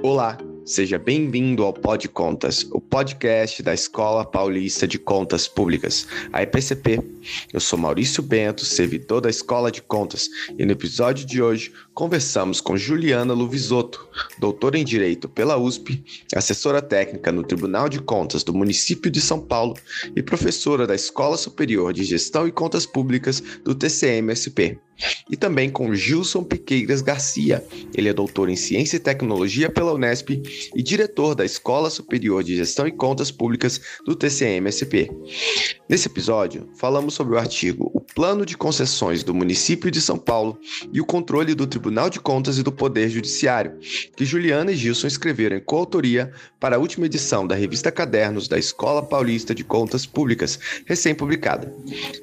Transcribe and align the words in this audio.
Olá, 0.00 0.38
seja 0.64 0.96
bem-vindo 0.96 1.64
ao 1.64 1.72
Pod 1.72 2.08
Contas, 2.10 2.62
o 2.70 2.80
podcast 2.88 3.62
da 3.62 3.74
Escola 3.74 4.24
Paulista 4.24 4.86
de 4.86 4.98
Contas 4.98 5.46
Públicas, 5.46 6.06
a 6.32 6.42
EPCP. 6.42 7.00
Eu 7.52 7.60
sou 7.60 7.78
Maurício 7.78 8.22
Bento, 8.22 8.64
servidor 8.64 9.20
da 9.20 9.30
Escola 9.30 9.70
de 9.70 9.82
Contas, 9.82 10.28
e 10.58 10.64
no 10.64 10.72
episódio 10.72 11.26
de 11.26 11.42
hoje 11.42 11.72
conversamos 11.94 12.60
com 12.60 12.76
Juliana 12.76 13.34
Luvisotto, 13.34 14.08
doutora 14.38 14.78
em 14.78 14.84
Direito 14.84 15.28
pela 15.28 15.56
USP, 15.56 16.02
assessora 16.34 16.80
técnica 16.80 17.30
no 17.30 17.42
Tribunal 17.42 17.88
de 17.88 18.00
Contas 18.00 18.42
do 18.42 18.54
município 18.54 19.10
de 19.10 19.20
São 19.20 19.40
Paulo 19.40 19.74
e 20.16 20.22
professora 20.22 20.86
da 20.86 20.94
Escola 20.94 21.36
Superior 21.36 21.92
de 21.92 22.04
Gestão 22.04 22.48
e 22.48 22.52
Contas 22.52 22.86
Públicas 22.86 23.42
do 23.64 23.74
TCM-SP. 23.74 24.78
E 25.30 25.36
também 25.36 25.70
com 25.70 25.94
Gilson 25.94 26.42
Piqueiras 26.42 27.00
Garcia. 27.00 27.64
Ele 27.94 28.08
é 28.08 28.12
doutor 28.12 28.48
em 28.48 28.56
Ciência 28.56 28.96
e 28.96 29.00
Tecnologia 29.00 29.70
pela 29.70 29.92
Unesp 29.92 30.30
e 30.74 30.82
diretor 30.82 31.34
da 31.34 31.44
Escola 31.44 31.88
Superior 31.88 32.42
de 32.42 32.56
Gestão 32.56 32.77
e 32.86 32.92
Contas 32.92 33.30
Públicas 33.30 33.80
do 34.04 34.14
TCM-SP. 34.14 35.10
Nesse 35.88 36.06
episódio, 36.06 36.68
falamos 36.74 37.14
sobre 37.14 37.34
o 37.34 37.38
artigo 37.38 37.90
O 37.94 38.00
Plano 38.02 38.44
de 38.44 38.58
Concessões 38.58 39.24
do 39.24 39.32
Município 39.32 39.90
de 39.90 40.02
São 40.02 40.18
Paulo 40.18 40.60
e 40.92 41.00
o 41.00 41.06
Controle 41.06 41.54
do 41.54 41.66
Tribunal 41.66 42.10
de 42.10 42.20
Contas 42.20 42.58
e 42.58 42.62
do 42.62 42.70
Poder 42.70 43.08
Judiciário, 43.08 43.78
que 44.14 44.26
Juliana 44.26 44.70
e 44.70 44.76
Gilson 44.76 45.06
escreveram 45.06 45.56
em 45.56 45.60
coautoria 45.60 46.30
para 46.60 46.76
a 46.76 46.78
última 46.78 47.06
edição 47.06 47.46
da 47.46 47.54
revista 47.54 47.90
Cadernos 47.90 48.48
da 48.48 48.58
Escola 48.58 49.02
Paulista 49.02 49.54
de 49.54 49.64
Contas 49.64 50.04
Públicas, 50.04 50.58
recém-publicada. 50.84 51.74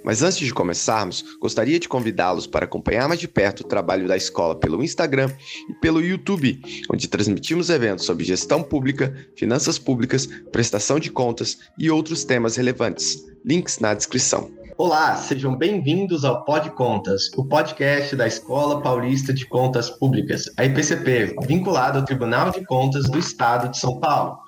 Mas 0.04 0.22
antes 0.22 0.46
de 0.46 0.54
começarmos, 0.54 1.26
gostaria 1.42 1.80
de 1.80 1.90
convidá-los 1.90 2.46
para 2.46 2.66
acompanhar 2.66 3.08
mais 3.08 3.20
de 3.20 3.28
perto 3.28 3.62
o 3.62 3.68
trabalho 3.68 4.08
da 4.08 4.16
escola 4.16 4.54
pelo 4.56 4.84
Instagram 4.84 5.32
e 5.68 5.74
pelo 5.74 6.06
YouTube, 6.06 6.62
onde 6.94 7.08
transmitimos 7.08 7.72
eventos 7.72 8.06
sobre 8.06 8.26
gestão 8.26 8.62
pública, 8.62 9.12
finanças 9.36 9.80
públicas, 9.80 10.28
prestação 10.52 11.00
de 11.00 11.10
contas 11.10 11.58
e 11.80 11.90
outros 11.90 12.24
temas 12.24 12.58
relevantes. 12.58 13.26
Links 13.56 13.80
na 13.80 13.94
descrição. 13.94 14.52
Olá, 14.78 15.16
sejam 15.16 15.56
bem-vindos 15.56 16.26
ao 16.26 16.44
Pod 16.44 16.70
Contas, 16.72 17.32
o 17.38 17.46
podcast 17.46 18.14
da 18.14 18.28
Escola 18.28 18.82
Paulista 18.82 19.34
de 19.34 19.46
Contas 19.46 19.90
Públicas, 19.90 20.52
a 20.58 20.66
IPCP, 20.66 21.34
vinculado 21.48 22.00
ao 22.00 22.04
Tribunal 22.04 22.52
de 22.52 22.66
Contas 22.66 23.10
do 23.10 23.18
Estado 23.18 23.70
de 23.70 23.80
São 23.80 23.98
Paulo. 24.02 24.40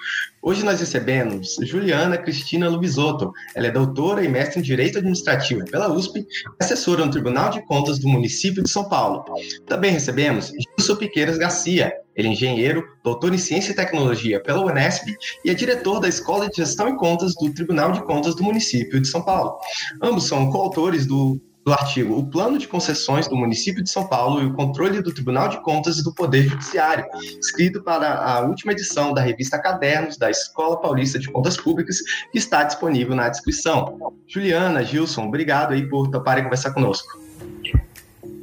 Hoje 0.48 0.64
nós 0.64 0.80
recebemos 0.80 1.58
Juliana 1.62 2.18
Cristina 2.18 2.70
Lubisotto. 2.70 3.34
Ela 3.54 3.68
é 3.68 3.70
doutora 3.70 4.24
e 4.24 4.30
mestre 4.30 4.60
em 4.60 4.64
Direito 4.64 4.98
Administrativo 4.98 5.66
pela 5.66 5.92
USP, 5.92 6.26
assessora 6.58 7.06
no 7.06 7.12
Tribunal 7.12 7.50
de 7.50 7.62
Contas 7.66 8.00
do 8.00 8.08
município 8.08 8.64
de 8.64 8.70
São 8.70 8.88
Paulo. 8.88 9.26
Também 9.66 9.92
recebemos 9.92 10.54
Gilson 10.80 10.96
Piqueiras 10.96 11.38
Garcia. 11.38 11.92
Ele 12.16 12.30
é 12.30 12.32
engenheiro, 12.32 12.82
doutor 13.04 13.34
em 13.34 13.38
Ciência 13.38 13.74
e 13.74 13.76
Tecnologia 13.76 14.42
pela 14.42 14.62
Unesp 14.62 15.10
e 15.44 15.50
é 15.50 15.54
diretor 15.54 16.00
da 16.00 16.08
Escola 16.08 16.48
de 16.48 16.56
Gestão 16.56 16.88
e 16.88 16.96
Contas 16.96 17.34
do 17.36 17.54
Tribunal 17.54 17.92
de 17.92 18.02
Contas 18.06 18.34
do 18.34 18.42
município 18.42 19.02
de 19.02 19.08
São 19.10 19.22
Paulo. 19.22 19.58
Ambos 20.02 20.30
são 20.30 20.50
coautores 20.50 21.06
do 21.06 21.42
do 21.68 21.74
artigo 21.74 22.18
O 22.18 22.26
Plano 22.26 22.58
de 22.58 22.66
Concessões 22.66 23.28
do 23.28 23.36
Município 23.36 23.84
de 23.84 23.90
São 23.90 24.08
Paulo 24.08 24.42
e 24.42 24.46
o 24.46 24.54
Controle 24.54 25.02
do 25.02 25.14
Tribunal 25.14 25.50
de 25.50 25.62
Contas 25.62 25.98
e 25.98 26.04
do 26.04 26.14
Poder 26.14 26.44
Judiciário, 26.44 27.06
escrito 27.42 27.84
para 27.84 28.24
a 28.24 28.40
última 28.40 28.72
edição 28.72 29.14
da 29.14 29.22
revista 29.22 29.62
Cadernos 29.62 30.16
da 30.16 30.32
Escola 30.32 30.80
Paulista 30.80 31.20
de 31.20 31.30
Contas 31.30 31.58
Públicas, 31.58 31.98
que 32.32 32.38
está 32.38 32.64
disponível 32.64 33.14
na 33.14 33.28
descrição. 33.28 34.00
Juliana, 34.26 34.82
Gilson, 34.82 35.26
obrigado 35.26 35.74
aí 35.74 35.86
por 35.90 36.08
toparem 36.08 36.46
conversar 36.46 36.72
conosco. 36.72 37.27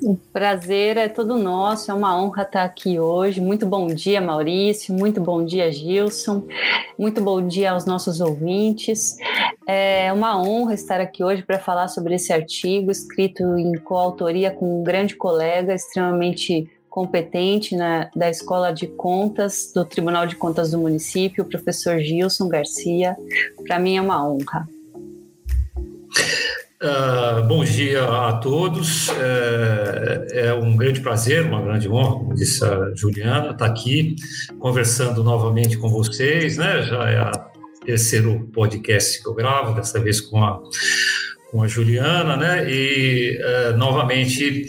O 0.04 0.16
prazer 0.34 0.98
é 0.98 1.08
todo 1.08 1.38
nosso, 1.38 1.90
é 1.90 1.94
uma 1.94 2.22
honra 2.22 2.42
estar 2.42 2.62
aqui 2.62 3.00
hoje. 3.00 3.40
Muito 3.40 3.64
bom 3.64 3.86
dia, 3.86 4.20
Maurício, 4.20 4.94
muito 4.94 5.18
bom 5.18 5.42
dia, 5.42 5.72
Gilson, 5.72 6.46
muito 6.98 7.22
bom 7.22 7.40
dia 7.46 7.72
aos 7.72 7.86
nossos 7.86 8.20
ouvintes. 8.20 9.16
É 9.66 10.12
uma 10.12 10.38
honra 10.38 10.74
estar 10.74 11.00
aqui 11.00 11.24
hoje 11.24 11.42
para 11.42 11.58
falar 11.58 11.88
sobre 11.88 12.16
esse 12.16 12.34
artigo 12.34 12.90
escrito 12.90 13.56
em 13.56 13.78
coautoria 13.78 14.50
com 14.50 14.82
um 14.82 14.84
grande 14.84 15.16
colega 15.16 15.72
extremamente 15.72 16.70
competente 16.90 17.74
na, 17.74 18.10
da 18.14 18.28
Escola 18.28 18.74
de 18.74 18.86
Contas 18.86 19.72
do 19.74 19.86
Tribunal 19.86 20.26
de 20.26 20.36
Contas 20.36 20.72
do 20.72 20.78
município, 20.78 21.44
o 21.44 21.48
professor 21.48 21.98
Gilson 21.98 22.46
Garcia. 22.46 23.16
Para 23.66 23.78
mim 23.78 23.96
é 23.96 24.02
uma 24.02 24.28
honra. 24.28 24.68
Uh, 26.84 27.42
bom 27.48 27.64
dia 27.64 28.04
a 28.04 28.34
todos. 28.34 29.08
É, 29.08 30.48
é, 30.48 30.52
um 30.52 30.76
grande 30.76 31.00
prazer, 31.00 31.42
uma 31.42 31.62
grande 31.62 31.88
honra, 31.88 32.18
como 32.18 32.34
disse 32.34 32.62
a 32.62 32.92
Juliana, 32.94 33.52
estar 33.52 33.64
aqui 33.64 34.16
conversando 34.58 35.24
novamente 35.24 35.78
com 35.78 35.88
vocês. 35.88 36.58
Né? 36.58 36.82
Já 36.82 37.08
é 37.08 37.22
o 37.22 37.86
terceiro 37.86 38.38
podcast 38.52 39.22
que 39.22 39.26
eu 39.26 39.32
gravo, 39.32 39.74
dessa 39.74 39.98
vez 39.98 40.20
com 40.20 40.44
a, 40.44 40.60
com 41.50 41.62
a 41.62 41.66
Juliana, 41.66 42.36
né? 42.36 42.70
e 42.70 43.40
uh, 43.40 43.78
novamente 43.78 44.66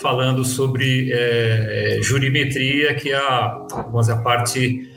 falando 0.00 0.44
sobre 0.44 1.10
é, 1.10 1.98
jurimetria, 2.00 2.94
que 2.94 3.10
é 3.10 3.16
a, 3.16 3.66
a 4.08 4.16
parte 4.22 4.88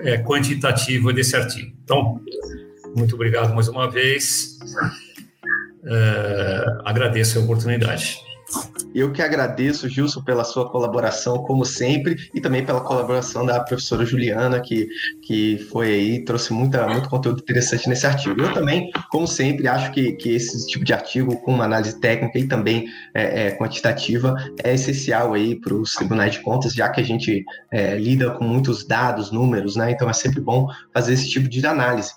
é, 0.00 0.18
quantitativa 0.18 1.12
desse 1.12 1.36
artigo. 1.36 1.70
Então, 1.84 2.20
muito 2.96 3.14
obrigado 3.14 3.54
mais 3.54 3.68
uma 3.68 3.88
vez. 3.88 4.58
Uh, 5.82 6.82
agradeço 6.84 7.38
a 7.38 7.42
oportunidade. 7.42 8.18
Eu 8.98 9.12
que 9.12 9.22
agradeço, 9.22 9.88
Gilson, 9.88 10.22
pela 10.22 10.42
sua 10.42 10.68
colaboração, 10.68 11.38
como 11.38 11.64
sempre, 11.64 12.16
e 12.34 12.40
também 12.40 12.64
pela 12.64 12.80
colaboração 12.80 13.46
da 13.46 13.60
professora 13.60 14.04
Juliana, 14.04 14.60
que, 14.60 14.88
que 15.22 15.58
foi 15.70 15.92
aí, 15.92 16.24
trouxe 16.24 16.52
muita, 16.52 16.86
muito 16.88 17.08
conteúdo 17.08 17.40
interessante 17.40 17.88
nesse 17.88 18.06
artigo. 18.06 18.40
Eu 18.40 18.52
também, 18.52 18.90
como 19.10 19.26
sempre, 19.26 19.68
acho 19.68 19.92
que, 19.92 20.12
que 20.14 20.30
esse 20.30 20.66
tipo 20.66 20.84
de 20.84 20.92
artigo, 20.92 21.36
com 21.36 21.54
uma 21.54 21.64
análise 21.64 22.00
técnica 22.00 22.38
e 22.38 22.48
também 22.48 22.86
é, 23.14 23.46
é, 23.46 23.50
quantitativa, 23.52 24.34
é 24.64 24.74
essencial 24.74 25.34
aí 25.34 25.54
para 25.54 25.74
os 25.74 25.92
tribunais 25.92 26.32
de 26.32 26.40
contas, 26.40 26.74
já 26.74 26.88
que 26.88 27.00
a 27.00 27.04
gente 27.04 27.44
é, 27.70 27.96
lida 27.96 28.30
com 28.32 28.44
muitos 28.44 28.84
dados, 28.84 29.30
números, 29.30 29.76
né? 29.76 29.92
Então 29.92 30.10
é 30.10 30.12
sempre 30.12 30.40
bom 30.40 30.68
fazer 30.92 31.12
esse 31.12 31.28
tipo 31.28 31.48
de 31.48 31.64
análise. 31.66 32.10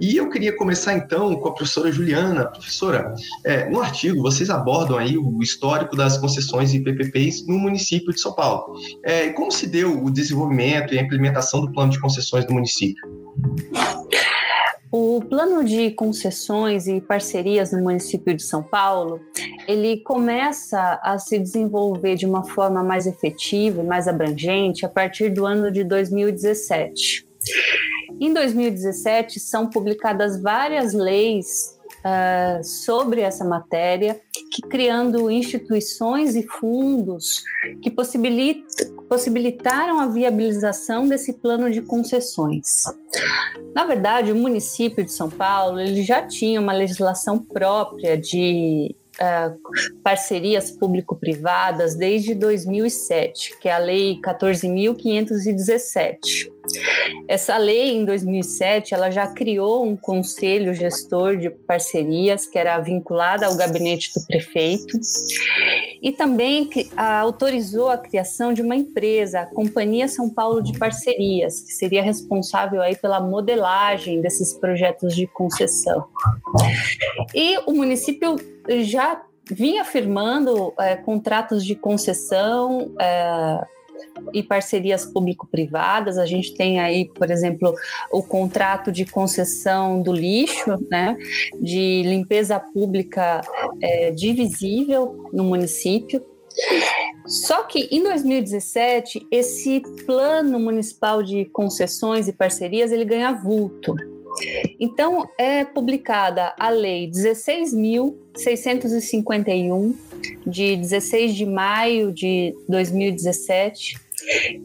E 0.00 0.16
eu 0.16 0.30
queria 0.30 0.56
começar 0.56 0.94
então 0.94 1.34
com 1.36 1.48
a 1.48 1.54
professora 1.54 1.90
Juliana. 1.90 2.46
Professora, 2.46 3.12
é, 3.44 3.68
no 3.68 3.80
artigo 3.80 4.22
vocês 4.22 4.50
abordam 4.50 4.98
aí 4.98 5.16
o 5.18 5.42
histórico 5.42 5.96
das 5.96 6.16
concessões 6.28 6.74
e 6.74 6.80
PPPs 6.80 7.46
no 7.46 7.58
município 7.58 8.12
de 8.12 8.20
São 8.20 8.32
Paulo. 8.32 8.74
É, 9.02 9.30
como 9.30 9.50
se 9.50 9.66
deu 9.66 10.04
o 10.04 10.10
desenvolvimento 10.10 10.94
e 10.94 10.98
a 10.98 11.02
implementação 11.02 11.62
do 11.62 11.72
plano 11.72 11.90
de 11.90 11.98
concessões 11.98 12.44
do 12.44 12.52
município? 12.52 13.02
O 14.90 15.20
plano 15.22 15.64
de 15.64 15.90
concessões 15.90 16.86
e 16.86 17.00
parcerias 17.00 17.72
no 17.72 17.82
município 17.82 18.34
de 18.34 18.42
São 18.42 18.62
Paulo, 18.62 19.20
ele 19.66 19.98
começa 19.98 20.98
a 21.02 21.18
se 21.18 21.38
desenvolver 21.38 22.14
de 22.14 22.24
uma 22.24 22.44
forma 22.44 22.82
mais 22.82 23.06
efetiva 23.06 23.82
e 23.82 23.86
mais 23.86 24.08
abrangente 24.08 24.86
a 24.86 24.88
partir 24.88 25.30
do 25.30 25.44
ano 25.44 25.70
de 25.70 25.84
2017. 25.84 27.26
Em 28.20 28.32
2017 28.32 29.38
são 29.38 29.68
publicadas 29.68 30.40
várias 30.40 30.92
leis 30.92 31.77
uh, 32.04 32.62
sobre 32.64 33.20
essa 33.20 33.44
matéria, 33.44 34.20
que 34.52 34.62
criando 34.62 35.30
instituições 35.30 36.34
e 36.34 36.46
fundos 36.46 37.44
que 37.82 37.90
possibilit, 37.90 38.64
possibilitaram 39.08 40.00
a 40.00 40.06
viabilização 40.06 41.06
desse 41.08 41.34
plano 41.34 41.70
de 41.70 41.82
concessões. 41.82 42.84
Na 43.74 43.84
verdade, 43.84 44.32
o 44.32 44.36
município 44.36 45.04
de 45.04 45.12
São 45.12 45.28
Paulo 45.30 45.78
ele 45.80 46.02
já 46.02 46.26
tinha 46.26 46.60
uma 46.60 46.72
legislação 46.72 47.38
própria 47.38 48.16
de 48.16 48.96
uh, 49.18 49.58
parcerias 50.02 50.70
público-privadas 50.70 51.94
desde 51.94 52.34
2007, 52.34 53.58
que 53.58 53.68
é 53.68 53.72
a 53.72 53.78
Lei 53.78 54.18
14.517. 54.20 56.50
Essa 57.26 57.56
lei, 57.56 57.96
em 57.96 58.04
2007, 58.04 58.94
ela 58.94 59.10
já 59.10 59.26
criou 59.26 59.84
um 59.84 59.96
conselho 59.96 60.74
gestor 60.74 61.36
de 61.36 61.50
parcerias, 61.50 62.46
que 62.46 62.58
era 62.58 62.78
vinculado 62.78 63.44
ao 63.44 63.56
gabinete 63.56 64.12
do 64.14 64.26
prefeito, 64.26 64.98
e 66.02 66.12
também 66.12 66.68
autorizou 66.96 67.88
a 67.88 67.98
criação 67.98 68.52
de 68.52 68.62
uma 68.62 68.76
empresa, 68.76 69.40
a 69.40 69.46
Companhia 69.46 70.08
São 70.08 70.30
Paulo 70.30 70.62
de 70.62 70.78
Parcerias, 70.78 71.60
que 71.60 71.72
seria 71.72 72.02
responsável 72.02 72.80
aí 72.80 72.96
pela 72.96 73.20
modelagem 73.20 74.20
desses 74.20 74.54
projetos 74.54 75.14
de 75.14 75.26
concessão. 75.26 76.06
E 77.34 77.58
o 77.66 77.72
município 77.72 78.36
já 78.82 79.22
vinha 79.50 79.84
firmando 79.84 80.74
é, 80.78 80.96
contratos 80.96 81.64
de 81.64 81.74
concessão 81.74 82.94
é, 83.00 83.66
e 84.32 84.42
parcerias 84.42 85.04
público-privadas. 85.04 86.18
A 86.18 86.26
gente 86.26 86.54
tem 86.54 86.80
aí, 86.80 87.08
por 87.14 87.30
exemplo, 87.30 87.74
o 88.12 88.22
contrato 88.22 88.90
de 88.90 89.04
concessão 89.04 90.02
do 90.02 90.12
lixo, 90.12 90.76
né, 90.90 91.16
de 91.60 92.02
limpeza 92.02 92.58
pública 92.58 93.40
é, 93.80 94.10
divisível 94.10 95.28
no 95.32 95.44
município. 95.44 96.24
Só 97.26 97.62
que 97.64 97.88
em 97.90 98.02
2017, 98.02 99.26
esse 99.30 99.80
plano 100.06 100.58
municipal 100.58 101.22
de 101.22 101.44
concessões 101.46 102.26
e 102.26 102.32
parcerias 102.32 102.90
ele 102.90 103.04
ganha 103.04 103.32
vulto. 103.32 103.94
Então, 104.78 105.28
é 105.36 105.64
publicada 105.64 106.54
a 106.58 106.70
Lei 106.70 107.10
16.651, 107.10 109.94
de 110.46 110.76
16 110.76 111.34
de 111.34 111.44
maio 111.46 112.12
de 112.12 112.54
2017, 112.68 113.98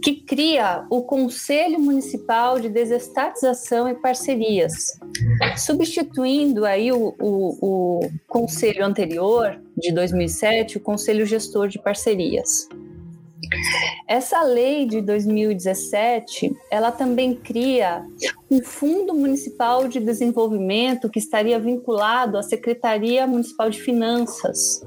que 0.01 0.15
cria 0.15 0.85
o 0.89 1.03
Conselho 1.03 1.79
Municipal 1.79 2.59
de 2.59 2.69
Desestatização 2.69 3.87
e 3.87 3.95
Parcerias, 3.95 4.99
substituindo 5.57 6.65
aí 6.65 6.91
o, 6.91 7.15
o, 7.19 7.57
o 7.61 8.09
conselho 8.27 8.85
anterior, 8.85 9.59
de 9.77 9.91
2007, 9.91 10.77
o 10.77 10.81
Conselho 10.81 11.25
Gestor 11.25 11.67
de 11.67 11.81
Parcerias. 11.81 12.67
Essa 14.07 14.41
lei 14.43 14.85
de 14.85 15.01
2017, 15.01 16.55
ela 16.69 16.91
também 16.91 17.35
cria 17.35 18.03
um 18.49 18.63
Fundo 18.63 19.13
Municipal 19.13 19.87
de 19.87 19.99
Desenvolvimento 19.99 21.09
que 21.09 21.19
estaria 21.19 21.59
vinculado 21.59 22.37
à 22.37 22.43
Secretaria 22.43 23.25
Municipal 23.25 23.69
de 23.69 23.81
Finanças. 23.81 24.81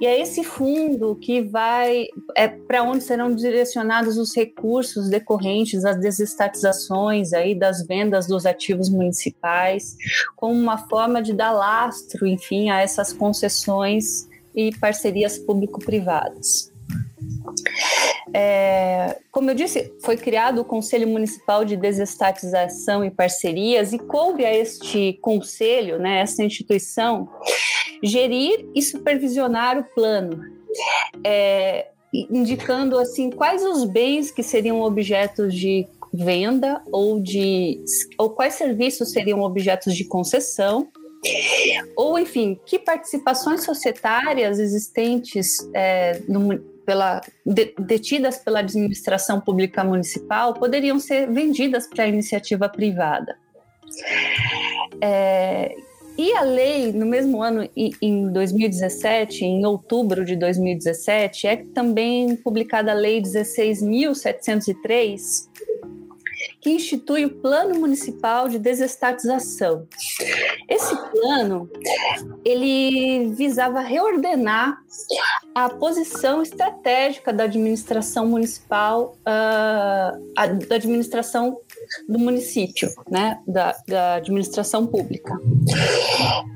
E 0.00 0.06
é 0.06 0.20
esse 0.20 0.44
fundo 0.44 1.16
que 1.16 1.42
vai 1.42 2.06
é 2.36 2.48
para 2.48 2.82
onde 2.82 3.02
serão 3.02 3.34
direcionados 3.34 4.16
os 4.16 4.34
recursos 4.34 5.08
decorrentes 5.08 5.82
das 5.82 5.98
desestatizações 5.98 7.32
aí 7.32 7.54
das 7.54 7.86
vendas 7.86 8.26
dos 8.26 8.46
ativos 8.46 8.88
municipais, 8.88 9.96
como 10.36 10.54
uma 10.54 10.78
forma 10.78 11.22
de 11.22 11.32
dar 11.32 11.52
lastro, 11.52 12.26
enfim, 12.26 12.70
a 12.70 12.80
essas 12.80 13.12
concessões 13.12 14.28
e 14.54 14.70
parcerias 14.76 15.38
público-privadas. 15.38 16.73
É, 18.32 19.18
como 19.30 19.50
eu 19.50 19.54
disse, 19.54 19.92
foi 20.02 20.16
criado 20.16 20.60
o 20.60 20.64
Conselho 20.64 21.06
Municipal 21.06 21.64
de 21.64 21.76
Desestatização 21.76 23.04
e 23.04 23.10
Parcerias 23.10 23.92
e 23.92 23.98
coube 23.98 24.44
a 24.44 24.52
este 24.52 25.18
conselho, 25.20 25.98
né, 25.98 26.20
essa 26.20 26.42
instituição, 26.42 27.28
gerir 28.02 28.66
e 28.74 28.82
supervisionar 28.82 29.78
o 29.78 29.84
plano, 29.84 30.42
é, 31.22 31.88
indicando 32.12 32.98
assim 32.98 33.30
quais 33.30 33.62
os 33.62 33.84
bens 33.84 34.30
que 34.30 34.42
seriam 34.42 34.80
objetos 34.80 35.54
de 35.54 35.86
venda 36.12 36.80
ou 36.92 37.20
de 37.20 37.82
ou 38.16 38.30
quais 38.30 38.54
serviços 38.54 39.10
seriam 39.10 39.42
objetos 39.42 39.96
de 39.96 40.04
concessão 40.04 40.88
ou 41.96 42.16
enfim 42.16 42.56
que 42.64 42.78
participações 42.78 43.64
societárias 43.64 44.60
existentes 44.60 45.56
é, 45.74 46.20
no, 46.28 46.73
pela, 46.84 47.20
de, 47.44 47.74
detidas 47.78 48.38
pela 48.38 48.60
administração 48.60 49.40
pública 49.40 49.82
municipal 49.82 50.54
poderiam 50.54 50.98
ser 50.98 51.30
vendidas 51.30 51.86
para 51.86 52.04
a 52.04 52.08
iniciativa 52.08 52.68
privada. 52.68 53.36
É, 55.00 55.74
e 56.16 56.32
a 56.34 56.42
lei, 56.42 56.92
no 56.92 57.06
mesmo 57.06 57.42
ano, 57.42 57.68
em 57.76 58.32
2017, 58.32 59.44
em 59.44 59.66
outubro 59.66 60.24
de 60.24 60.36
2017, 60.36 61.48
é 61.48 61.56
também 61.74 62.36
publicada 62.36 62.92
a 62.92 62.94
Lei 62.94 63.20
16.703, 63.20 65.48
que 66.60 66.70
institui 66.70 67.24
o 67.24 67.30
Plano 67.30 67.78
Municipal 67.78 68.48
de 68.48 68.58
Desestatização. 68.58 69.86
Esse 70.68 70.96
plano, 71.10 71.70
ele 72.44 73.28
visava 73.34 73.80
reordenar 73.80 74.78
a 75.54 75.68
posição 75.68 76.42
estratégica 76.42 77.32
da 77.32 77.44
administração 77.44 78.26
municipal, 78.26 79.16
uh, 79.20 80.32
a, 80.36 80.46
da 80.46 80.76
administração 80.76 81.58
do 82.08 82.18
município, 82.18 82.88
né, 83.10 83.38
da, 83.46 83.76
da 83.86 84.14
administração 84.14 84.86
pública, 84.86 85.38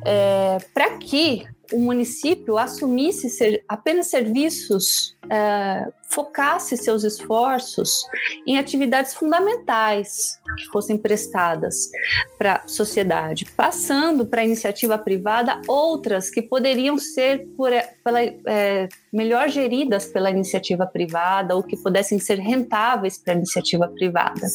é, 0.04 0.58
para 0.72 0.96
que 0.98 1.46
o 1.72 1.78
município 1.78 2.56
assumisse 2.56 3.28
ser, 3.28 3.62
apenas 3.68 4.06
serviços, 4.06 5.16
é, 5.30 5.86
focasse 6.08 6.76
seus 6.76 7.04
esforços 7.04 8.02
em 8.46 8.58
atividades 8.58 9.14
fundamentais 9.14 10.38
que 10.56 10.64
fossem 10.66 10.96
prestadas 10.96 11.90
para 12.38 12.62
a 12.64 12.68
sociedade, 12.68 13.44
passando 13.56 14.24
para 14.24 14.40
a 14.40 14.44
iniciativa 14.44 14.96
privada 14.96 15.60
outras 15.66 16.30
que 16.30 16.40
poderiam 16.40 16.98
ser 16.98 17.46
por, 17.56 17.70
pela, 18.02 18.22
é, 18.22 18.88
melhor 19.12 19.48
geridas 19.48 20.06
pela 20.06 20.30
iniciativa 20.30 20.86
privada 20.86 21.54
ou 21.54 21.62
que 21.62 21.76
pudessem 21.76 22.18
ser 22.18 22.38
rentáveis 22.38 23.18
para 23.18 23.32
a 23.32 23.36
iniciativa 23.36 23.88
privada. 23.88 24.46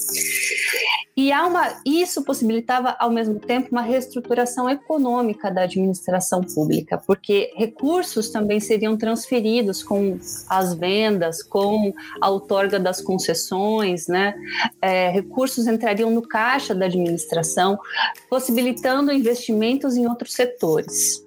E 1.16 1.32
uma, 1.32 1.80
isso 1.86 2.24
possibilitava, 2.24 2.96
ao 3.00 3.12
mesmo 3.12 3.40
tempo, 3.40 3.70
uma 3.72 3.84
reestruturação 3.84 4.68
econômica 4.68 5.52
da 5.52 5.62
administração 5.62 6.42
pública, 6.42 6.98
porque 7.06 7.54
recursos 7.56 8.32
também 8.32 8.60
seriam 8.60 8.98
transferidos 8.98 9.84
com 9.84 10.18
as 10.50 10.74
vendas, 10.74 11.44
com 11.44 11.94
a 12.20 12.30
outorga 12.32 12.80
das 12.80 13.00
concessões, 13.00 14.08
né? 14.08 14.34
É, 14.82 15.10
recursos 15.10 15.68
entrariam 15.68 16.10
no 16.10 16.24
caixa 16.24 16.74
da 16.74 16.88
administração, 16.88 17.78
possibilitando 18.28 19.12
investimentos 19.12 19.96
em 19.96 20.08
outros 20.08 20.34
setores. 20.34 21.24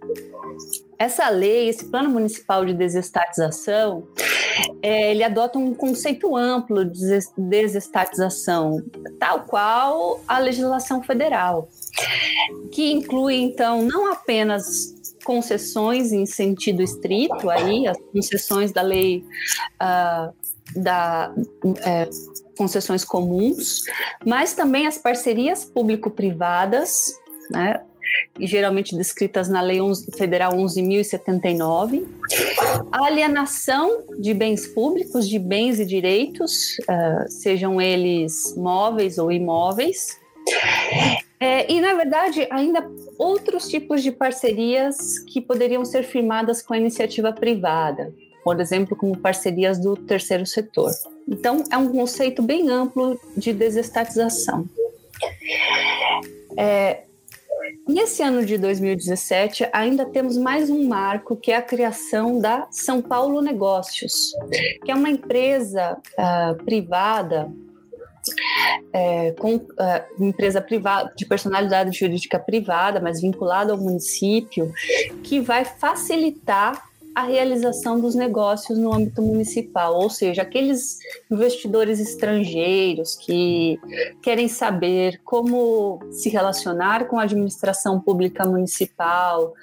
Essa 0.99 1.29
lei, 1.29 1.69
esse 1.69 1.85
plano 1.87 2.11
municipal 2.11 2.65
de 2.65 2.73
desestatização, 2.73 4.07
é, 4.83 5.11
ele 5.11 5.23
adota 5.23 5.59
um 5.59 5.75
conceito 5.75 6.37
amplo 6.37 6.85
de 6.85 7.19
desestatização, 7.37 8.83
tal 9.19 9.41
qual 9.43 10.21
a 10.27 10.39
legislação 10.39 11.03
federal, 11.03 11.69
que 12.73 12.91
inclui, 12.93 13.35
então, 13.37 13.83
não 13.83 14.11
apenas 14.11 14.95
concessões 15.25 16.13
em 16.13 16.25
sentido 16.25 16.83
estrito, 16.83 17.51
aí, 17.51 17.87
as 17.87 17.99
concessões 18.13 18.73
da 18.73 18.81
lei 18.81 19.25
uh, 19.83 20.33
da 20.75 21.33
é, 21.85 22.09
concessões 22.57 23.05
comuns, 23.05 23.83
mas 24.25 24.55
também 24.55 24.87
as 24.87 24.99
parcerias 24.99 25.65
público-privadas, 25.65 27.13
né, 27.51 27.81
geralmente 28.41 28.97
descritas 28.97 29.49
na 29.49 29.61
Lei 29.61 29.81
11, 29.81 30.11
Federal 30.17 30.53
11.079, 30.53 32.05
a 32.93 33.07
alienação 33.07 34.05
de 34.19 34.35
bens 34.35 34.67
públicos, 34.67 35.29
de 35.29 35.39
bens 35.39 35.81
e 35.81 35.85
direitos, 35.85 36.79
uh, 36.81 37.31
sejam 37.31 37.81
eles 37.81 38.55
móveis 38.57 39.19
ou 39.19 39.31
imóveis, 39.33 40.19
é, 41.39 41.71
e, 41.71 41.81
na 41.81 41.95
verdade, 41.95 42.47
ainda 42.51 42.89
outros 43.19 43.69
tipos 43.69 44.03
de 44.03 44.11
parcerias 44.11 45.19
que 45.19 45.41
poderiam 45.41 45.85
ser 45.85 46.03
firmadas 46.03 46.63
com 46.63 46.73
a 46.73 46.79
iniciativa 46.79 47.33
privada, 47.33 48.13
por 48.43 48.59
exemplo, 48.61 48.97
como 48.97 49.17
parcerias 49.17 49.79
do 49.79 49.97
terceiro 49.97 50.47
setor. 50.47 50.93
Então, 51.29 51.63
é 51.71 51.77
um 51.77 51.89
conceito 51.89 52.43
bem 52.43 52.71
amplo 52.71 53.21
de 53.37 53.53
desestatização. 53.53 54.67
É, 56.57 57.03
Nesse 57.87 58.21
ano 58.21 58.45
de 58.45 58.59
2017, 58.59 59.69
ainda 59.73 60.05
temos 60.05 60.37
mais 60.37 60.69
um 60.71 60.89
marco, 60.89 61.37
que 61.37 61.53
é 61.53 61.57
a 61.57 61.63
criação 61.63 62.41
da 62.41 62.67
São 62.69 63.01
Paulo 63.01 63.41
Negócios, 63.41 64.33
que 64.85 64.91
é 64.91 64.95
uma 64.95 65.09
empresa 65.09 65.97
uh, 66.19 66.65
privada 66.65 67.49
é, 68.93 69.31
com 69.33 69.55
uh, 69.55 69.65
empresa 70.19 70.61
privada 70.61 71.13
de 71.17 71.25
personalidade 71.25 71.97
jurídica 71.97 72.41
privada, 72.41 73.01
mas 73.01 73.21
vinculada 73.21 73.73
ao 73.73 73.79
município, 73.79 74.73
que 75.23 75.41
vai 75.41 75.65
facilitar 75.65 76.83
a 77.17 77.23
realização 77.23 77.99
dos 77.99 78.15
negócios 78.15 78.79
no 78.79 78.93
âmbito 78.93 79.23
municipal, 79.23 79.95
ou 79.95 80.11
seja, 80.11 80.43
aqueles 80.43 80.99
investidores 81.31 81.99
estrangeiros 81.99 83.17
que 83.17 83.81
querem 84.23 84.49
saber 84.49 85.19
como 85.25 85.99
se 86.11 86.29
relacionar 86.29 87.07
com 87.07 87.19
a 87.19 87.23
administração 87.23 87.99
pública 87.99 88.45
municipal, 88.45 89.55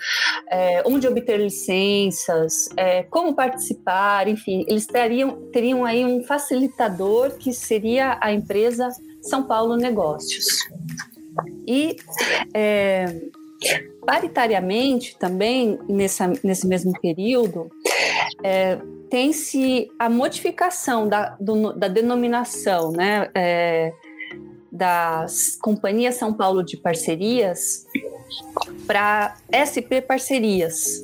é, 0.49 0.81
onde 0.83 1.07
obter 1.07 1.39
licenças, 1.39 2.69
é, 2.75 3.03
como 3.03 3.35
participar, 3.35 4.27
enfim, 4.27 4.65
eles 4.67 4.87
teriam, 4.87 5.51
teriam 5.51 5.85
aí 5.85 6.03
um 6.03 6.23
facilitador 6.23 7.33
que 7.37 7.53
seria 7.53 8.17
a 8.19 8.33
empresa 8.33 8.89
São 9.21 9.43
Paulo 9.43 9.77
Negócios. 9.77 10.47
E 11.67 11.97
é, 12.51 13.05
Paritariamente, 14.05 15.17
também, 15.17 15.79
nessa, 15.87 16.31
nesse 16.43 16.67
mesmo 16.67 16.93
período, 16.99 17.69
é, 18.43 18.77
tem-se 19.09 19.89
a 19.99 20.09
modificação 20.09 21.07
da, 21.07 21.37
do, 21.39 21.73
da 21.73 21.87
denominação 21.87 22.91
né, 22.91 23.29
é, 23.35 23.93
das 24.71 25.57
Companhias 25.61 26.15
São 26.15 26.33
Paulo 26.33 26.63
de 26.63 26.77
Parcerias 26.77 27.85
para 28.87 29.35
SP 29.53 30.01
Parcerias, 30.01 31.03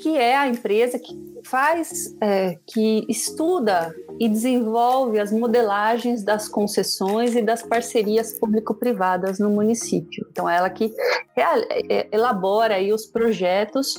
que 0.00 0.16
é 0.16 0.36
a 0.36 0.48
empresa 0.48 0.98
que 0.98 1.12
faz, 1.44 2.14
é, 2.20 2.56
que 2.66 3.04
estuda 3.08 3.92
e 4.18 4.28
desenvolve 4.28 5.18
as 5.18 5.30
modelagens 5.30 6.24
das 6.24 6.48
concessões 6.48 7.36
e 7.36 7.42
das 7.42 7.62
parcerias 7.62 8.34
público-privadas 8.34 9.38
no 9.38 9.50
município. 9.50 10.26
Então, 10.30 10.48
ela 10.48 10.68
que 10.68 10.92
é, 11.36 12.08
elabora 12.10 12.74
aí 12.74 12.92
os 12.92 13.06
projetos 13.06 13.94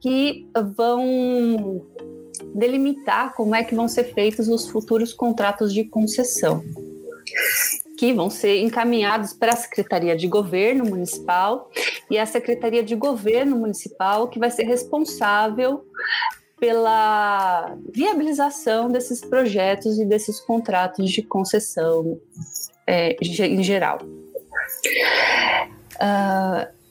que 0.00 0.48
vão 0.76 1.86
delimitar 2.54 3.34
como 3.34 3.54
é 3.54 3.62
que 3.62 3.74
vão 3.74 3.86
ser 3.86 4.12
feitos 4.12 4.48
os 4.48 4.68
futuros 4.68 5.12
contratos 5.12 5.72
de 5.72 5.84
concessão 5.84 6.62
que 7.96 8.12
vão 8.12 8.28
ser 8.28 8.58
encaminhados 8.58 9.32
para 9.32 9.52
a 9.52 9.56
Secretaria 9.56 10.16
de 10.16 10.26
Governo 10.26 10.84
Municipal 10.84 11.70
e 12.10 12.18
a 12.18 12.26
Secretaria 12.26 12.82
de 12.82 12.96
Governo 12.96 13.56
Municipal 13.56 14.26
que 14.26 14.40
vai 14.40 14.50
ser 14.50 14.64
responsável 14.64 15.84
pela 16.62 17.76
viabilização 17.92 18.88
desses 18.88 19.20
projetos 19.20 19.98
e 19.98 20.04
desses 20.04 20.38
contratos 20.38 21.10
de 21.10 21.20
concessão 21.20 22.20
é, 22.86 23.16
em 23.20 23.64
geral. 23.64 23.98
Uh, 25.96 26.82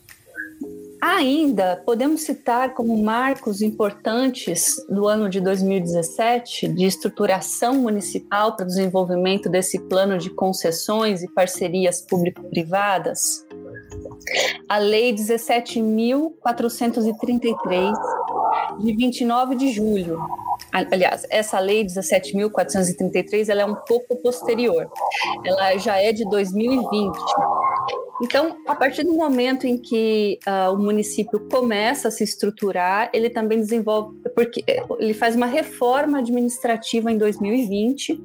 Ainda 1.01 1.81
podemos 1.83 2.21
citar 2.21 2.75
como 2.75 2.95
marcos 2.95 3.63
importantes 3.63 4.75
do 4.87 5.07
ano 5.07 5.27
de 5.27 5.41
2017 5.41 6.67
de 6.67 6.85
estruturação 6.85 7.73
municipal 7.73 8.55
para 8.55 8.65
o 8.65 8.67
desenvolvimento 8.67 9.49
desse 9.49 9.79
plano 9.79 10.19
de 10.19 10.29
concessões 10.29 11.23
e 11.23 11.27
parcerias 11.27 12.01
público-privadas 12.01 13.43
a 14.69 14.77
Lei 14.77 15.13
17.433, 15.13 17.91
de 18.79 18.95
29 18.95 19.55
de 19.55 19.71
julho. 19.71 20.19
Aliás, 20.71 21.25
essa 21.29 21.59
Lei 21.59 21.85
17.433 21.85 23.49
ela 23.49 23.61
é 23.61 23.65
um 23.65 23.75
pouco 23.75 24.15
posterior, 24.21 24.89
ela 25.43 25.77
já 25.77 25.97
é 25.97 26.13
de 26.13 26.23
2020. 26.29 27.17
Então, 28.23 28.55
a 28.67 28.75
partir 28.75 29.03
do 29.03 29.13
momento 29.13 29.65
em 29.65 29.77
que 29.77 30.37
uh, 30.47 30.71
o 30.71 30.77
município 30.77 31.39
começa 31.49 32.07
a 32.07 32.11
se 32.11 32.23
estruturar, 32.23 33.09
ele 33.13 33.31
também 33.31 33.59
desenvolve, 33.59 34.15
porque 34.35 34.63
ele 34.99 35.13
faz 35.13 35.35
uma 35.35 35.47
reforma 35.47 36.19
administrativa 36.19 37.11
em 37.11 37.17
2020, 37.17 38.21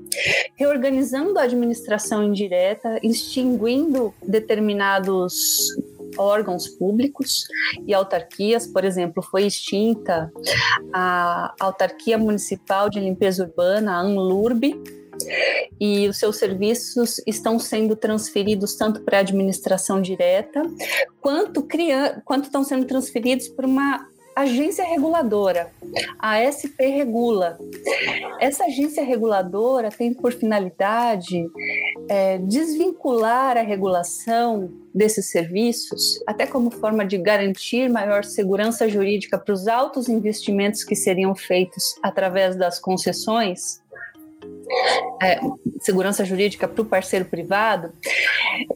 reorganizando 0.55 1.39
a 1.39 1.45
administração 1.45 2.23
indireta, 2.23 3.01
extinguindo 3.03 4.13
determinados 4.23 5.75
órgãos 6.19 6.69
públicos 6.69 7.47
e 7.87 7.95
autarquias, 7.95 8.67
por 8.67 8.85
exemplo, 8.85 9.23
foi 9.23 9.47
extinta 9.47 10.33
a 10.93 11.55
Autarquia 11.61 12.19
Municipal 12.19 12.89
de 12.89 13.01
Limpeza 13.01 13.45
Urbana, 13.45 13.93
a 13.93 14.01
ANLURB, 14.01 14.81
e 15.81 16.09
os 16.09 16.19
seus 16.19 16.37
serviços 16.37 17.21
estão 17.27 17.59
sendo 17.59 17.97
transferidos 17.97 18.75
tanto 18.75 19.01
para 19.01 19.19
a 19.19 19.21
administração 19.21 20.01
direta, 20.01 20.63
quanto, 21.21 21.63
criando, 21.63 22.23
quanto 22.25 22.45
estão 22.45 22.63
sendo 22.63 22.87
transferidos 22.87 23.49
para 23.49 23.67
uma 23.67 24.09
agência 24.37 24.85
reguladora, 24.85 25.71
a 26.19 26.37
SP 26.45 26.93
Regula. 26.93 27.59
Essa 28.39 28.67
agência 28.67 29.03
reguladora 29.03 29.89
tem 29.89 30.13
por 30.13 30.31
finalidade 30.31 31.43
é, 32.07 32.37
desvincular 32.37 33.57
a 33.57 33.63
regulação 33.63 34.71
desses 34.95 35.31
serviços, 35.31 36.23
até 36.27 36.47
como 36.47 36.71
forma 36.71 37.07
de 37.07 37.17
garantir 37.17 37.89
maior 37.89 38.25
segurança 38.25 38.87
jurídica 38.87 39.39
para 39.39 39.55
os 39.55 39.67
altos 39.67 40.07
investimentos 40.07 40.85
que 40.85 40.95
seriam 40.95 41.35
feitos 41.35 41.95
através 42.03 42.57
das 42.57 42.79
concessões, 42.79 43.81
é, 45.23 45.41
segurança 45.81 46.25
jurídica 46.25 46.67
para 46.67 46.83
o 46.83 46.85
parceiro 46.85 47.25
privado, 47.25 47.93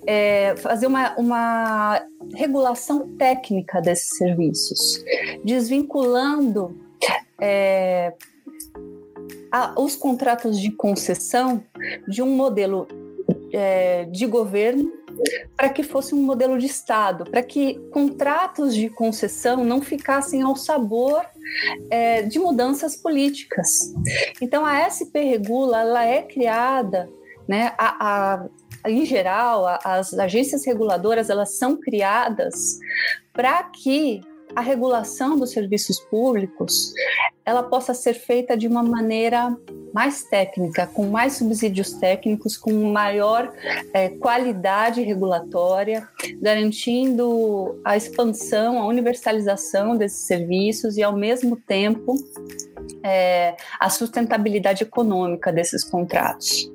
é, 0.07 0.55
fazer 0.57 0.87
uma, 0.87 1.15
uma 1.17 2.03
regulação 2.35 3.09
técnica 3.17 3.81
desses 3.81 4.17
serviços, 4.17 5.03
desvinculando 5.45 6.79
é, 7.41 8.13
a, 9.51 9.81
os 9.81 9.97
contratos 9.97 10.61
de 10.61 10.71
concessão 10.71 11.63
de 12.07 12.23
um 12.23 12.31
modelo 12.37 12.87
é, 13.53 14.05
de 14.05 14.27
governo 14.27 15.00
para 15.57 15.69
que 15.69 15.83
fosse 15.83 16.15
um 16.15 16.23
modelo 16.23 16.59
de 16.59 16.67
Estado, 16.67 17.25
para 17.25 17.43
que 17.43 17.79
contratos 17.91 18.75
de 18.75 18.89
concessão 18.89 19.65
não 19.65 19.81
ficassem 19.83 20.43
ao 20.43 20.57
sabor 20.57 21.25
é, 21.91 22.23
de 22.23 22.39
mudanças 22.39 22.97
políticas. 22.97 23.69
Então, 24.41 24.65
a 24.65 24.89
SP 24.89 25.25
Regula 25.25 25.81
ela 25.81 26.05
é 26.05 26.23
criada, 26.23 27.09
né, 27.49 27.73
a, 27.77 28.45
a, 28.85 28.89
em 28.89 29.05
geral, 29.05 29.67
a, 29.67 29.79
as 29.85 30.15
agências 30.15 30.65
reguladoras 30.65 31.29
elas 31.29 31.59
são 31.59 31.77
criadas 31.77 32.79
para 33.33 33.63
que 33.65 34.21
a 34.55 34.61
regulação 34.61 35.39
dos 35.39 35.51
serviços 35.51 35.99
públicos 36.01 36.93
ela 37.45 37.63
possa 37.63 37.95
ser 37.95 38.15
feita 38.15 38.57
de 38.57 38.67
uma 38.67 38.83
maneira 38.83 39.57
mais 39.93 40.23
técnica, 40.23 40.87
com 40.87 41.07
mais 41.07 41.35
subsídios 41.35 41.93
técnicos, 41.95 42.57
com 42.57 42.73
maior 42.93 43.53
é, 43.93 44.09
qualidade 44.09 45.03
regulatória, 45.03 46.07
garantindo 46.41 47.81
a 47.85 47.97
expansão, 47.97 48.79
a 48.79 48.87
universalização 48.87 49.97
desses 49.97 50.27
serviços 50.27 50.97
e, 50.97 51.03
ao 51.03 51.17
mesmo 51.17 51.57
tempo, 51.57 52.15
é, 53.03 53.57
a 53.81 53.91
sustentabilidade 53.91 54.85
econômica 54.85 55.53
desses 55.53 55.83
contratos. 55.83 56.71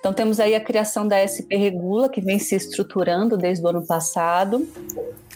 Então, 0.00 0.12
temos 0.12 0.40
aí 0.40 0.56
a 0.56 0.60
criação 0.60 1.06
da 1.06 1.22
SP 1.22 1.54
Regula, 1.54 2.08
que 2.08 2.20
vem 2.20 2.40
se 2.40 2.56
estruturando 2.56 3.36
desde 3.36 3.64
o 3.64 3.68
ano 3.68 3.86
passado, 3.86 4.66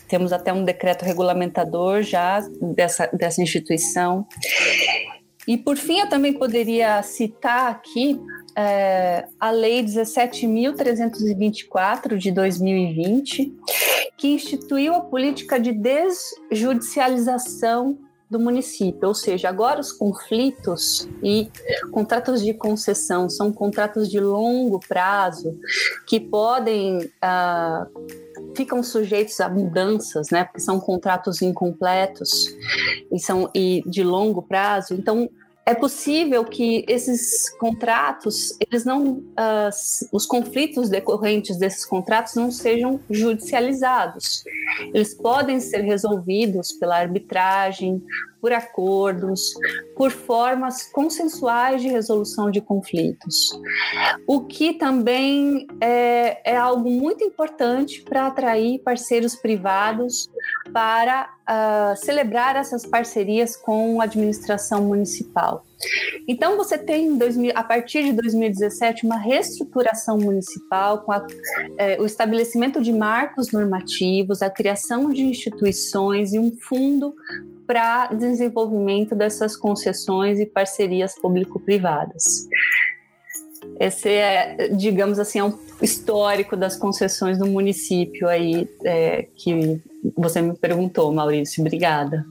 temos 0.08 0.32
até 0.32 0.52
um 0.52 0.64
decreto 0.64 1.04
regulamentador 1.04 2.02
já 2.02 2.40
dessa, 2.60 3.08
dessa 3.12 3.40
instituição. 3.42 4.26
E, 5.46 5.56
por 5.56 5.76
fim, 5.76 6.00
eu 6.00 6.08
também 6.08 6.32
poderia 6.32 7.00
citar 7.02 7.70
aqui 7.70 8.20
é, 8.56 9.28
a 9.38 9.50
Lei 9.50 9.84
17.324 9.84 12.16
de 12.16 12.32
2020, 12.32 13.54
que 14.16 14.28
instituiu 14.28 14.94
a 14.94 15.02
política 15.02 15.60
de 15.60 15.72
desjudicialização 15.72 17.98
do 18.28 18.40
município, 18.40 19.06
ou 19.06 19.14
seja, 19.14 19.48
agora 19.48 19.80
os 19.80 19.92
conflitos 19.92 21.08
e 21.22 21.48
contratos 21.92 22.42
de 22.42 22.52
concessão 22.52 23.30
são 23.30 23.52
contratos 23.52 24.10
de 24.10 24.18
longo 24.18 24.80
prazo 24.80 25.56
que 26.08 26.18
podem 26.18 27.08
ah, 27.22 27.86
ficam 28.56 28.82
sujeitos 28.82 29.38
a 29.40 29.48
mudanças, 29.48 30.30
né? 30.30 30.44
Porque 30.44 30.60
são 30.60 30.80
contratos 30.80 31.42
incompletos 31.42 32.46
e 33.12 33.18
são 33.20 33.50
e 33.54 33.82
de 33.86 34.02
longo 34.02 34.42
prazo. 34.42 34.94
Então 34.94 35.28
é 35.66 35.74
possível 35.74 36.44
que 36.44 36.84
esses 36.88 37.50
contratos, 37.58 38.56
eles 38.60 38.84
não, 38.84 39.14
uh, 39.14 39.70
os 40.12 40.24
conflitos 40.24 40.88
decorrentes 40.88 41.58
desses 41.58 41.84
contratos 41.84 42.36
não 42.36 42.52
sejam 42.52 43.00
judicializados. 43.10 44.44
Eles 44.92 45.14
podem 45.14 45.60
ser 45.60 45.82
resolvidos 45.82 46.72
pela 46.72 46.96
arbitragem, 46.96 48.02
por 48.40 48.52
acordos, 48.52 49.54
por 49.96 50.10
formas 50.10 50.90
consensuais 50.92 51.82
de 51.82 51.88
resolução 51.88 52.50
de 52.50 52.60
conflitos. 52.60 53.58
O 54.26 54.42
que 54.42 54.74
também 54.74 55.66
é, 55.80 56.52
é 56.52 56.56
algo 56.56 56.88
muito 56.88 57.24
importante 57.24 58.02
para 58.02 58.26
atrair 58.26 58.78
parceiros 58.80 59.34
privados 59.34 60.30
para 60.76 61.30
uh, 61.48 61.96
celebrar 62.04 62.54
essas 62.54 62.84
parcerias 62.84 63.56
com 63.56 63.98
a 63.98 64.04
administração 64.04 64.84
municipal. 64.84 65.64
Então, 66.28 66.58
você 66.58 66.76
tem, 66.76 67.18
a 67.54 67.64
partir 67.64 68.04
de 68.04 68.12
2017, 68.12 69.06
uma 69.06 69.16
reestruturação 69.16 70.18
municipal 70.18 70.98
com 70.98 71.12
a, 71.12 71.26
é, 71.78 71.98
o 71.98 72.04
estabelecimento 72.04 72.82
de 72.82 72.92
marcos 72.92 73.52
normativos, 73.52 74.42
a 74.42 74.50
criação 74.50 75.08
de 75.08 75.22
instituições 75.22 76.34
e 76.34 76.38
um 76.38 76.54
fundo 76.54 77.14
para 77.66 78.08
desenvolvimento 78.08 79.14
dessas 79.14 79.56
concessões 79.56 80.38
e 80.38 80.44
parcerias 80.44 81.14
público-privadas. 81.14 82.46
Esse 83.80 84.10
é, 84.10 84.68
digamos 84.68 85.18
assim, 85.18 85.38
é 85.38 85.44
um 85.44 85.58
histórico 85.80 86.54
das 86.54 86.76
concessões 86.76 87.38
do 87.38 87.46
município 87.46 88.28
aí 88.28 88.68
é, 88.84 89.26
que 89.34 89.80
você 90.16 90.40
me 90.40 90.56
perguntou, 90.56 91.12
Maurício. 91.12 91.60
Obrigada. 91.62 92.24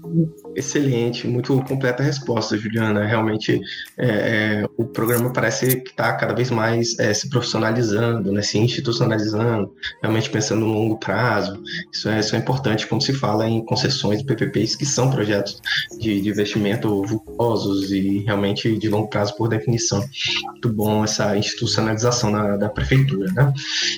Excelente, 0.55 1.27
muito 1.27 1.61
completa 1.63 2.01
a 2.01 2.05
resposta, 2.05 2.57
Juliana. 2.57 3.05
Realmente, 3.05 3.59
é, 3.97 4.07
é, 4.07 4.65
o 4.77 4.85
programa 4.85 5.31
parece 5.33 5.81
que 5.81 5.89
está 5.89 6.13
cada 6.13 6.33
vez 6.33 6.49
mais 6.49 6.97
é, 6.99 7.13
se 7.13 7.29
profissionalizando, 7.29 8.31
né, 8.31 8.41
se 8.41 8.57
institucionalizando, 8.57 9.73
realmente 10.01 10.29
pensando 10.29 10.61
no 10.61 10.73
longo 10.73 10.97
prazo. 10.97 11.61
Isso 11.91 12.09
é, 12.09 12.19
isso 12.19 12.35
é 12.35 12.39
importante 12.39 12.87
quando 12.87 13.03
se 13.03 13.13
fala 13.13 13.47
em 13.47 13.63
concessões 13.65 14.21
e 14.21 14.25
PPPs, 14.25 14.75
que 14.75 14.85
são 14.85 15.09
projetos 15.09 15.61
de, 15.99 16.21
de 16.21 16.29
investimento 16.29 17.03
vultosos 17.03 17.91
e 17.91 18.19
realmente 18.19 18.77
de 18.77 18.89
longo 18.89 19.09
prazo 19.09 19.35
por 19.35 19.49
definição. 19.49 20.03
Muito 20.51 20.69
bom 20.69 21.03
essa 21.03 21.37
institucionalização 21.37 22.31
da, 22.31 22.57
da 22.57 22.69
prefeitura. 22.69 23.31
Né? 23.33 23.53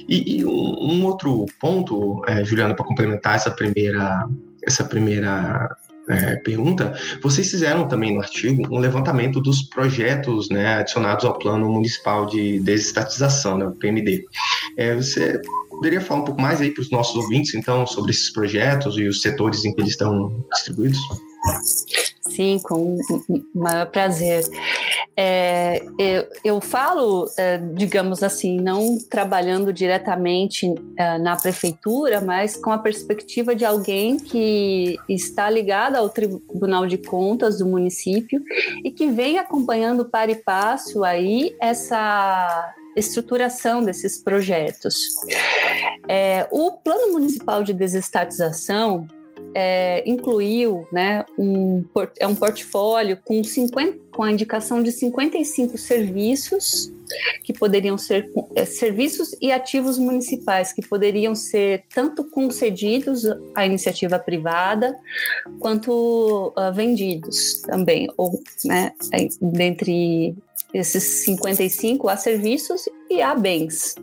E, 0.08 0.38
e 0.38 0.46
um, 0.46 0.50
um, 0.50 1.06
outro 1.06 1.46
ponto, 1.60 2.24
é, 2.28 2.44
Juliana, 2.44 2.74
para 2.74 2.86
complementar 2.86 3.36
essa 3.36 3.52
primeira, 3.52 3.67
essa 4.64 4.84
primeira 4.84 5.76
é, 6.10 6.36
pergunta, 6.38 6.98
vocês 7.22 7.50
fizeram 7.52 7.88
também 7.88 8.14
no 8.14 8.22
artigo 8.22 8.64
um 8.74 8.80
levantamento 8.80 9.42
dos 9.42 9.64
projetos 9.64 10.50
né, 10.50 10.76
adicionados 10.76 11.26
ao 11.26 11.38
Plano 11.38 11.70
Municipal 11.70 12.26
de 12.26 12.60
Desestatização, 12.60 13.58
né, 13.58 13.66
o 13.66 13.72
PMD. 13.72 14.24
É, 14.78 14.96
você 14.96 15.42
poderia 15.70 16.02
falar 16.02 16.22
um 16.22 16.26
pouco 16.26 16.42
mais 16.42 16.62
aí 16.62 16.72
para 16.72 16.82
os 16.82 16.90
nossos 16.90 17.16
ouvintes, 17.16 17.54
então, 17.54 17.86
sobre 17.86 18.12
esses 18.12 18.32
projetos 18.32 18.98
e 18.98 19.04
os 19.04 19.22
setores 19.22 19.66
em 19.66 19.74
que 19.74 19.82
eles 19.82 19.92
estão 19.92 20.46
distribuídos? 20.54 21.00
Sim, 22.22 22.60
com 22.64 22.98
o 23.28 23.44
maior 23.54 23.88
prazer. 23.88 24.44
É, 25.20 25.84
eu, 25.98 26.28
eu, 26.44 26.62
falo, 26.62 27.28
é, 27.38 27.58
digamos 27.58 28.22
assim, 28.22 28.62
não 28.62 29.00
trabalhando 29.10 29.74
diretamente 29.74 30.72
é, 30.96 31.18
na 31.18 31.36
prefeitura, 31.36 32.22
mas 32.22 32.56
com 32.56 32.72
a 32.72 32.78
perspectiva 32.78 33.56
de 33.56 33.66
alguém 33.66 34.20
que 34.20 34.96
está 35.10 35.50
ligado 35.50 35.96
ao 35.96 36.08
Tribunal 36.08 36.86
de 36.86 37.00
Contas 37.00 37.58
do 37.58 37.66
município 37.66 38.40
e 38.84 38.92
que 38.92 39.08
vem 39.08 39.40
acompanhando 39.40 40.06
para 40.06 40.30
e 40.30 40.36
passo 40.36 41.04
aí 41.04 41.56
essa 41.60 42.76
estruturação 42.96 43.84
desses 43.84 44.22
projetos. 44.22 44.96
É, 46.08 46.48
o 46.52 46.74
Plano 46.74 47.14
Municipal 47.14 47.64
de 47.64 47.74
Desestatização 47.74 49.08
é, 49.54 50.04
incluiu 50.10 50.88
né, 50.92 51.26
um, 51.38 51.84
é 52.20 52.28
um 52.28 52.36
portfólio 52.36 53.18
com, 53.24 53.44
50, 53.44 53.98
com 54.12 54.24
a 54.24 54.32
indicação 54.32 54.82
de 54.82 54.92
55 54.92 55.78
serviços 55.78 56.92
que 57.44 57.54
poderiam 57.54 57.98
ser 57.98 58.30
é, 58.56 58.66
serviços 58.66 59.36
e 59.42 59.52
ativos 59.52 59.98
municipais 59.98 60.74
que 60.74 60.86
poderiam 60.86 61.34
ser 61.36 61.84
tanto 61.94 62.24
concedidos 62.26 63.24
à 63.56 63.66
iniciativa 63.66 64.20
privada 64.20 64.96
quanto 65.60 66.54
uh, 66.58 66.74
vendidos 66.74 67.62
também, 67.62 68.10
ou 68.18 68.40
né, 68.66 68.92
dentre 69.42 70.36
esses 70.74 71.04
55 71.26 72.10
há 72.10 72.18
serviços 72.18 72.84
e 73.10 73.22
há 73.22 73.34
bens. 73.34 73.96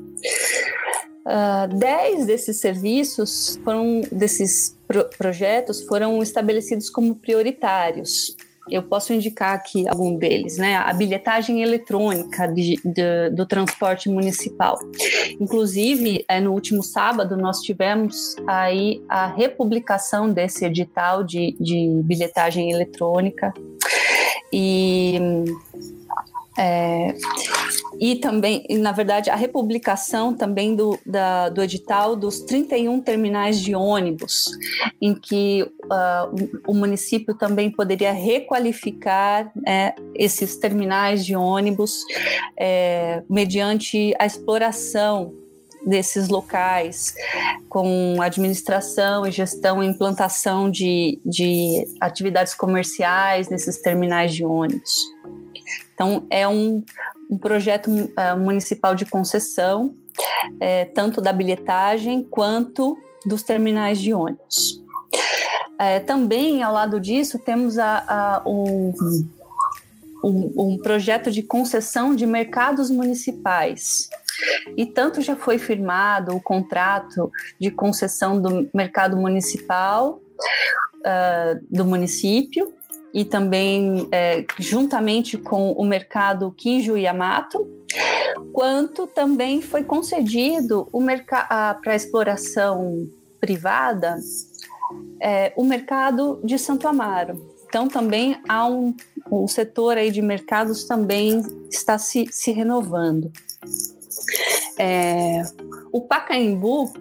Uh, 1.26 1.74
dez 1.78 2.26
desses 2.26 2.58
serviços 2.58 3.58
foram, 3.64 4.02
desses 4.12 4.76
pro 4.94 5.04
projetos 5.18 5.82
foram 5.82 6.22
estabelecidos 6.22 6.88
como 6.88 7.16
prioritários. 7.16 8.36
Eu 8.70 8.82
posso 8.82 9.12
indicar 9.12 9.54
aqui 9.54 9.86
algum 9.86 10.16
deles, 10.16 10.56
né? 10.56 10.76
A 10.76 10.92
bilhetagem 10.94 11.62
eletrônica 11.62 12.46
de, 12.46 12.80
de, 12.82 13.30
do 13.30 13.44
transporte 13.44 14.08
municipal. 14.08 14.78
Inclusive, 15.38 16.24
é, 16.26 16.40
no 16.40 16.52
último 16.52 16.82
sábado, 16.82 17.36
nós 17.36 17.60
tivemos 17.60 18.36
aí 18.46 19.02
a 19.06 19.26
republicação 19.26 20.32
desse 20.32 20.64
edital 20.64 21.22
de, 21.22 21.54
de 21.60 22.00
bilhetagem 22.04 22.70
eletrônica. 22.70 23.52
E 24.50 25.18
é, 26.56 27.14
e 28.00 28.16
também, 28.16 28.66
na 28.70 28.92
verdade, 28.92 29.30
a 29.30 29.36
republicação 29.36 30.34
também 30.34 30.74
do, 30.74 30.98
da, 31.04 31.48
do 31.48 31.62
edital 31.62 32.16
dos 32.16 32.40
31 32.40 33.00
terminais 33.00 33.60
de 33.60 33.74
ônibus, 33.74 34.50
em 35.00 35.14
que 35.14 35.62
uh, 35.62 36.60
o 36.66 36.74
município 36.74 37.34
também 37.34 37.70
poderia 37.70 38.12
requalificar 38.12 39.52
é, 39.66 39.94
esses 40.14 40.56
terminais 40.56 41.24
de 41.24 41.36
ônibus 41.36 42.04
é, 42.56 43.22
mediante 43.28 44.14
a 44.18 44.26
exploração 44.26 45.32
desses 45.86 46.28
locais, 46.28 47.14
com 47.68 48.16
administração 48.20 49.26
e 49.26 49.30
gestão 49.30 49.82
e 49.82 49.86
implantação 49.86 50.70
de, 50.70 51.20
de 51.24 51.86
atividades 52.00 52.54
comerciais 52.54 53.48
nesses 53.48 53.80
terminais 53.80 54.34
de 54.34 54.44
ônibus. 54.44 55.04
Então, 55.94 56.26
é 56.28 56.46
um, 56.48 56.82
um 57.34 57.38
projeto 57.38 57.90
uh, 57.90 58.38
municipal 58.38 58.94
de 58.94 59.04
concessão, 59.04 59.94
é, 60.60 60.84
tanto 60.84 61.20
da 61.20 61.32
bilhetagem 61.32 62.22
quanto 62.22 62.96
dos 63.26 63.42
terminais 63.42 63.98
de 64.00 64.14
ônibus. 64.14 64.80
É, 65.78 65.98
também, 65.98 66.62
ao 66.62 66.72
lado 66.72 67.00
disso, 67.00 67.38
temos 67.38 67.76
a, 67.78 68.04
a, 68.06 68.48
um, 68.48 68.92
um, 70.22 70.52
um 70.56 70.78
projeto 70.78 71.30
de 71.32 71.42
concessão 71.42 72.14
de 72.14 72.24
mercados 72.24 72.88
municipais. 72.88 74.08
E 74.76 74.86
tanto 74.86 75.20
já 75.20 75.34
foi 75.34 75.58
firmado 75.58 76.36
o 76.36 76.40
contrato 76.40 77.30
de 77.58 77.70
concessão 77.72 78.40
do 78.40 78.68
mercado 78.72 79.16
municipal 79.16 80.20
uh, 81.00 81.66
do 81.68 81.84
município, 81.84 82.72
e 83.14 83.24
também 83.24 84.08
é, 84.10 84.44
juntamente 84.58 85.38
com 85.38 85.70
o 85.70 85.84
mercado 85.84 86.50
Kinjo 86.50 86.96
Yamato, 86.96 87.64
quanto 88.52 89.06
também 89.06 89.62
foi 89.62 89.84
concedido 89.84 90.88
para 91.80 91.94
exploração 91.94 93.08
privada 93.40 94.18
é, 95.20 95.52
o 95.56 95.64
mercado 95.64 96.40
de 96.42 96.58
Santo 96.58 96.88
Amaro. 96.88 97.54
Então 97.68 97.86
também 97.86 98.36
há 98.48 98.66
um 98.66 98.92
o 99.30 99.48
setor 99.48 99.96
aí 99.96 100.10
de 100.10 100.20
mercados 100.20 100.84
também 100.84 101.40
está 101.70 101.96
se, 101.98 102.26
se 102.30 102.52
renovando. 102.52 103.32
É, 104.78 105.42
o 105.94 106.00
Pacaembu, 106.00 106.92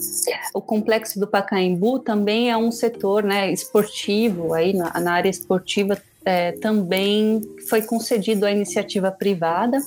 o 0.54 0.62
complexo 0.62 1.20
do 1.20 1.26
Pacaembu 1.26 1.98
também 1.98 2.52
é 2.52 2.56
um 2.56 2.72
setor 2.72 3.24
né, 3.24 3.52
esportivo, 3.52 4.54
aí 4.54 4.72
na, 4.72 5.00
na 5.00 5.14
área 5.14 5.30
esportiva 5.32 6.00
é, 6.24 6.52
também 6.52 7.42
foi 7.68 7.82
concedido 7.82 8.46
à 8.46 8.52
iniciativa 8.52 9.10
privada 9.12 9.80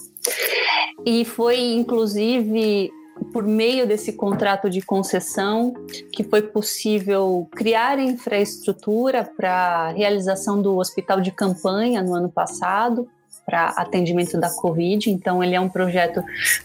e 1.04 1.24
foi 1.24 1.56
inclusive 1.74 2.90
por 3.32 3.44
meio 3.44 3.86
desse 3.86 4.12
contrato 4.12 4.68
de 4.68 4.82
concessão 4.82 5.72
que 6.12 6.24
foi 6.24 6.42
possível 6.42 7.48
criar 7.52 8.00
infraestrutura 8.00 9.22
para 9.22 9.52
a 9.52 9.88
realização 9.92 10.60
do 10.60 10.78
hospital 10.78 11.20
de 11.20 11.30
campanha 11.30 12.02
no 12.02 12.12
ano 12.12 12.28
passado, 12.28 13.08
para 13.46 13.68
atendimento 13.68 14.38
da 14.40 14.50
Covid, 14.50 15.08
então 15.08 15.42
ele 15.42 15.54
é 15.54 15.60
um 15.60 15.68
projeto 15.68 16.22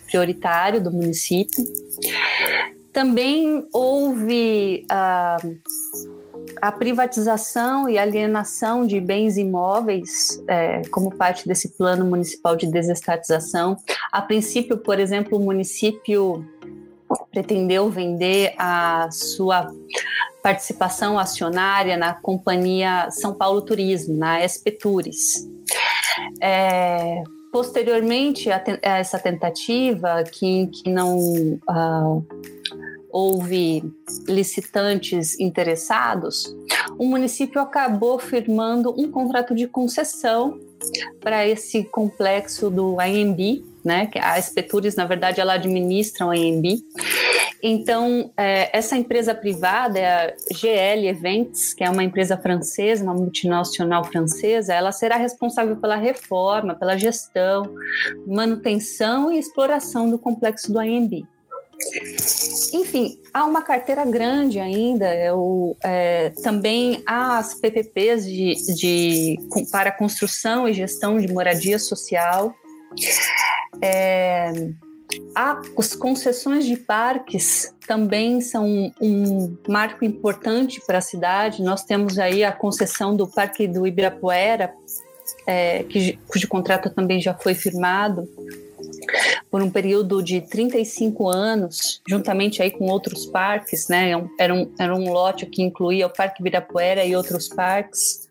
prioritário 0.08 0.82
do 0.82 0.92
município. 0.92 1.64
Também 2.94 3.68
houve 3.72 4.86
a, 4.90 5.38
ah, 5.38 5.48
a 6.62 6.72
privatização 6.72 7.90
e 7.90 7.98
alienação 7.98 8.86
de 8.86 9.00
bens 9.00 9.38
imóveis 9.38 10.42
é, 10.48 10.82
como 10.90 11.16
parte 11.16 11.48
desse 11.48 11.70
plano 11.70 12.06
municipal 12.06 12.56
de 12.56 12.68
desestatização. 12.68 13.78
A 14.12 14.22
princípio, 14.22 14.78
por 14.78 15.00
exemplo, 15.00 15.38
o 15.38 15.42
município 15.42 16.46
pretendeu 17.32 17.90
vender 17.90 18.54
a 18.58 19.10
sua 19.12 19.72
participação 20.42 21.20
acionária 21.20 21.98
na 21.98 22.14
companhia 22.14 23.10
São 23.12 23.34
Paulo 23.34 23.62
Turismo, 23.62 24.18
na 24.18 24.48
SP 24.48 24.72
Tours. 24.72 25.48
É, 26.42 27.24
posteriormente 27.52 28.50
a, 28.50 28.64
a, 28.84 28.98
essa 28.98 29.20
tentativa, 29.20 30.24
que, 30.24 30.68
que 30.68 30.90
não 30.90 31.18
uh, 31.20 32.26
houve 33.12 33.84
licitantes 34.28 35.40
interessados, 35.40 36.56
o 36.98 37.06
município 37.06 37.62
acabou 37.62 38.18
firmando 38.18 38.94
um 38.98 39.12
contrato 39.12 39.54
de 39.54 39.68
concessão 39.68 40.60
para 41.20 41.48
esse 41.48 41.84
complexo 41.84 42.70
do 42.70 43.00
AMB, 43.00 43.64
né? 43.84 44.10
A 44.22 44.40
Espetures, 44.40 44.96
na 44.96 45.06
verdade, 45.06 45.42
ela 45.42 45.54
administra 45.54 46.26
o 46.26 46.30
AMB. 46.30 46.84
Então, 47.63 48.32
é, 48.36 48.76
essa 48.76 48.97
empresa 48.97 49.36
privada 49.36 50.00
é 50.00 50.08
a 50.08 50.34
GL 50.52 51.08
Events, 51.08 51.74
que 51.74 51.84
é 51.84 51.89
uma 51.89 52.04
empresa 52.04 52.36
francesa, 52.38 53.04
uma 53.04 53.13
multinacional 53.13 54.04
francesa, 54.04 54.74
ela 54.74 54.91
será 54.91 55.15
responsável 55.15 55.76
pela 55.76 55.95
reforma, 55.95 56.74
pela 56.74 56.97
gestão, 56.97 57.63
manutenção 58.26 59.32
e 59.32 59.38
exploração 59.38 60.10
do 60.10 60.17
complexo 60.17 60.71
do 60.71 60.80
AMB. 60.80 61.26
Enfim, 62.74 63.19
há 63.34 63.45
uma 63.45 63.62
carteira 63.62 64.06
grande 64.06 64.60
ainda. 64.60 65.13
Eu, 65.15 65.76
é, 65.84 66.30
também 66.43 67.02
há 67.06 67.39
as 67.39 67.56
PPPs 67.56 68.26
de, 68.26 68.54
de, 68.76 69.38
para 69.71 69.91
construção 69.91 70.67
e 70.67 70.74
gestão 70.74 71.19
de 71.19 71.32
moradia 71.32 71.80
social. 71.80 72.54
É, 73.82 74.52
as 75.34 75.95
concessões 75.95 76.65
de 76.65 76.76
parques 76.76 77.74
também 77.88 78.41
são 78.41 78.91
um 79.02 79.56
marco 79.67 80.06
importante 80.06 80.82
para 80.86 81.00
a 81.00 81.02
cidade. 81.02 81.62
Nós 81.62 81.84
temos 81.84 82.19
aí 82.19 82.43
a 82.43 82.52
concessão 82.52 83.15
do 83.15 83.28
Parque 83.28 83.67
do 83.67 83.86
Ibirapuera, 83.88 84.74
é, 85.47 85.84
que, 85.84 86.19
cujo 86.28 86.47
contrato 86.47 86.89
também 86.89 87.21
já 87.21 87.34
foi 87.34 87.54
firmado 87.54 88.28
por 89.50 89.62
um 89.62 89.69
período 89.69 90.24
de 90.24 90.41
35 90.41 91.30
anos, 91.30 92.02
juntamente 92.08 92.62
aí 92.62 92.71
com 92.71 92.86
outros 92.86 93.26
parques, 93.26 93.88
né? 93.88 94.12
Era 94.39 94.54
um, 94.54 94.71
era 94.80 94.95
um 94.95 95.12
lote 95.12 95.45
que 95.45 95.62
incluía 95.62 96.08
o 96.08 96.10
Parque 96.10 96.41
Ibirapuera 96.41 97.04
e 97.06 97.15
outros 97.15 97.50
parques 97.50 98.30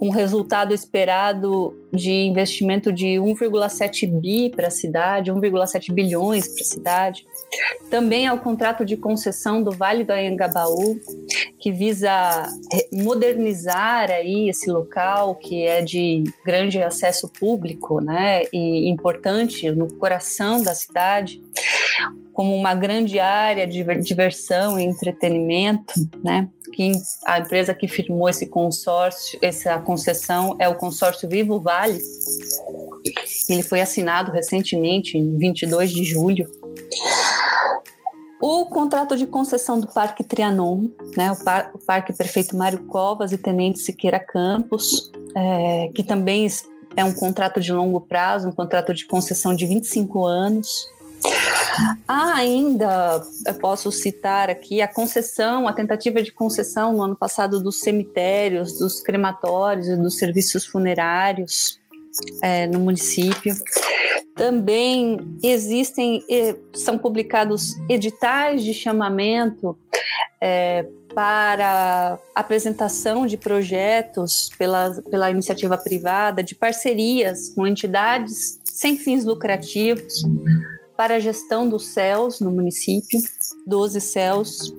um 0.00 0.10
resultado 0.10 0.72
esperado 0.72 1.76
de 1.92 2.10
investimento 2.10 2.92
de 2.92 3.16
1,7 3.16 4.06
bi 4.06 4.48
para 4.48 4.68
a 4.68 4.70
cidade, 4.70 5.32
1,7 5.32 5.92
bilhões 5.92 6.48
para 6.48 6.62
a 6.62 6.66
cidade. 6.66 7.26
Também 7.90 8.26
é 8.26 8.32
o 8.32 8.38
contrato 8.38 8.84
de 8.84 8.96
concessão 8.96 9.62
do 9.62 9.72
Vale 9.72 10.04
do 10.04 10.12
Anhangabaú, 10.12 10.98
que 11.58 11.70
visa 11.70 12.10
modernizar 12.92 14.10
aí 14.10 14.48
esse 14.48 14.70
local 14.70 15.34
que 15.34 15.64
é 15.66 15.82
de 15.82 16.24
grande 16.44 16.82
acesso 16.82 17.28
público, 17.28 18.00
né, 18.00 18.44
e 18.52 18.88
importante 18.88 19.70
no 19.70 19.92
coração 19.94 20.62
da 20.62 20.74
cidade 20.74 21.42
como 22.32 22.54
uma 22.54 22.74
grande 22.74 23.18
área 23.18 23.66
de 23.66 23.84
diversão 24.00 24.78
e 24.78 24.84
entretenimento, 24.84 25.92
né? 26.24 26.48
Que 26.72 26.92
a 27.24 27.38
empresa 27.38 27.74
que 27.74 27.88
firmou 27.88 28.28
esse 28.28 28.46
consórcio, 28.46 29.38
essa 29.42 29.78
concessão 29.78 30.56
é 30.58 30.68
o 30.68 30.74
consórcio 30.74 31.28
Vivo 31.28 31.60
Vale. 31.60 32.00
Ele 33.48 33.62
foi 33.62 33.80
assinado 33.80 34.30
recentemente, 34.30 35.18
em 35.18 35.36
22 35.36 35.90
de 35.90 36.04
julho. 36.04 36.50
O 38.40 38.64
contrato 38.66 39.16
de 39.18 39.26
concessão 39.26 39.78
do 39.78 39.86
Parque 39.86 40.24
Trianon, 40.24 40.88
né, 41.14 41.30
o, 41.30 41.44
par, 41.44 41.70
o 41.74 41.78
Parque 41.78 42.12
Prefeito 42.12 42.56
Mário 42.56 42.86
Covas 42.86 43.32
e 43.32 43.38
Tenente 43.38 43.80
Siqueira 43.80 44.18
Campos, 44.18 45.12
é, 45.36 45.90
que 45.94 46.02
também 46.02 46.48
é 46.96 47.04
um 47.04 47.12
contrato 47.12 47.60
de 47.60 47.70
longo 47.70 48.00
prazo, 48.00 48.48
um 48.48 48.52
contrato 48.52 48.94
de 48.94 49.04
concessão 49.06 49.54
de 49.54 49.66
25 49.66 50.24
anos. 50.24 50.88
Há 52.06 52.34
ainda, 52.34 53.22
eu 53.46 53.54
posso 53.54 53.90
citar 53.92 54.50
aqui, 54.50 54.82
a 54.82 54.88
concessão, 54.88 55.68
a 55.68 55.72
tentativa 55.72 56.22
de 56.22 56.32
concessão 56.32 56.92
no 56.92 57.02
ano 57.02 57.16
passado 57.16 57.62
dos 57.62 57.80
cemitérios, 57.80 58.78
dos 58.78 59.00
crematórios 59.00 59.88
e 59.88 59.96
dos 59.96 60.18
serviços 60.18 60.66
funerários 60.66 61.78
é, 62.42 62.66
no 62.66 62.80
município. 62.80 63.54
Também 64.34 65.18
existem, 65.42 66.24
são 66.74 66.98
publicados 66.98 67.76
editais 67.88 68.64
de 68.64 68.72
chamamento 68.72 69.78
é, 70.40 70.86
para 71.14 72.18
apresentação 72.34 73.26
de 73.26 73.36
projetos 73.36 74.48
pela, 74.56 74.90
pela 75.10 75.30
iniciativa 75.30 75.76
privada, 75.76 76.42
de 76.42 76.54
parcerias 76.54 77.50
com 77.50 77.66
entidades 77.66 78.58
sem 78.64 78.96
fins 78.96 79.24
lucrativos 79.24 80.24
para 81.00 81.14
a 81.14 81.18
gestão 81.18 81.66
dos 81.66 81.86
céus 81.86 82.40
no 82.40 82.50
município, 82.50 83.18
12 83.66 84.02
céus. 84.02 84.70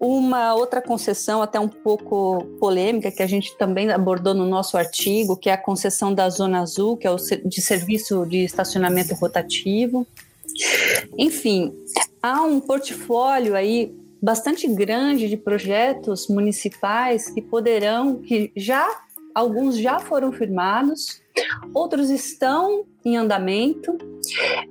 Uma 0.00 0.52
outra 0.52 0.82
concessão, 0.82 1.40
até 1.40 1.60
um 1.60 1.68
pouco 1.68 2.44
polêmica, 2.58 3.12
que 3.12 3.22
a 3.22 3.26
gente 3.28 3.56
também 3.56 3.88
abordou 3.88 4.34
no 4.34 4.44
nosso 4.44 4.76
artigo, 4.76 5.36
que 5.36 5.48
é 5.48 5.52
a 5.52 5.56
concessão 5.56 6.12
da 6.12 6.28
Zona 6.28 6.60
Azul, 6.60 6.96
que 6.96 7.06
é 7.06 7.10
o 7.12 7.18
de 7.44 7.62
serviço 7.62 8.26
de 8.26 8.38
estacionamento 8.38 9.14
rotativo. 9.14 10.04
Enfim, 11.16 11.72
há 12.20 12.42
um 12.42 12.58
portfólio 12.58 13.54
aí 13.54 13.94
bastante 14.20 14.66
grande 14.66 15.28
de 15.28 15.36
projetos 15.36 16.26
municipais 16.26 17.30
que 17.30 17.40
poderão, 17.40 18.16
que 18.16 18.50
já 18.56 19.02
alguns 19.32 19.78
já 19.78 20.00
foram 20.00 20.32
firmados, 20.32 21.22
outros 21.74 22.10
estão 22.10 22.84
em 23.04 23.16
andamento 23.16 23.96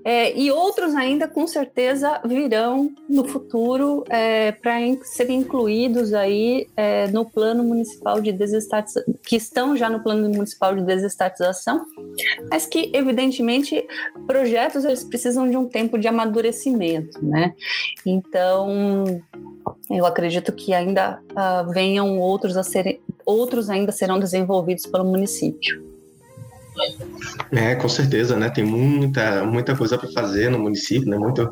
é, 0.04 0.38
e 0.38 0.52
outros 0.52 0.94
ainda 0.94 1.28
com 1.28 1.48
certeza 1.48 2.20
virão 2.26 2.92
no 3.10 3.26
futuro 3.26 4.04
é, 4.10 4.52
para 4.52 4.76
serem 5.04 5.40
incluídos 5.40 6.14
aí 6.14 6.68
é, 6.76 7.08
no 7.08 7.24
plano 7.24 7.64
municipal 7.64 8.20
de 8.20 8.32
desestatização, 8.32 9.16
que 9.26 9.38
estão 9.38 9.78
já 9.78 9.90
no 9.90 10.02
plano 10.02 10.30
municipal 10.30 10.76
de 10.76 10.84
desestatização, 10.84 11.86
mas 12.50 12.66
que 12.66 12.92
evidentemente 12.94 13.86
projetos 14.28 14.84
eles 14.84 15.04
precisam 15.04 15.50
de 15.50 15.56
um 15.56 15.68
tempo 15.68 15.98
de 15.98 16.08
amadurecimento, 16.08 17.24
né? 17.24 17.54
Então 18.06 19.06
eu 19.90 20.06
acredito 20.06 20.52
que 20.52 20.74
ainda 20.74 21.22
uh, 21.32 21.72
venham 21.72 22.20
outros 22.20 22.58
a 22.58 22.64
serem, 22.64 23.00
outros 23.26 23.70
ainda 23.70 23.92
serão 23.92 24.20
desenvolvidos 24.20 24.86
pelo 24.86 25.06
município. 25.06 25.95
É, 27.52 27.76
com 27.76 27.88
certeza, 27.88 28.36
né? 28.36 28.50
Tem 28.50 28.64
muita, 28.64 29.46
muita 29.46 29.76
coisa 29.76 29.98
para 29.98 30.12
fazer 30.12 30.50
no 30.50 30.60
município, 30.60 31.10
né? 31.10 31.18
Muito, 31.18 31.50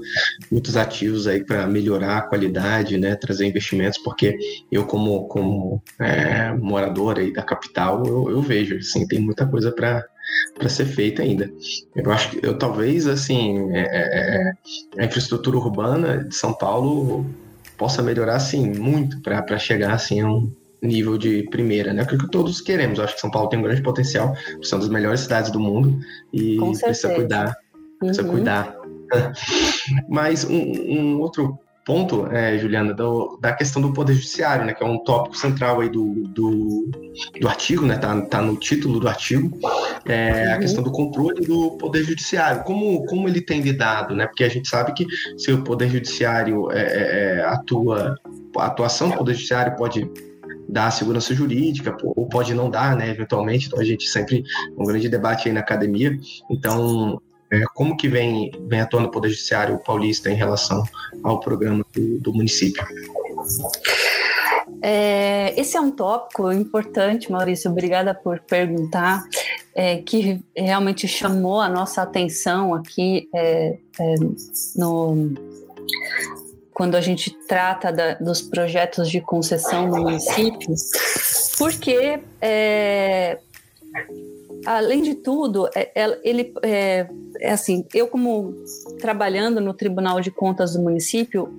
muitos 0.52 0.76
ativos 0.76 1.28
aí 1.28 1.44
para 1.44 1.66
melhorar 1.68 2.18
a 2.18 2.22
qualidade, 2.22 2.98
né? 2.98 3.16
Trazer 3.16 3.46
investimentos, 3.46 4.00
porque 4.04 4.38
eu 4.72 4.86
como, 4.86 5.28
como 5.28 5.82
é, 6.00 6.52
morador 6.54 7.20
aí 7.20 7.32
da 7.32 7.44
capital, 7.44 8.04
eu, 8.06 8.30
eu 8.30 8.42
vejo, 8.42 8.78
assim, 8.78 9.08
tem 9.08 9.20
muita 9.20 9.46
coisa 9.46 9.72
para 9.72 10.06
para 10.58 10.70
ser 10.70 10.86
feita 10.86 11.22
ainda. 11.22 11.52
Eu 11.96 12.12
acho 12.12 12.32
que 12.32 12.46
eu 12.46 12.58
talvez 12.58 13.08
assim 13.08 13.70
é, 13.72 13.82
é, 13.82 14.54
é 14.98 15.02
a 15.02 15.06
infraestrutura 15.06 15.58
urbana 15.58 16.24
de 16.24 16.34
São 16.34 16.54
Paulo 16.54 17.26
possa 17.78 18.02
melhorar 18.02 18.38
assim 18.38 18.72
muito 18.72 19.20
para 19.22 19.58
chegar 19.60 19.94
assim 19.94 20.22
a 20.22 20.28
um, 20.28 20.52
nível 20.84 21.18
de 21.18 21.44
primeira, 21.44 21.94
né? 21.94 22.04
O 22.04 22.08
que 22.08 22.30
todos 22.30 22.62
queremos. 22.62 23.00
Eu 23.00 23.06
acho 23.06 23.16
que 23.16 23.22
São 23.22 23.32
Paulo 23.32 23.50
tem 23.50 23.58
um 23.58 23.64
grande 23.64 23.82
potencial, 23.82 24.36
são 24.62 24.78
das 24.78 24.90
melhores 24.90 25.22
cidades 25.22 25.50
do 25.50 25.60
mundo 25.60 25.98
e 26.32 26.58
precisa 26.58 27.16
cuidar, 27.16 27.56
precisa 28.00 28.24
uhum. 28.24 28.34
cuidar. 28.34 28.76
Mas 30.10 30.44
um, 30.44 30.56
um, 30.56 31.20
outro 31.22 31.58
ponto, 31.86 32.28
é, 32.28 32.58
Juliana, 32.58 32.94
do, 32.94 33.38
da 33.42 33.54
questão 33.54 33.82
do 33.82 33.94
poder 33.94 34.14
judiciário, 34.14 34.66
né? 34.66 34.74
Que 34.74 34.84
é 34.84 34.88
um 34.88 34.98
tópico 35.04 35.38
central 35.38 35.80
aí 35.80 35.90
do, 35.90 36.28
do, 36.28 36.90
do 37.40 37.48
artigo, 37.48 37.86
né? 37.86 37.98
Tá, 37.98 38.20
tá 38.22 38.42
no 38.42 38.58
título 38.58 39.00
do 39.00 39.08
artigo, 39.08 39.58
é 40.06 40.48
uhum. 40.48 40.54
a 40.54 40.58
questão 40.58 40.84
do 40.84 40.92
controle 40.92 41.46
do 41.46 41.78
poder 41.78 42.04
judiciário. 42.04 42.64
Como, 42.64 43.06
como 43.06 43.28
ele 43.28 43.42
tem 43.42 43.62
lidado, 43.62 44.16
né? 44.16 44.28
Porque 44.28 44.44
a 44.44 44.50
gente 44.50 44.68
sabe 44.68 44.94
que 44.94 45.06
se 45.38 45.52
o 45.52 45.64
poder 45.64 45.90
judiciário 45.90 46.70
é, 46.72 46.82
é, 46.82 47.38
é 47.40 47.46
atua, 47.46 48.16
a 48.58 48.66
atuação 48.66 49.10
do 49.10 49.18
poder 49.18 49.34
judiciário 49.34 49.76
pode 49.78 50.10
dar 50.74 50.92
segurança 50.92 51.34
jurídica, 51.36 51.96
ou 52.04 52.28
pode 52.28 52.54
não 52.54 52.70
dar, 52.70 52.98
né, 52.98 53.10
eventualmente, 53.10 53.68
então 53.68 53.80
a 53.80 53.84
gente 53.84 54.08
sempre, 54.10 54.44
um 54.76 54.84
grande 54.84 55.08
debate 55.08 55.48
aí 55.48 55.54
na 55.54 55.60
academia, 55.60 56.18
então, 56.50 57.22
é, 57.52 57.62
como 57.76 57.96
que 57.96 58.10
vem, 58.10 58.52
vem 58.68 58.82
atuando 58.82 59.08
o 59.08 59.12
Poder 59.12 59.30
Judiciário 59.30 59.80
paulista 59.86 60.32
em 60.32 60.36
relação 60.36 60.84
ao 61.24 61.40
programa 61.40 61.86
do, 61.94 62.20
do 62.20 62.34
município? 62.34 62.84
É, 64.82 65.54
esse 65.60 65.78
é 65.78 65.80
um 65.80 65.92
tópico 65.92 66.52
importante, 66.52 67.32
Maurício, 67.32 67.70
obrigada 67.70 68.16
por 68.16 68.40
perguntar, 68.40 69.24
é, 69.76 69.98
que 69.98 70.42
realmente 70.58 71.08
chamou 71.08 71.62
a 71.62 71.70
nossa 71.70 72.02
atenção 72.02 72.74
aqui 72.74 73.30
é, 73.34 73.78
é 74.00 74.16
no, 74.76 75.34
quando 76.74 76.96
a 76.96 77.02
gente 77.02 77.32
trata 77.48 77.92
da, 77.92 78.16
dos 78.16 78.42
projetos 78.42 79.10
de 79.10 79.22
concessão 79.22 79.88
no 79.88 80.02
município, 80.02 80.74
porque, 81.58 82.20
é, 82.42 83.38
além 84.66 85.02
de 85.02 85.16
tudo, 85.16 85.70
é, 85.76 85.92
é, 85.96 86.20
ele 86.24 86.54
é, 86.64 87.08
é, 87.40 87.52
assim, 87.52 87.86
eu 87.94 88.08
como 88.08 88.54
trabalhando 89.00 89.62
no 89.62 89.74
Tribunal 89.74 90.20
de 90.20 90.32
Contas 90.32 90.74
do 90.74 90.82
município, 90.82 91.54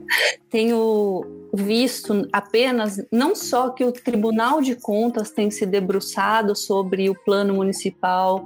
tenho 0.50 1.24
visto 1.52 2.28
apenas 2.32 3.00
não 3.12 3.36
só 3.36 3.70
que 3.70 3.84
o 3.84 3.92
Tribunal 3.92 4.60
de 4.60 4.74
Contas 4.74 5.30
tem 5.30 5.50
se 5.50 5.64
debruçado 5.64 6.56
sobre 6.56 7.08
o 7.08 7.14
plano 7.14 7.54
municipal 7.54 8.44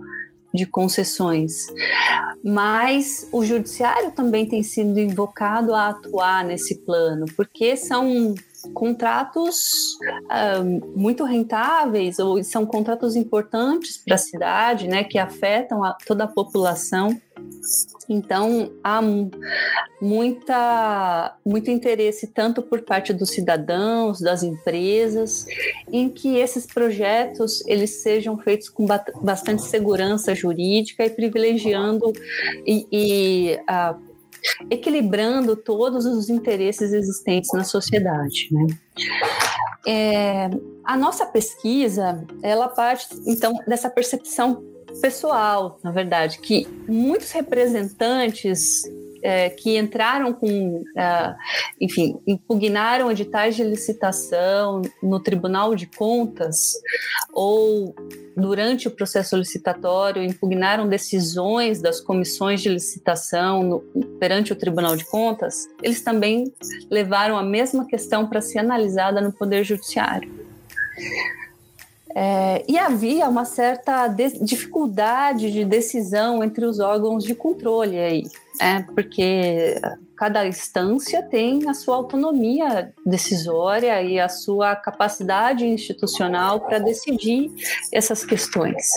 de 0.52 0.66
concessões. 0.66 1.66
Mas 2.42 3.28
o 3.32 3.44
judiciário 3.44 4.10
também 4.12 4.46
tem 4.46 4.62
sido 4.62 4.98
invocado 4.98 5.74
a 5.74 5.88
atuar 5.88 6.44
nesse 6.44 6.76
plano, 6.78 7.26
porque 7.36 7.76
são 7.76 8.34
contratos 8.74 9.96
uh, 10.24 10.98
muito 10.98 11.24
rentáveis 11.24 12.18
ou 12.18 12.42
são 12.42 12.66
contratos 12.66 13.14
importantes 13.16 13.98
para 13.98 14.16
a 14.16 14.18
cidade, 14.18 14.88
né, 14.88 15.04
que 15.04 15.18
afetam 15.18 15.84
a, 15.84 15.96
toda 16.06 16.24
a 16.24 16.28
população. 16.28 17.20
Então, 18.08 18.72
há 18.82 19.00
muita, 20.00 21.36
muito 21.44 21.70
interesse, 21.70 22.26
tanto 22.26 22.62
por 22.62 22.82
parte 22.82 23.12
dos 23.12 23.30
cidadãos, 23.30 24.20
das 24.20 24.42
empresas, 24.42 25.46
em 25.92 26.08
que 26.08 26.36
esses 26.36 26.66
projetos 26.66 27.64
eles 27.66 28.02
sejam 28.02 28.36
feitos 28.38 28.68
com 28.68 28.86
bastante 29.22 29.62
segurança 29.62 30.34
jurídica 30.34 31.04
e 31.04 31.10
privilegiando 31.10 32.12
e, 32.66 32.86
e 32.90 33.60
equilibrando 34.70 35.56
todos 35.56 36.04
os 36.04 36.28
interesses 36.28 36.92
existentes 36.92 37.50
na 37.52 37.64
sociedade. 37.64 38.48
Né? 38.50 38.66
É, 39.86 40.50
a 40.84 40.96
nossa 40.96 41.26
pesquisa, 41.26 42.24
ela 42.42 42.68
parte, 42.68 43.08
então, 43.26 43.52
dessa 43.66 43.90
percepção 43.90 44.62
pessoal, 45.00 45.78
na 45.82 45.90
verdade, 45.90 46.38
que 46.38 46.66
muitos 46.88 47.30
representantes 47.30 48.82
é, 49.22 49.50
que 49.50 49.76
entraram 49.76 50.32
com, 50.32 50.84
é, 50.96 51.34
enfim, 51.80 52.18
impugnaram 52.26 53.10
editais 53.10 53.56
de 53.56 53.64
licitação 53.64 54.82
no 55.02 55.20
Tribunal 55.20 55.74
de 55.74 55.86
Contas 55.86 56.74
ou 57.32 57.94
durante 58.36 58.88
o 58.88 58.90
processo 58.90 59.36
licitatório 59.36 60.22
impugnaram 60.22 60.88
decisões 60.88 61.80
das 61.80 62.00
comissões 62.00 62.60
de 62.60 62.68
licitação 62.68 63.62
no, 63.62 63.80
perante 64.18 64.52
o 64.52 64.56
Tribunal 64.56 64.96
de 64.96 65.04
Contas, 65.04 65.66
eles 65.82 66.00
também 66.02 66.52
levaram 66.90 67.36
a 67.36 67.42
mesma 67.42 67.86
questão 67.86 68.28
para 68.28 68.40
ser 68.40 68.58
analisada 68.58 69.20
no 69.20 69.32
Poder 69.32 69.64
Judiciário. 69.64 70.48
É, 72.14 72.64
e 72.66 72.78
havia 72.78 73.28
uma 73.28 73.44
certa 73.44 74.08
dificuldade 74.08 75.52
de 75.52 75.64
decisão 75.64 76.42
entre 76.42 76.64
os 76.64 76.80
órgãos 76.80 77.22
de 77.22 77.34
controle 77.34 77.98
aí, 77.98 78.24
né? 78.60 78.86
porque 78.94 79.80
cada 80.16 80.46
instância 80.46 81.22
tem 81.22 81.68
a 81.68 81.74
sua 81.74 81.96
autonomia 81.96 82.92
decisória 83.04 84.02
e 84.02 84.18
a 84.18 84.28
sua 84.28 84.74
capacidade 84.76 85.66
institucional 85.66 86.60
para 86.60 86.78
decidir 86.78 87.50
essas 87.92 88.24
questões. 88.24 88.90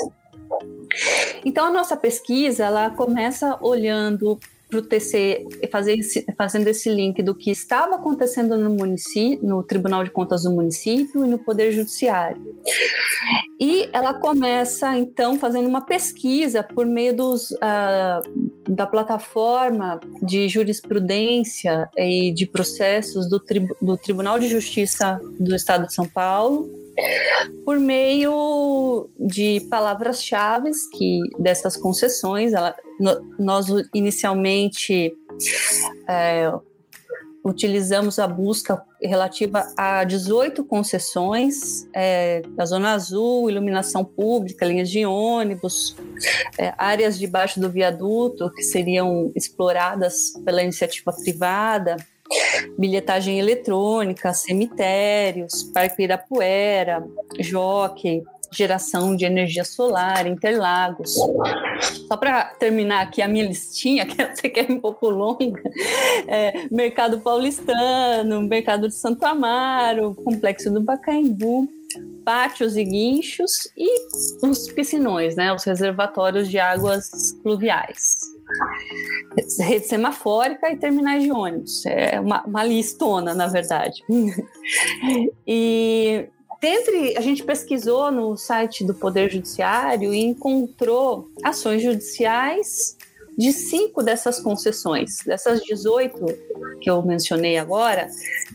Então, 1.46 1.68
a 1.68 1.72
nossa 1.72 1.96
pesquisa 1.96 2.66
ela 2.66 2.90
começa 2.90 3.58
olhando 3.62 4.40
para 4.72 4.80
o 4.80 4.82
TC 4.82 5.46
fazer 5.70 6.00
esse, 6.00 6.26
fazendo 6.38 6.68
esse 6.70 6.90
link 6.90 7.22
do 7.22 7.36
que 7.36 7.52
estava 7.52 7.96
acontecendo 7.96 8.58
no 8.58 8.70
município, 8.70 9.46
no 9.46 9.62
Tribunal 9.62 10.06
de 10.06 10.10
Contas 10.10 10.44
do 10.44 10.52
município 10.52 11.26
e 11.26 11.30
no 11.30 11.38
Poder 11.38 11.74
Judiciário. 11.74 12.42
E 13.60 13.90
ela 13.92 14.14
começa 14.14 14.98
então 14.98 15.38
fazendo 15.38 15.68
uma 15.68 15.82
pesquisa 15.82 16.64
por 16.64 16.86
meio 16.86 17.14
dos, 17.14 17.52
uh, 17.52 18.70
da 18.70 18.88
plataforma 18.88 20.00
de 20.24 20.48
jurisprudência 20.48 21.90
e 21.98 22.32
de 22.32 22.48
processos 22.48 23.30
do, 23.30 23.40
tri, 23.40 23.68
do 23.82 23.98
Tribunal 23.98 24.40
de 24.40 24.48
Justiça 24.48 25.20
do 25.38 25.54
Estado 25.54 25.86
de 25.86 25.94
São 25.94 26.08
Paulo 26.08 26.81
por 27.66 27.80
meio 27.80 29.10
de 29.20 29.62
palavras-chave 29.70 30.72
que 30.98 31.20
dessas 31.40 31.78
concessões. 31.78 32.54
Ela, 32.54 32.76
no, 33.00 33.36
nós 33.40 33.68
inicialmente 33.94 35.14
é, 36.08 36.52
utilizamos 37.44 38.20
a 38.20 38.28
busca 38.28 38.82
relativa 39.02 39.68
a 39.76 40.04
18 40.04 40.64
concessões 40.64 41.88
é, 41.94 42.42
da 42.50 42.66
Zona 42.66 42.94
Azul, 42.94 43.50
iluminação 43.50 44.06
pública, 44.06 44.66
linhas 44.66 44.90
de 44.90 45.06
ônibus, 45.06 45.96
é, 46.58 46.74
áreas 46.78 47.18
debaixo 47.18 47.60
do 47.60 47.70
viaduto 47.70 48.52
que 48.52 48.62
seriam 48.62 49.32
exploradas 49.36 50.34
pela 50.46 50.62
iniciativa 50.62 51.12
privada, 51.12 51.98
bilhetagem 52.78 53.40
eletrônica, 53.40 54.34
cemitérios, 54.34 55.64
Parque 55.74 56.04
Irapuera, 56.04 57.04
Jockey, 57.40 58.24
geração 58.52 59.16
de 59.16 59.26
energia 59.26 59.64
solar, 59.64 60.28
Interlagos. 60.28 61.16
Só 62.08 62.18
para 62.18 62.46
terminar 62.46 63.02
aqui 63.02 63.22
a 63.22 63.28
minha 63.28 63.46
listinha, 63.46 64.06
que 64.08 64.22
eu 64.22 64.28
sei 64.36 64.50
que 64.50 64.60
é 64.60 64.68
um 64.70 64.80
pouco 64.80 65.10
longa, 65.10 65.62
é, 66.28 66.68
Mercado 66.70 67.20
Paulistano, 67.22 68.42
Mercado 68.42 68.88
de 68.88 68.96
Santo 68.96 69.26
Amaro, 69.26 70.14
Complexo 70.16 70.72
do 70.72 70.84
Pacaembu, 70.84 71.68
pátios 72.24 72.76
e 72.78 72.84
guinchos 72.84 73.72
e 73.78 73.88
os 74.46 74.72
piscinões, 74.72 75.36
né, 75.36 75.54
os 75.54 75.64
reservatórios 75.64 76.50
de 76.50 76.60
águas 76.60 77.34
pluviais 77.42 78.32
rede 79.60 79.88
semafórica 79.88 80.72
e 80.72 80.78
terminais 80.78 81.24
de 81.24 81.32
ônibus. 81.32 81.86
É 81.86 82.20
uma, 82.20 82.44
uma 82.44 82.64
listona, 82.64 83.34
na 83.34 83.48
verdade. 83.48 84.04
e 85.48 86.26
dentre, 86.62 87.18
a 87.18 87.22
gente 87.22 87.44
pesquisou 87.44 88.12
no 88.12 88.36
site 88.38 88.84
do 88.84 88.94
Poder 88.94 89.32
Judiciário 89.32 90.14
e 90.14 90.20
encontrou 90.20 91.30
ações 91.44 91.82
judiciais 91.82 92.98
de 93.38 93.52
cinco 93.52 94.04
dessas 94.04 94.40
concessões, 94.40 95.18
dessas 95.26 95.62
18 95.62 96.26
que 96.82 96.90
eu 96.90 97.02
mencionei 97.04 97.58
agora, 97.58 98.08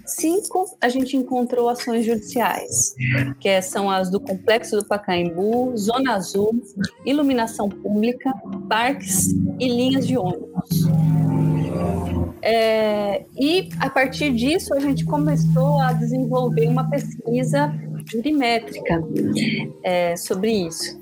cinco 0.04 0.76
a 0.80 0.88
gente 0.88 1.16
encontrou 1.16 1.68
ações 1.68 2.04
judiciais, 2.04 2.94
que 3.40 3.62
são 3.62 3.90
as 3.90 4.10
do 4.10 4.20
Complexo 4.20 4.76
do 4.76 4.84
Pacaembu, 4.84 5.76
Zona 5.76 6.14
Azul, 6.14 6.60
Iluminação 7.04 7.68
Pública, 7.68 8.32
Parques 8.68 9.28
e 9.58 9.68
Linhas 9.68 10.06
de 10.06 10.18
ônibus. 10.18 10.86
É, 12.42 13.24
e 13.36 13.68
a 13.80 13.90
partir 13.90 14.32
disso 14.32 14.74
a 14.74 14.78
gente 14.78 15.04
começou 15.04 15.80
a 15.80 15.92
desenvolver 15.92 16.68
uma 16.68 16.88
pesquisa 16.88 17.72
jurimétrica 18.10 19.02
é, 19.82 20.16
sobre 20.16 20.52
isso. 20.52 20.98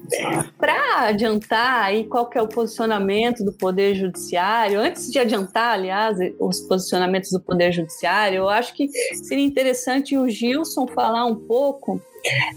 Para 0.59 1.09
adiantar 1.09 1.85
aí 1.85 2.05
qual 2.05 2.29
que 2.29 2.39
é 2.39 2.43
o 2.43 2.49
posicionamento 2.49 3.45
do 3.45 3.53
Poder 3.53 3.95
Judiciário, 3.95 4.81
antes 4.81 5.11
de 5.11 5.19
adiantar, 5.19 5.75
aliás, 5.75 6.19
os 6.39 6.61
posicionamentos 6.61 7.31
do 7.31 7.41
Poder 7.41 7.73
Judiciário, 7.73 8.39
eu 8.39 8.49
acho 8.49 8.75
que 8.75 8.89
seria 9.15 9.45
interessante 9.45 10.17
o 10.17 10.29
Gilson 10.29 10.87
falar 10.87 11.27
um 11.27 11.37
pouco 11.37 12.01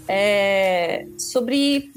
é, 0.08 1.06
sobre 1.18 1.90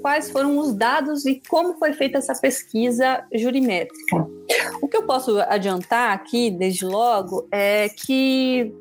quais 0.00 0.30
foram 0.30 0.58
os 0.58 0.74
dados 0.74 1.24
e 1.24 1.40
como 1.48 1.74
foi 1.74 1.92
feita 1.92 2.18
essa 2.18 2.34
pesquisa 2.34 3.24
jurimétrica. 3.32 4.26
O 4.80 4.88
que 4.88 4.96
eu 4.96 5.04
posso 5.04 5.38
adiantar 5.40 6.12
aqui, 6.12 6.50
desde 6.50 6.84
logo, 6.84 7.46
é 7.50 7.88
que 7.88 8.72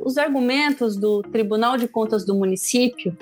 os 0.00 0.16
argumentos 0.16 0.96
do 0.96 1.22
Tribunal 1.22 1.76
de 1.76 1.88
Contas 1.88 2.24
do 2.24 2.34
município 2.34 3.16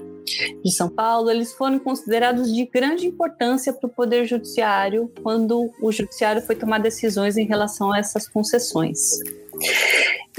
de 0.64 0.72
São 0.72 0.88
Paulo, 0.88 1.30
eles 1.30 1.52
foram 1.52 1.78
considerados 1.78 2.52
de 2.54 2.64
grande 2.66 3.06
importância 3.06 3.72
para 3.72 3.86
o 3.86 3.90
Poder 3.90 4.24
Judiciário 4.24 5.10
quando 5.22 5.70
o 5.80 5.92
Judiciário 5.92 6.42
foi 6.42 6.54
tomar 6.54 6.78
decisões 6.78 7.36
em 7.36 7.44
relação 7.44 7.92
a 7.92 7.98
essas 7.98 8.28
concessões. 8.28 9.20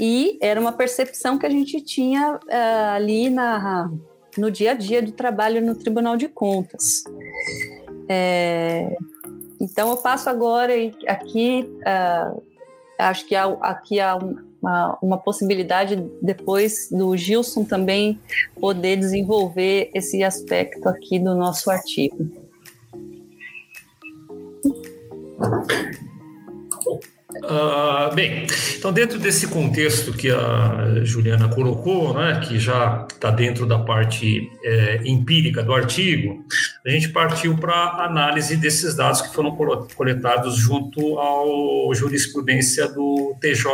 E 0.00 0.38
era 0.40 0.60
uma 0.60 0.72
percepção 0.72 1.38
que 1.38 1.46
a 1.46 1.50
gente 1.50 1.80
tinha 1.80 2.34
uh, 2.34 2.94
ali 2.94 3.30
na, 3.30 3.90
no 4.36 4.50
dia 4.50 4.72
a 4.72 4.74
dia 4.74 5.00
do 5.00 5.12
trabalho 5.12 5.64
no 5.64 5.74
Tribunal 5.74 6.16
de 6.16 6.28
Contas. 6.28 7.04
É, 8.08 8.96
então, 9.60 9.90
eu 9.90 9.96
passo 9.96 10.28
agora 10.28 10.72
aqui, 11.06 11.66
uh, 11.80 12.42
acho 12.98 13.26
que 13.26 13.34
há, 13.34 13.44
aqui 13.60 14.00
há 14.00 14.16
uma, 14.60 14.98
uma 15.00 15.18
possibilidade 15.18 15.96
depois 16.20 16.88
do 16.90 17.16
Gilson 17.16 17.64
também 17.64 18.18
poder 18.60 18.96
desenvolver 18.96 19.90
esse 19.94 20.22
aspecto 20.22 20.88
aqui 20.88 21.18
do 21.18 21.34
nosso 21.34 21.70
artigo. 21.70 22.28
Uh, 27.42 28.14
bem, 28.14 28.46
então 28.78 28.92
dentro 28.92 29.18
desse 29.18 29.48
contexto 29.48 30.12
que 30.12 30.30
a 30.30 31.02
Juliana 31.02 31.48
colocou, 31.48 32.14
né, 32.14 32.40
que 32.46 32.58
já 32.58 33.06
está 33.10 33.30
dentro 33.30 33.66
da 33.66 33.78
parte 33.78 34.50
é, 34.62 35.00
empírica 35.04 35.62
do 35.62 35.74
artigo, 35.74 36.44
a 36.86 36.90
gente 36.90 37.08
partiu 37.08 37.56
para 37.56 37.74
a 37.74 38.04
análise 38.04 38.56
desses 38.56 38.94
dados 38.94 39.20
que 39.20 39.34
foram 39.34 39.56
coletados 39.94 40.56
junto 40.56 41.18
ao 41.18 41.92
jurisprudência 41.94 42.86
do 42.88 43.34
TJSP, 43.40 43.72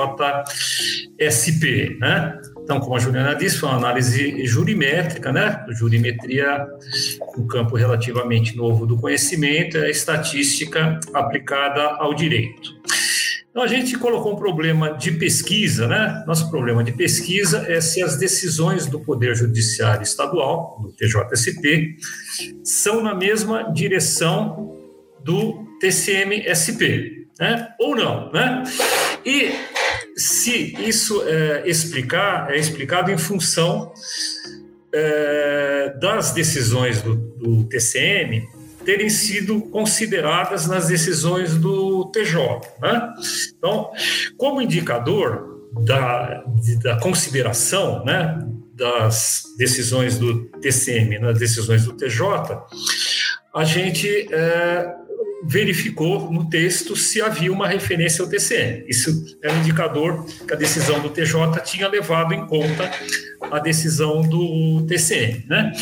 né? 2.01 2.41
Então, 2.63 2.79
como 2.79 2.95
a 2.95 3.01
Juliana 3.01 3.35
disse, 3.35 3.59
foi 3.59 3.69
uma 3.69 3.79
análise 3.79 4.47
jurimétrica, 4.47 5.33
né? 5.33 5.67
Jurimetria, 5.71 6.69
um 7.37 7.45
campo 7.45 7.75
relativamente 7.75 8.57
novo 8.57 8.87
do 8.87 8.97
conhecimento, 8.97 9.77
é 9.77 9.87
a 9.87 9.91
estatística 9.91 11.01
aplicada 11.13 11.83
ao 11.83 12.15
direito. 12.15 12.80
Então, 13.51 13.65
a 13.65 13.67
gente 13.67 13.99
colocou 13.99 14.33
um 14.33 14.37
problema 14.37 14.93
de 14.93 15.11
pesquisa, 15.13 15.89
né? 15.89 16.23
Nosso 16.25 16.49
problema 16.51 16.85
de 16.85 16.93
pesquisa 16.93 17.67
é 17.69 17.81
se 17.81 18.01
as 18.01 18.17
decisões 18.17 18.87
do 18.87 19.01
Poder 19.01 19.35
Judiciário 19.35 20.05
Estadual, 20.05 20.79
do 20.81 20.93
TJSP, 20.93 21.97
são 22.63 23.03
na 23.03 23.13
mesma 23.13 23.73
direção 23.73 24.77
do 25.25 25.67
TCM-SP. 25.81 27.27
né? 27.41 27.69
ou 27.79 27.97
não. 27.97 28.31
Né? 28.31 28.63
E 29.25 29.53
se 30.17 30.77
isso 30.79 31.23
é, 31.27 31.63
explicar, 31.67 32.53
é 32.53 32.59
explicado 32.59 33.11
em 33.11 33.19
função 33.19 33.93
é, 34.93 35.95
das 36.01 36.33
decisões 36.33 37.01
do, 37.03 37.17
do, 37.17 37.65
TCM 37.65 38.47
terem 38.85 39.09
sido 39.09 39.61
consideradas 39.63 40.67
nas 40.67 40.89
decisões 40.89 41.57
do 41.57 42.07
TJ. 42.07 42.39
Né? 42.81 43.15
Então, 43.57 43.91
como 44.37 44.63
indicador 44.63 45.69
da, 45.85 46.43
da 46.83 46.99
consideração 46.99 48.05
né, 48.05 48.39
das 48.75 49.45
decisões 49.59 50.19
do 50.19 50.47
TCM 50.61 51.19
nas 51.19 51.39
decisões 51.39 51.85
do 51.85 51.93
TJ, 51.93 52.25
a 53.55 53.65
gente 53.65 54.09
é, 54.33 54.95
verificou 55.43 56.31
no 56.31 56.49
texto 56.49 56.95
se 56.95 57.21
havia 57.21 57.53
uma 57.53 57.67
referência 57.67 58.23
ao 58.23 58.29
TCM. 58.29 58.85
Isso 58.87 59.39
é 59.43 59.53
um 59.53 59.59
indicador 59.59 60.25
que 60.47 60.53
a 60.53 60.57
decisão 60.57 61.01
do 61.01 61.11
TJ 61.11 61.61
tinha 61.65 61.89
levado 61.89 62.35
em 62.35 62.47
conta 62.47 62.91
a 63.51 63.59
decisão 63.59 64.23
do 64.23 64.85
TCM. 64.87 65.45
Né? 65.49 65.73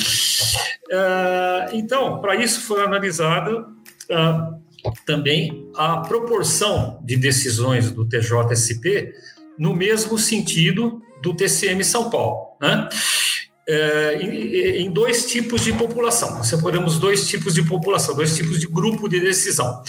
Uh, 0.86 1.76
então, 1.76 2.20
para 2.20 2.36
isso 2.36 2.60
foi 2.62 2.82
analisada 2.82 3.60
uh, 3.60 4.58
também 5.04 5.68
a 5.76 5.98
proporção 5.98 7.00
de 7.04 7.16
decisões 7.16 7.90
do 7.90 8.08
TJSP 8.08 9.12
no 9.58 9.74
mesmo 9.74 10.16
sentido 10.16 11.02
do 11.20 11.34
TCM 11.34 11.82
São 11.84 12.08
Paulo. 12.10 12.56
Né? 12.60 12.88
É, 13.68 14.14
em, 14.22 14.90
dois 14.90 15.26
tipos 15.26 15.62
de 15.62 15.74
população. 15.74 16.42
Separamos 16.42 16.98
dois 16.98 17.28
tipos 17.28 17.52
de 17.52 17.62
população, 17.62 18.16
dois 18.16 18.34
tipos 18.34 18.58
de 18.58 18.66
grupo 18.66 19.08
de 19.08 19.20
decisão. 19.20 19.82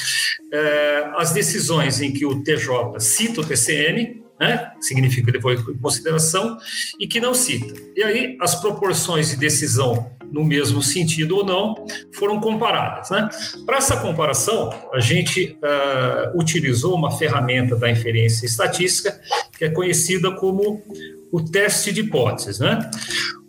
É, 0.51 1.09
as 1.15 1.31
decisões 1.31 2.01
em 2.01 2.11
que 2.11 2.25
o 2.25 2.43
TJ 2.43 2.99
cita 2.99 3.39
o 3.39 3.45
TCN, 3.45 4.21
né, 4.37 4.71
significa 4.81 5.31
em 5.31 5.77
consideração, 5.77 6.57
e 6.99 7.07
que 7.07 7.21
não 7.21 7.33
cita. 7.33 7.73
E 7.95 8.03
aí 8.03 8.37
as 8.41 8.55
proporções 8.55 9.29
de 9.29 9.37
decisão 9.37 10.11
no 10.31 10.43
mesmo 10.43 10.81
sentido 10.81 11.37
ou 11.37 11.45
não 11.45 11.87
foram 12.13 12.39
comparadas. 12.39 13.09
Né? 13.09 13.29
Para 13.65 13.77
essa 13.77 13.97
comparação, 13.97 14.71
a 14.93 14.99
gente 14.99 15.57
uh, 15.63 16.39
utilizou 16.39 16.95
uma 16.95 17.11
ferramenta 17.17 17.75
da 17.75 17.89
inferência 17.89 18.45
estatística 18.45 19.19
que 19.57 19.65
é 19.65 19.69
conhecida 19.69 20.31
como 20.31 20.83
o 21.31 21.41
teste 21.43 21.91
de 21.91 22.01
hipóteses. 22.01 22.59
Né? 22.59 22.89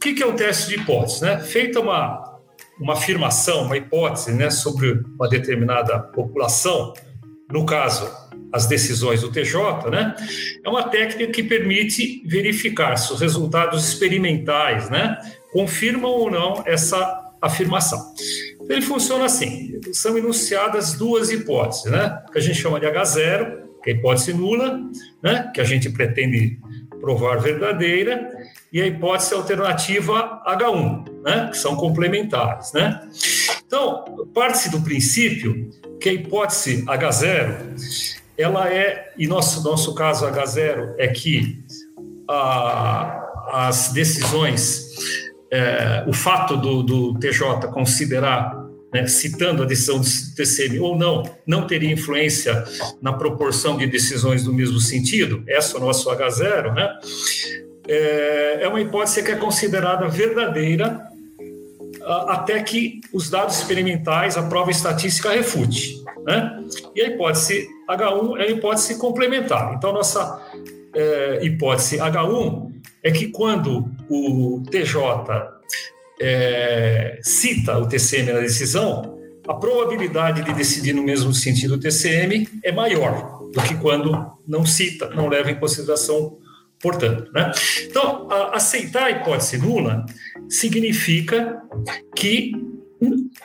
O 0.00 0.02
que 0.02 0.22
é 0.22 0.26
o 0.26 0.32
teste 0.32 0.70
de 0.70 0.76
hipóteses? 0.76 1.20
Né? 1.20 1.38
Feita 1.40 1.78
uma, 1.78 2.40
uma 2.80 2.94
afirmação, 2.94 3.64
uma 3.64 3.76
hipótese 3.76 4.32
né, 4.32 4.48
sobre 4.48 4.92
uma 4.92 5.28
determinada 5.28 5.98
população, 5.98 6.94
no 7.52 7.66
caso, 7.66 8.10
as 8.50 8.66
decisões 8.66 9.20
do 9.20 9.30
TJ, 9.30 9.90
né, 9.90 10.16
é 10.64 10.68
uma 10.70 10.88
técnica 10.88 11.30
que 11.30 11.42
permite 11.42 12.22
verificar 12.26 12.96
se 12.96 13.12
os 13.12 13.20
resultados 13.20 13.86
experimentais 13.86 14.88
né, 14.88 15.18
confirmam 15.52 16.10
ou 16.10 16.30
não 16.30 16.62
essa 16.64 17.34
afirmação. 17.42 18.00
Então, 18.54 18.74
ele 18.74 18.86
funciona 18.86 19.26
assim: 19.26 19.78
são 19.92 20.16
enunciadas 20.16 20.94
duas 20.94 21.30
hipóteses, 21.30 21.92
né, 21.92 22.22
que 22.32 22.38
a 22.38 22.40
gente 22.40 22.58
chama 22.58 22.80
de 22.80 22.86
H0, 22.86 23.68
que 23.84 23.90
é 23.90 23.92
a 23.92 23.96
hipótese 23.96 24.32
nula, 24.32 24.80
né, 25.22 25.50
que 25.54 25.60
a 25.60 25.64
gente 25.64 25.90
pretende 25.90 26.58
provar 27.00 27.38
verdadeira, 27.38 28.30
e 28.72 28.80
a 28.80 28.86
hipótese 28.86 29.34
alternativa 29.34 30.42
H1, 30.46 31.22
né, 31.22 31.48
que 31.50 31.56
são 31.56 31.74
complementares. 31.76 32.72
Né? 32.72 33.00
Então, 33.66 34.26
parte-se 34.34 34.70
do 34.70 34.80
princípio 34.80 35.70
que 36.00 36.08
a 36.08 36.12
hipótese 36.12 36.84
H0, 36.84 38.20
ela 38.38 38.72
é, 38.72 39.12
e 39.18 39.26
nosso, 39.26 39.62
nosso 39.62 39.94
caso 39.94 40.26
H0 40.26 40.94
é 40.98 41.08
que 41.08 41.62
a, 42.28 43.20
as 43.52 43.92
decisões, 43.92 44.88
é, 45.50 46.04
o 46.06 46.12
fato 46.12 46.56
do, 46.56 46.82
do 46.82 47.18
TJ 47.18 47.68
considerar 47.72 48.59
né, 48.92 49.06
citando 49.06 49.62
a 49.62 49.66
decisão 49.66 50.00
do 50.00 50.06
TCM 50.36 50.80
ou 50.80 50.96
não, 50.96 51.22
não 51.46 51.66
teria 51.66 51.92
influência 51.92 52.64
na 53.00 53.12
proporção 53.12 53.76
de 53.76 53.86
decisões 53.86 54.44
do 54.44 54.52
mesmo 54.52 54.80
sentido, 54.80 55.42
essa 55.46 55.76
é 55.76 55.80
o 55.80 55.84
nosso 55.84 56.10
H0, 56.10 56.74
né? 56.74 56.98
É, 57.88 58.58
é 58.62 58.68
uma 58.68 58.80
hipótese 58.80 59.22
que 59.22 59.30
é 59.30 59.36
considerada 59.36 60.08
verdadeira 60.08 61.10
até 62.28 62.62
que 62.62 63.00
os 63.12 63.28
dados 63.28 63.58
experimentais, 63.58 64.36
a 64.36 64.42
prova 64.42 64.70
estatística 64.70 65.30
refute. 65.30 66.02
Né? 66.24 66.64
E 66.94 67.02
a 67.02 67.08
hipótese 67.08 67.68
H1 67.88 68.38
é 68.38 68.42
a 68.42 68.50
hipótese 68.50 68.98
complementar. 68.98 69.74
Então, 69.74 69.92
nossa 69.92 70.40
é, 70.94 71.40
hipótese 71.44 71.98
H1 71.98 72.72
é 73.02 73.10
que 73.10 73.28
quando 73.28 73.88
o 74.08 74.62
TJ 74.70 75.59
é, 76.20 77.18
cita 77.22 77.78
o 77.78 77.88
TCM 77.88 78.32
na 78.32 78.40
decisão, 78.40 79.18
a 79.48 79.54
probabilidade 79.54 80.44
de 80.44 80.52
decidir 80.52 80.92
no 80.92 81.02
mesmo 81.02 81.32
sentido 81.32 81.74
o 81.74 81.80
TCM 81.80 82.46
é 82.62 82.70
maior 82.70 83.40
do 83.52 83.62
que 83.62 83.74
quando 83.76 84.30
não 84.46 84.66
cita, 84.66 85.08
não 85.10 85.28
leva 85.28 85.50
em 85.50 85.58
consideração, 85.58 86.38
portanto. 86.80 87.32
Né? 87.32 87.50
Então, 87.86 88.30
a, 88.30 88.56
aceitar 88.56 89.04
a 89.04 89.10
hipótese 89.10 89.58
nula 89.58 90.04
significa 90.48 91.60
que 92.14 92.52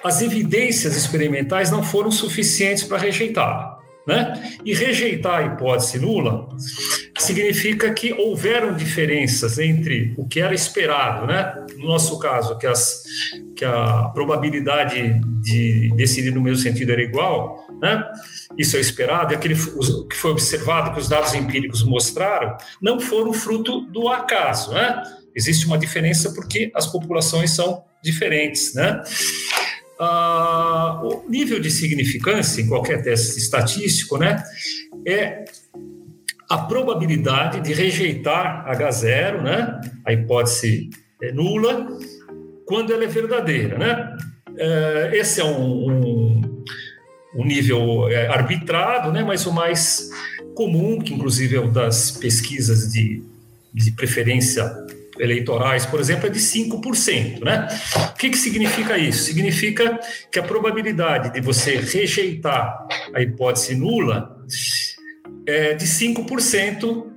as 0.04 0.22
evidências 0.22 0.96
experimentais 0.98 1.72
não 1.72 1.82
foram 1.82 2.12
suficientes 2.12 2.84
para 2.84 2.98
rejeitá-la. 2.98 3.75
Né? 4.08 4.58
E 4.64 4.74
rejeitar 4.74 5.40
a 5.40 5.46
hipótese 5.46 5.98
nula 6.00 6.48
significa 7.18 7.92
que 7.92 8.14
houveram 8.14 8.76
diferenças 8.76 9.58
entre 9.58 10.14
o 10.16 10.28
que 10.28 10.40
era 10.40 10.54
esperado, 10.54 11.26
né? 11.26 11.66
no 11.78 11.88
nosso 11.88 12.20
caso, 12.20 12.58
que, 12.58 12.68
as, 12.68 13.04
que 13.56 13.66
a 13.66 14.10
probabilidade 14.14 15.20
de 15.42 15.92
decidir 15.96 16.32
no 16.32 16.42
mesmo 16.42 16.62
sentido 16.62 16.92
era 16.92 17.02
igual, 17.02 17.66
né? 17.82 18.04
isso 18.58 18.78
é 18.78 18.80
esperado, 18.80 19.34
e 19.34 19.36
aquele 19.36 19.56
o 19.56 20.08
que 20.08 20.16
foi 20.16 20.32
observado, 20.32 20.94
que 20.94 21.00
os 21.00 21.10
dados 21.10 21.34
empíricos 21.34 21.84
mostraram, 21.84 22.56
não 22.82 23.00
foram 23.00 23.34
fruto 23.34 23.82
do 23.88 24.08
acaso. 24.08 24.72
Né? 24.72 25.02
Existe 25.36 25.66
uma 25.66 25.78
diferença 25.78 26.32
porque 26.34 26.72
as 26.76 26.86
populações 26.86 27.52
são 27.52 27.84
diferentes. 28.04 28.74
Né? 28.76 29.02
Ah, 30.00 31.02
o 31.04 31.30
nível 31.30 31.60
de 31.60 31.72
significância 31.72 32.62
em 32.62 32.68
qualquer 32.68 33.02
teste 33.02 33.40
estatístico 33.40 34.18
né, 34.18 34.44
é 35.08 35.46
a 36.50 36.58
probabilidade 36.58 37.62
de 37.62 37.74
rejeitar 37.74 38.66
H0, 38.70 39.42
né, 39.42 39.82
a 40.04 40.12
hipótese 40.12 40.90
é 41.22 41.32
nula, 41.32 41.88
quando 42.66 42.94
ela 42.94 43.06
é 43.06 43.08
verdadeira. 43.08 43.78
Né? 43.78 44.18
É, 44.58 45.12
esse 45.14 45.40
é 45.40 45.46
um, 45.46 45.90
um, 45.90 46.64
um 47.36 47.46
nível 47.46 48.10
é, 48.10 48.28
arbitrado, 48.28 49.12
né, 49.14 49.24
mas 49.24 49.46
o 49.46 49.54
mais 49.54 50.10
comum, 50.54 51.00
que 51.00 51.14
inclusive 51.14 51.56
é 51.56 51.60
o 51.60 51.72
das 51.72 52.12
pesquisas 52.12 52.92
de, 52.92 53.24
de 53.74 53.92
preferência 53.92 54.66
eleitorais, 55.20 55.86
por 55.86 56.00
exemplo, 56.00 56.28
é 56.28 56.30
de 56.30 56.40
5%. 56.40 57.44
Né? 57.44 57.68
O 58.12 58.14
que, 58.16 58.30
que 58.30 58.38
significa 58.38 58.98
isso? 58.98 59.24
Significa 59.24 60.00
que 60.32 60.40
a 60.40 60.44
probabilidade 60.44 61.34
de 61.34 61.42
você 61.42 61.78
rejeitar 61.78 62.88
a 63.14 63.22
hipótese 63.22 63.76
nula 63.76 64.36
é 65.46 65.74
de 65.74 65.86
5%, 65.86 67.15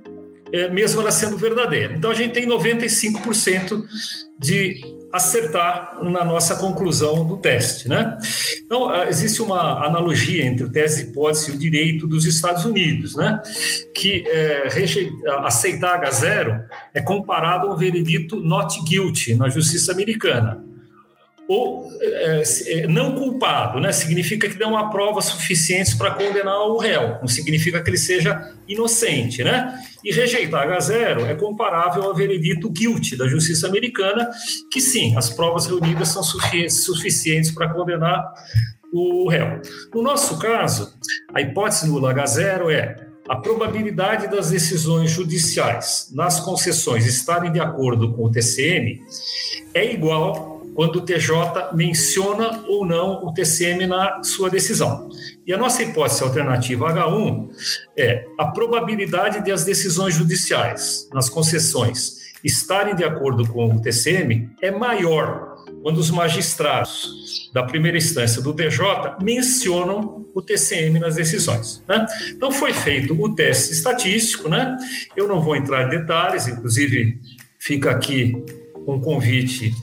é, 0.51 0.69
mesmo 0.69 1.01
ela 1.01 1.11
sendo 1.11 1.37
verdadeira. 1.37 1.93
Então, 1.93 2.11
a 2.11 2.13
gente 2.13 2.33
tem 2.33 2.47
95% 2.47 3.83
de 4.37 4.99
acertar 5.11 5.99
na 6.03 6.23
nossa 6.23 6.55
conclusão 6.55 7.25
do 7.25 7.37
teste. 7.37 7.89
Né? 7.89 8.17
Então, 8.63 8.89
ah, 8.89 9.07
existe 9.07 9.41
uma 9.41 9.85
analogia 9.85 10.45
entre 10.45 10.63
o 10.63 10.71
teste 10.71 11.03
de 11.03 11.09
hipótese 11.09 11.51
e 11.51 11.55
o 11.55 11.57
direito 11.57 12.07
dos 12.07 12.25
Estados 12.25 12.63
Unidos, 12.63 13.15
né? 13.15 13.41
que 13.93 14.23
é, 14.27 14.67
aceitar 15.43 16.01
H0 16.01 16.63
é 16.93 17.01
comparado 17.01 17.67
ao 17.67 17.77
veredito 17.77 18.39
not 18.39 18.79
guilty 18.83 19.35
na 19.35 19.49
justiça 19.49 19.91
americana 19.91 20.63
ou 21.49 21.91
é, 21.99 22.43
é, 22.67 22.87
não 22.87 23.15
culpado, 23.15 23.79
né? 23.79 23.91
Significa 23.91 24.47
que 24.47 24.55
dão 24.55 24.69
uma 24.69 24.91
prova 24.91 25.19
suficiente 25.19 25.97
para 25.97 26.11
condenar 26.11 26.59
o 26.67 26.77
réu, 26.77 27.17
não 27.19 27.27
significa 27.27 27.81
que 27.81 27.89
ele 27.89 27.97
seja 27.97 28.53
inocente, 28.67 29.43
né? 29.43 29.73
E 30.05 30.13
rejeitar 30.13 30.67
H0 30.67 31.25
é 31.25 31.33
comparável 31.33 32.03
ao 32.03 32.13
veredito 32.13 32.69
guilty 32.69 33.17
da 33.17 33.27
justiça 33.27 33.67
americana, 33.67 34.29
que 34.71 34.79
sim, 34.79 35.17
as 35.17 35.31
provas 35.31 35.65
reunidas 35.65 36.09
são 36.09 36.21
suficientes 36.21 37.49
para 37.49 37.67
condenar 37.73 38.31
o 38.93 39.27
réu. 39.27 39.59
No 39.91 40.03
nosso 40.03 40.37
caso, 40.37 40.93
a 41.33 41.41
hipótese 41.41 41.87
nula 41.87 42.13
H0 42.13 42.71
é 42.71 43.09
a 43.27 43.35
probabilidade 43.35 44.27
das 44.27 44.51
decisões 44.51 45.09
judiciais 45.09 46.11
nas 46.13 46.39
concessões 46.39 47.05
estarem 47.07 47.51
de 47.51 47.59
acordo 47.59 48.13
com 48.13 48.25
o 48.25 48.31
TCM 48.31 49.01
é 49.73 49.93
igual 49.93 50.48
quando 50.79 50.95
o 50.95 51.01
TJ 51.01 51.73
menciona 51.73 52.63
ou 52.65 52.85
não 52.85 53.25
o 53.25 53.33
TCM 53.33 53.85
na 53.85 54.23
sua 54.23 54.49
decisão. 54.49 55.09
E 55.45 55.51
a 55.51 55.57
nossa 55.57 55.83
hipótese 55.83 56.23
alternativa 56.23 56.87
H1 56.93 57.49
é 57.97 58.25
a 58.37 58.45
probabilidade 58.45 59.43
de 59.43 59.51
as 59.51 59.65
decisões 59.65 60.15
judiciais 60.15 61.09
nas 61.13 61.27
concessões 61.27 62.31
estarem 62.45 62.95
de 62.95 63.03
acordo 63.03 63.45
com 63.45 63.75
o 63.75 63.81
TCM 63.81 64.51
é 64.61 64.71
maior 64.71 65.57
quando 65.83 65.97
os 65.97 66.09
magistrados 66.09 67.51
da 67.53 67.61
primeira 67.61 67.97
instância 67.97 68.41
do 68.41 68.53
DJ 68.53 68.79
mencionam 69.21 70.25
o 70.33 70.41
TCM 70.41 70.97
nas 70.97 71.15
decisões. 71.15 71.83
Né? 71.89 72.05
Então 72.29 72.53
foi 72.53 72.71
feito 72.71 73.21
o 73.21 73.35
teste 73.35 73.73
estatístico, 73.73 74.47
né? 74.47 74.77
Eu 75.13 75.27
não 75.27 75.41
vou 75.41 75.57
entrar 75.57 75.87
em 75.87 75.89
detalhes, 75.89 76.47
inclusive 76.47 77.19
fica 77.59 77.91
aqui 77.91 78.41
um 78.87 79.01
convite 79.01 79.73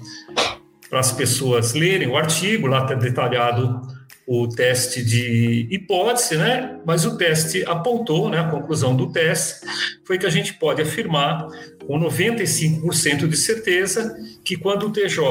para 0.89 1.01
as 1.01 1.13
pessoas 1.13 1.75
lerem 1.75 2.09
o 2.09 2.17
artigo, 2.17 2.67
lá 2.67 2.83
está 2.83 2.95
detalhado 2.95 3.81
o 4.27 4.49
teste 4.49 5.05
de 5.05 5.69
hipótese, 5.71 6.37
né? 6.37 6.81
Mas 6.85 7.05
o 7.05 7.17
teste 7.17 7.65
apontou, 7.65 8.29
né? 8.29 8.41
A 8.41 8.49
conclusão 8.49 8.97
do 8.97 9.13
teste 9.13 9.65
foi 10.05 10.19
que 10.19 10.27
a 10.27 10.31
gente 10.31 10.55
pode 10.55 10.83
afirmar 10.83 11.47
com 11.87 11.99
95% 11.99 13.29
de 13.29 13.37
certeza 13.37 14.17
que 14.45 14.57
quando 14.57 14.87
o 14.87 14.91
TJ 14.91 15.23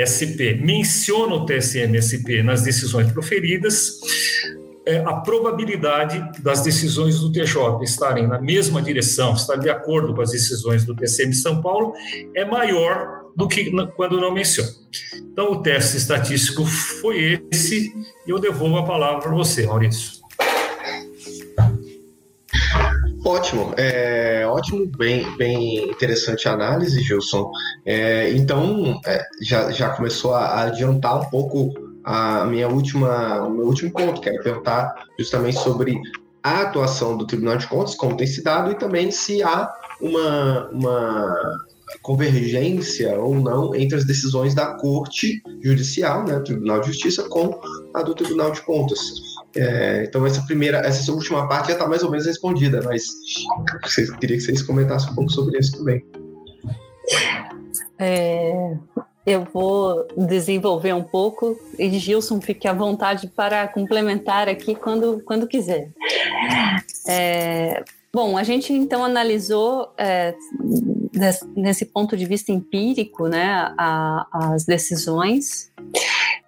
SP 0.00 0.54
menciona 0.54 1.34
o 1.34 1.44
TSM-SP 1.44 2.42
nas 2.42 2.62
decisões 2.62 3.12
proferidas, 3.12 4.00
é, 4.86 4.98
a 5.04 5.14
probabilidade 5.14 6.24
das 6.40 6.62
decisões 6.62 7.20
do 7.20 7.30
TJ 7.30 7.82
estarem 7.82 8.26
na 8.26 8.40
mesma 8.40 8.80
direção, 8.80 9.34
estar 9.34 9.56
de 9.56 9.68
acordo 9.68 10.14
com 10.14 10.22
as 10.22 10.30
decisões 10.30 10.84
do 10.84 10.94
TCM 10.94 11.34
São 11.34 11.60
Paulo, 11.60 11.92
é 12.34 12.44
maior 12.44 13.25
do 13.36 13.46
que 13.46 13.70
quando 13.94 14.18
não 14.18 14.32
menciona. 14.32 14.70
Então, 15.14 15.52
o 15.52 15.62
teste 15.62 15.98
estatístico 15.98 16.64
foi 16.64 17.40
esse, 17.52 17.92
e 18.26 18.30
eu 18.30 18.38
devolvo 18.38 18.78
a 18.78 18.84
palavra 18.84 19.20
para 19.20 19.32
você, 19.32 19.66
Maurício. 19.66 20.16
Ótimo, 23.24 23.74
é, 23.76 24.46
ótimo, 24.46 24.86
bem, 24.96 25.36
bem 25.36 25.90
interessante 25.90 26.48
a 26.48 26.52
análise, 26.52 27.02
Gilson. 27.02 27.50
É, 27.84 28.30
então, 28.30 28.98
é, 29.04 29.22
já, 29.42 29.70
já 29.72 29.90
começou 29.90 30.32
a 30.32 30.62
adiantar 30.62 31.20
um 31.20 31.24
pouco 31.28 31.74
a 32.04 32.44
minha 32.46 32.68
última, 32.68 33.42
o 33.42 33.50
meu 33.50 33.66
último 33.66 33.90
ponto, 33.90 34.20
quero 34.20 34.42
perguntar 34.42 34.94
justamente 35.18 35.58
sobre 35.58 36.00
a 36.40 36.62
atuação 36.62 37.16
do 37.16 37.26
Tribunal 37.26 37.56
de 37.56 37.66
Contas, 37.66 37.96
como 37.96 38.16
tem 38.16 38.28
se 38.28 38.44
dado, 38.44 38.70
e 38.70 38.76
também 38.76 39.10
se 39.10 39.42
há 39.42 39.68
uma, 40.00 40.68
uma 40.70 41.58
convergência 42.02 43.18
ou 43.18 43.34
não 43.34 43.74
entre 43.74 43.96
as 43.96 44.04
decisões 44.04 44.54
da 44.54 44.74
Corte 44.74 45.42
Judicial, 45.62 46.24
né, 46.24 46.40
Tribunal 46.40 46.80
de 46.80 46.88
Justiça, 46.88 47.28
com 47.28 47.60
a 47.94 48.02
do 48.02 48.14
Tribunal 48.14 48.50
de 48.50 48.62
Contas. 48.62 49.00
É, 49.54 50.04
então 50.04 50.26
essa 50.26 50.42
primeira, 50.42 50.78
essa 50.78 51.10
última 51.12 51.48
parte 51.48 51.68
já 51.68 51.74
está 51.74 51.88
mais 51.88 52.02
ou 52.02 52.10
menos 52.10 52.26
respondida, 52.26 52.82
mas 52.84 53.06
queria 54.20 54.36
que 54.36 54.42
vocês 54.42 54.62
comentassem 54.62 55.10
um 55.12 55.14
pouco 55.14 55.32
sobre 55.32 55.58
isso 55.58 55.78
também. 55.78 56.04
É, 57.98 58.76
eu 59.24 59.46
vou 59.52 60.06
desenvolver 60.16 60.92
um 60.92 61.02
pouco 61.02 61.58
e 61.78 61.90
Gilson 61.98 62.40
fique 62.40 62.68
à 62.68 62.72
vontade 62.72 63.28
para 63.28 63.66
complementar 63.66 64.48
aqui 64.48 64.74
quando, 64.74 65.22
quando 65.24 65.46
quiser. 65.46 65.90
É, 67.08 67.82
bom, 68.12 68.36
a 68.36 68.42
gente 68.42 68.72
então 68.72 69.04
analisou 69.04 69.92
é, 69.96 70.34
nesse 71.56 71.86
ponto 71.86 72.16
de 72.16 72.26
vista 72.26 72.52
empírico 72.52 73.26
né, 73.28 73.72
a, 73.78 74.26
as 74.32 74.64
decisões 74.64 75.72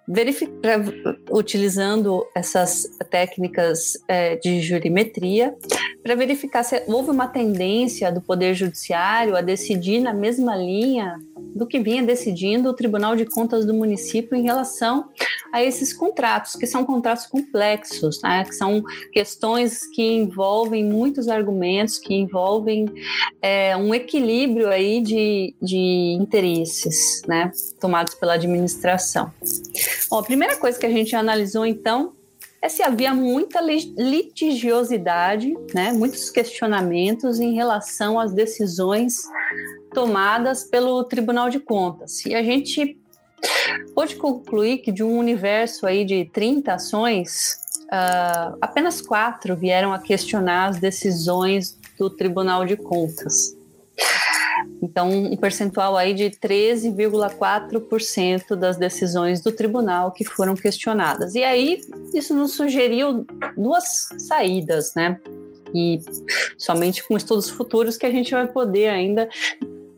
verificar, 0.09 0.83
utilizando 1.29 2.25
essas 2.35 2.89
técnicas 3.11 3.93
é, 4.07 4.37
de 4.37 4.59
jurimetria 4.59 5.55
para 6.01 6.15
verificar 6.15 6.63
se 6.63 6.83
houve 6.87 7.11
uma 7.11 7.27
tendência 7.27 8.11
do 8.11 8.19
Poder 8.19 8.55
Judiciário 8.55 9.35
a 9.35 9.41
decidir 9.41 9.99
na 9.99 10.13
mesma 10.13 10.55
linha 10.55 11.19
do 11.55 11.67
que 11.67 11.79
vinha 11.79 12.01
decidindo 12.01 12.69
o 12.69 12.73
Tribunal 12.73 13.15
de 13.15 13.25
Contas 13.25 13.65
do 13.65 13.73
município 13.73 14.35
em 14.35 14.43
relação 14.43 15.09
a 15.51 15.63
esses 15.63 15.93
contratos, 15.93 16.55
que 16.55 16.65
são 16.65 16.85
contratos 16.85 17.25
complexos, 17.25 18.21
né? 18.21 18.43
que 18.45 18.55
são 18.55 18.83
questões 19.11 19.85
que 19.93 20.01
envolvem 20.01 20.85
muitos 20.85 21.27
argumentos, 21.27 21.97
que 21.97 22.13
envolvem 22.13 22.85
é, 23.41 23.75
um 23.75 23.93
equilíbrio 23.93 24.69
aí 24.69 25.01
de, 25.01 25.55
de 25.61 26.17
interesses 26.19 27.21
né? 27.27 27.51
tomados 27.79 28.13
pela 28.13 28.33
administração. 28.33 29.31
Bom, 30.09 30.17
a 30.17 30.23
primeira 30.23 30.57
coisa 30.57 30.79
que 30.79 30.85
a 30.85 30.89
gente 30.89 31.15
analisou, 31.15 31.65
então, 31.65 32.13
é 32.61 32.67
se 32.67 32.81
havia 32.81 33.13
muita 33.13 33.61
litigiosidade, 33.61 35.53
né, 35.73 35.91
muitos 35.91 36.29
questionamentos 36.29 37.39
em 37.39 37.53
relação 37.53 38.19
às 38.19 38.33
decisões 38.33 39.21
tomadas 39.93 40.63
pelo 40.63 41.03
Tribunal 41.03 41.49
de 41.49 41.59
Contas. 41.59 42.25
E 42.25 42.33
a 42.33 42.43
gente 42.43 42.97
pôde 43.93 44.15
concluir 44.15 44.79
que 44.79 44.91
de 44.91 45.03
um 45.03 45.17
universo 45.17 45.85
aí 45.85 46.03
de 46.03 46.25
30 46.25 46.73
ações, 46.73 47.59
uh, 47.85 48.57
apenas 48.59 49.01
quatro 49.01 49.55
vieram 49.55 49.93
a 49.93 49.99
questionar 49.99 50.69
as 50.69 50.79
decisões 50.79 51.77
do 51.97 52.09
Tribunal 52.09 52.65
de 52.65 52.75
Contas. 52.75 53.58
Então, 54.81 55.09
um 55.09 55.35
percentual 55.35 55.97
aí 55.97 56.13
de 56.13 56.29
13,4% 56.29 58.55
das 58.55 58.77
decisões 58.77 59.41
do 59.41 59.51
tribunal 59.51 60.11
que 60.11 60.23
foram 60.23 60.55
questionadas. 60.55 61.35
E 61.35 61.43
aí, 61.43 61.81
isso 62.13 62.33
nos 62.33 62.53
sugeriu 62.53 63.25
duas 63.57 64.07
saídas, 64.17 64.93
né? 64.95 65.19
E 65.73 65.99
somente 66.57 67.05
com 67.07 67.17
estudos 67.17 67.49
futuros 67.49 67.97
que 67.97 68.05
a 68.05 68.11
gente 68.11 68.31
vai 68.31 68.47
poder 68.47 68.87
ainda 68.87 69.27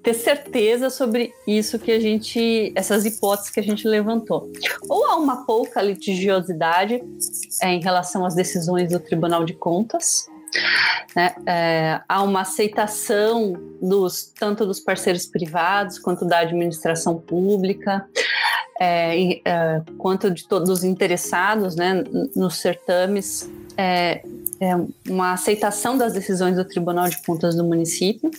ter 0.04 0.14
certeza 0.14 0.90
sobre 0.90 1.34
isso 1.46 1.78
que 1.78 1.92
a 1.92 2.00
gente, 2.00 2.72
essas 2.76 3.06
hipóteses 3.06 3.52
que 3.52 3.60
a 3.60 3.64
gente 3.64 3.88
levantou. 3.88 4.52
Ou 4.90 5.06
há 5.06 5.16
uma 5.16 5.46
pouca 5.46 5.82
litigiosidade 5.82 7.02
é, 7.62 7.70
em 7.70 7.82
relação 7.82 8.26
às 8.26 8.34
decisões 8.34 8.92
do 8.92 9.00
Tribunal 9.00 9.46
de 9.46 9.54
Contas, 9.54 10.28
né? 11.16 11.36
É, 11.46 12.02
há 12.08 12.24
uma 12.24 12.42
aceitação 12.42 13.54
dos 13.82 14.32
tanto 14.38 14.66
dos 14.66 14.80
parceiros 14.80 15.26
privados 15.26 16.00
quanto 16.00 16.26
da 16.26 16.40
administração 16.40 17.18
pública, 17.18 18.06
é, 18.80 19.40
é, 19.46 19.82
quanto 19.98 20.32
de 20.32 20.48
todos 20.48 20.70
os 20.70 20.84
interessados 20.84 21.76
né, 21.76 22.04
nos 22.36 22.56
certames, 22.56 23.50
é, 23.78 24.24
é, 24.60 24.76
uma 25.08 25.34
aceitação 25.34 25.98
das 25.98 26.14
decisões 26.14 26.56
do 26.56 26.66
Tribunal 26.66 27.08
de 27.08 27.22
Contas 27.22 27.56
do 27.56 27.64
município, 27.64 28.32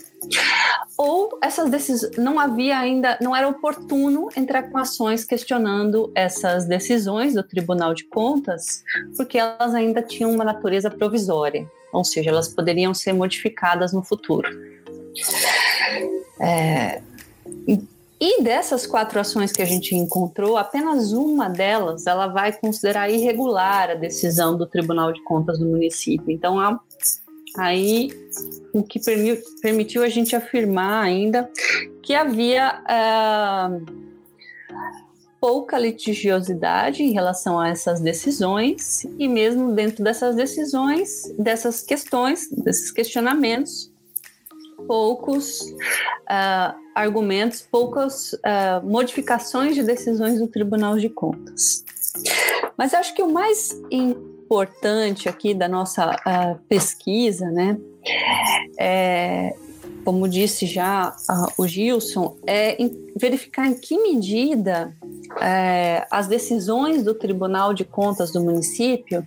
ou 0.97 1.37
essas 1.41 1.69
decisões 1.69 2.17
não 2.17 2.39
havia 2.39 2.77
ainda, 2.77 3.17
não 3.21 3.35
era 3.35 3.47
oportuno 3.47 4.29
entrar 4.35 4.63
com 4.63 4.77
ações 4.77 5.23
questionando 5.23 6.11
essas 6.15 6.65
decisões 6.65 7.33
do 7.33 7.43
Tribunal 7.43 7.93
de 7.93 8.03
Contas, 8.05 8.83
porque 9.15 9.37
elas 9.37 9.73
ainda 9.73 10.01
tinham 10.01 10.31
uma 10.31 10.43
natureza 10.43 10.89
provisória 10.89 11.67
ou 11.93 12.03
seja, 12.03 12.31
elas 12.31 12.47
poderiam 12.47 12.93
ser 12.93 13.13
modificadas 13.13 13.93
no 13.93 14.03
futuro. 14.03 14.49
É, 16.41 17.01
e 18.19 18.41
dessas 18.41 18.87
quatro 18.87 19.19
ações 19.19 19.51
que 19.51 19.61
a 19.61 19.65
gente 19.65 19.95
encontrou, 19.95 20.57
apenas 20.57 21.11
uma 21.11 21.47
delas 21.47 22.07
ela 22.07 22.27
vai 22.27 22.51
considerar 22.51 23.09
irregular 23.09 23.91
a 23.91 23.95
decisão 23.95 24.57
do 24.57 24.65
Tribunal 24.65 25.13
de 25.13 25.23
Contas 25.23 25.59
do 25.59 25.67
município. 25.67 26.31
Então, 26.31 26.59
aí 27.57 28.09
o 28.73 28.83
que 28.83 28.99
permitiu 29.61 30.03
a 30.03 30.09
gente 30.09 30.35
afirmar 30.35 31.03
ainda 31.03 31.49
que 32.01 32.13
havia 32.15 32.81
uh, 32.81 34.03
pouca 35.39 35.77
litigiosidade 35.77 37.03
em 37.03 37.11
relação 37.11 37.59
a 37.59 37.69
essas 37.69 37.99
decisões 37.99 39.03
e 39.19 39.27
mesmo 39.27 39.73
dentro 39.73 40.03
dessas 40.03 40.35
decisões, 40.35 41.33
dessas 41.37 41.81
questões, 41.81 42.49
desses 42.49 42.91
questionamentos, 42.91 43.91
poucos 44.87 45.61
uh, 45.61 46.75
argumentos, 46.95 47.61
poucas 47.61 48.33
uh, 48.33 48.85
modificações 48.85 49.75
de 49.75 49.83
decisões 49.83 50.39
do 50.39 50.47
Tribunal 50.47 50.97
de 50.97 51.09
Contas. 51.09 51.83
Mas 52.77 52.93
acho 52.93 53.13
que 53.13 53.21
o 53.21 53.31
mais 53.31 53.69
importante 54.53 55.27
aqui 55.27 55.53
da 55.53 55.67
nossa 55.67 56.11
uh, 56.11 56.59
pesquisa, 56.69 57.49
né, 57.49 57.75
é, 58.79 59.55
como 60.05 60.27
disse 60.27 60.67
já 60.67 61.15
o 61.57 61.65
Gilson, 61.65 62.37
é 62.45 62.77
verificar 63.15 63.65
em 63.65 63.73
que 63.73 63.97
medida 63.97 64.93
é, 65.41 66.05
as 66.11 66.27
decisões 66.27 67.03
do 67.03 67.15
Tribunal 67.15 67.73
de 67.73 67.83
Contas 67.83 68.31
do 68.31 68.43
município 68.43 69.25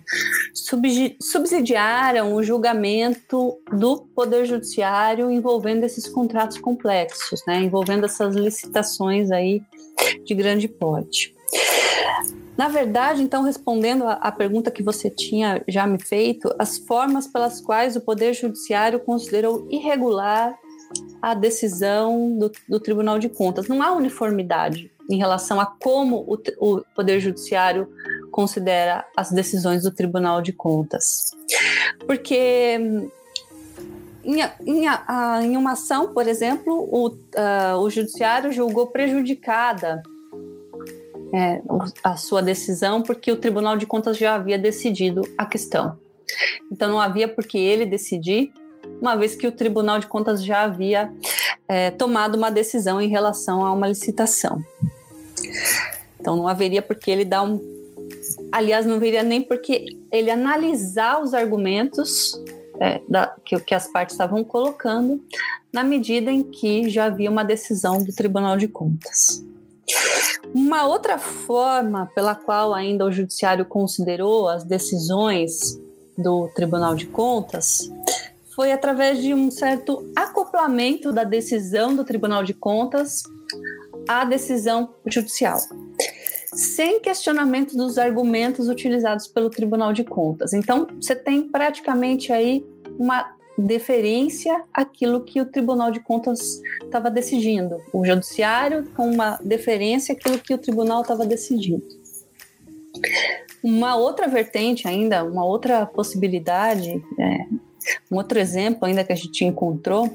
subsidiaram 1.19 2.33
o 2.35 2.43
julgamento 2.43 3.57
do 3.71 3.97
Poder 4.15 4.45
Judiciário 4.45 5.29
envolvendo 5.29 5.83
esses 5.83 6.07
contratos 6.07 6.57
complexos, 6.57 7.41
né, 7.45 7.59
envolvendo 7.59 8.05
essas 8.05 8.35
licitações 8.35 9.31
aí 9.31 9.61
de 10.23 10.35
grande 10.35 10.67
porte. 10.67 11.35
Na 12.57 12.67
verdade, 12.67 13.21
então, 13.21 13.43
respondendo 13.43 14.05
à 14.07 14.31
pergunta 14.31 14.71
que 14.71 14.81
você 14.81 15.11
tinha 15.11 15.63
já 15.67 15.85
me 15.85 16.01
feito, 16.01 16.51
as 16.57 16.79
formas 16.79 17.27
pelas 17.27 17.61
quais 17.61 17.95
o 17.95 18.01
Poder 18.01 18.33
Judiciário 18.33 18.99
considerou 18.99 19.67
irregular 19.69 20.57
a 21.21 21.35
decisão 21.35 22.35
do, 22.37 22.51
do 22.67 22.79
Tribunal 22.79 23.19
de 23.19 23.29
Contas. 23.29 23.67
Não 23.67 23.83
há 23.83 23.91
uniformidade 23.91 24.91
em 25.09 25.17
relação 25.17 25.59
a 25.59 25.65
como 25.65 26.25
o, 26.27 26.37
o 26.59 26.81
Poder 26.95 27.19
Judiciário 27.19 27.87
considera 28.31 29.05
as 29.15 29.31
decisões 29.31 29.83
do 29.83 29.91
Tribunal 29.91 30.41
de 30.41 30.51
Contas. 30.51 31.31
Porque 32.07 32.79
em, 34.23 34.41
em, 34.65 34.85
em 35.43 35.57
uma 35.57 35.73
ação, 35.73 36.11
por 36.11 36.27
exemplo, 36.27 36.89
o, 36.91 37.09
uh, 37.09 37.77
o 37.79 37.89
Judiciário 37.89 38.51
julgou 38.51 38.87
prejudicada 38.87 40.01
é, 41.33 41.61
a 42.03 42.15
sua 42.15 42.41
decisão 42.41 43.01
porque 43.01 43.31
o 43.31 43.37
Tribunal 43.37 43.77
de 43.77 43.85
Contas 43.85 44.17
já 44.17 44.35
havia 44.35 44.57
decidido 44.57 45.21
a 45.37 45.45
questão. 45.45 45.97
Então 46.71 46.89
não 46.89 46.99
havia 46.99 47.27
por 47.27 47.45
que 47.45 47.57
ele 47.57 47.85
decidir, 47.85 48.51
uma 49.01 49.15
vez 49.15 49.35
que 49.35 49.47
o 49.47 49.51
Tribunal 49.51 49.99
de 49.99 50.07
Contas 50.07 50.43
já 50.43 50.63
havia 50.63 51.11
é, 51.67 51.91
tomado 51.91 52.35
uma 52.35 52.49
decisão 52.49 53.01
em 53.01 53.07
relação 53.07 53.65
a 53.65 53.71
uma 53.71 53.87
licitação. 53.87 54.63
Então 56.19 56.35
não 56.35 56.47
haveria 56.47 56.81
por 56.81 56.95
que 56.95 57.11
ele 57.11 57.25
dar 57.25 57.43
um. 57.43 57.59
Aliás, 58.51 58.85
não 58.85 58.95
haveria 58.95 59.23
nem 59.23 59.41
porque 59.41 59.85
ele 60.11 60.31
analisar 60.31 61.21
os 61.21 61.33
argumentos 61.33 62.33
é, 62.79 63.01
da, 63.07 63.35
que, 63.45 63.59
que 63.59 63.75
as 63.75 63.87
partes 63.87 64.13
estavam 64.13 64.43
colocando, 64.43 65.21
na 65.71 65.83
medida 65.83 66.31
em 66.31 66.43
que 66.43 66.89
já 66.89 67.05
havia 67.05 67.29
uma 67.29 67.43
decisão 67.43 68.01
do 68.03 68.13
Tribunal 68.13 68.57
de 68.57 68.67
Contas. 68.67 69.43
Uma 70.53 70.85
outra 70.85 71.17
forma 71.17 72.11
pela 72.13 72.35
qual 72.35 72.73
ainda 72.73 73.05
o 73.05 73.11
Judiciário 73.11 73.65
considerou 73.65 74.47
as 74.47 74.63
decisões 74.63 75.79
do 76.17 76.47
Tribunal 76.49 76.95
de 76.95 77.05
Contas 77.05 77.89
foi 78.55 78.71
através 78.71 79.21
de 79.21 79.35
um 79.35 79.51
certo 79.51 80.11
acoplamento 80.15 81.13
da 81.13 81.23
decisão 81.23 81.95
do 81.95 82.03
Tribunal 82.03 82.43
de 82.43 82.55
Contas 82.55 83.21
à 84.09 84.25
decisão 84.25 84.95
judicial, 85.05 85.59
sem 86.53 86.99
questionamento 86.99 87.77
dos 87.77 87.99
argumentos 87.99 88.67
utilizados 88.67 89.27
pelo 89.27 89.51
Tribunal 89.51 89.93
de 89.93 90.03
Contas. 90.03 90.53
Então, 90.53 90.87
você 90.99 91.15
tem 91.15 91.43
praticamente 91.43 92.33
aí 92.33 92.65
uma 92.97 93.36
deferência 93.57 94.63
àquilo 94.73 95.23
que 95.23 95.41
o 95.41 95.45
Tribunal 95.45 95.91
de 95.91 95.99
Contas 95.99 96.61
estava 96.83 97.09
decidindo, 97.09 97.81
o 97.91 98.05
Judiciário 98.05 98.87
com 98.95 99.09
uma 99.09 99.39
deferência 99.43 100.13
àquilo 100.13 100.37
que 100.37 100.53
o 100.53 100.57
Tribunal 100.57 101.01
estava 101.01 101.25
decidindo. 101.25 101.83
Uma 103.63 103.95
outra 103.95 104.27
vertente 104.27 104.87
ainda, 104.87 105.23
uma 105.23 105.43
outra 105.43 105.85
possibilidade, 105.85 107.03
é, 107.19 107.45
um 108.11 108.17
outro 108.17 108.39
exemplo 108.39 108.85
ainda 108.85 109.03
que 109.03 109.13
a 109.13 109.15
gente 109.15 109.43
encontrou 109.43 110.09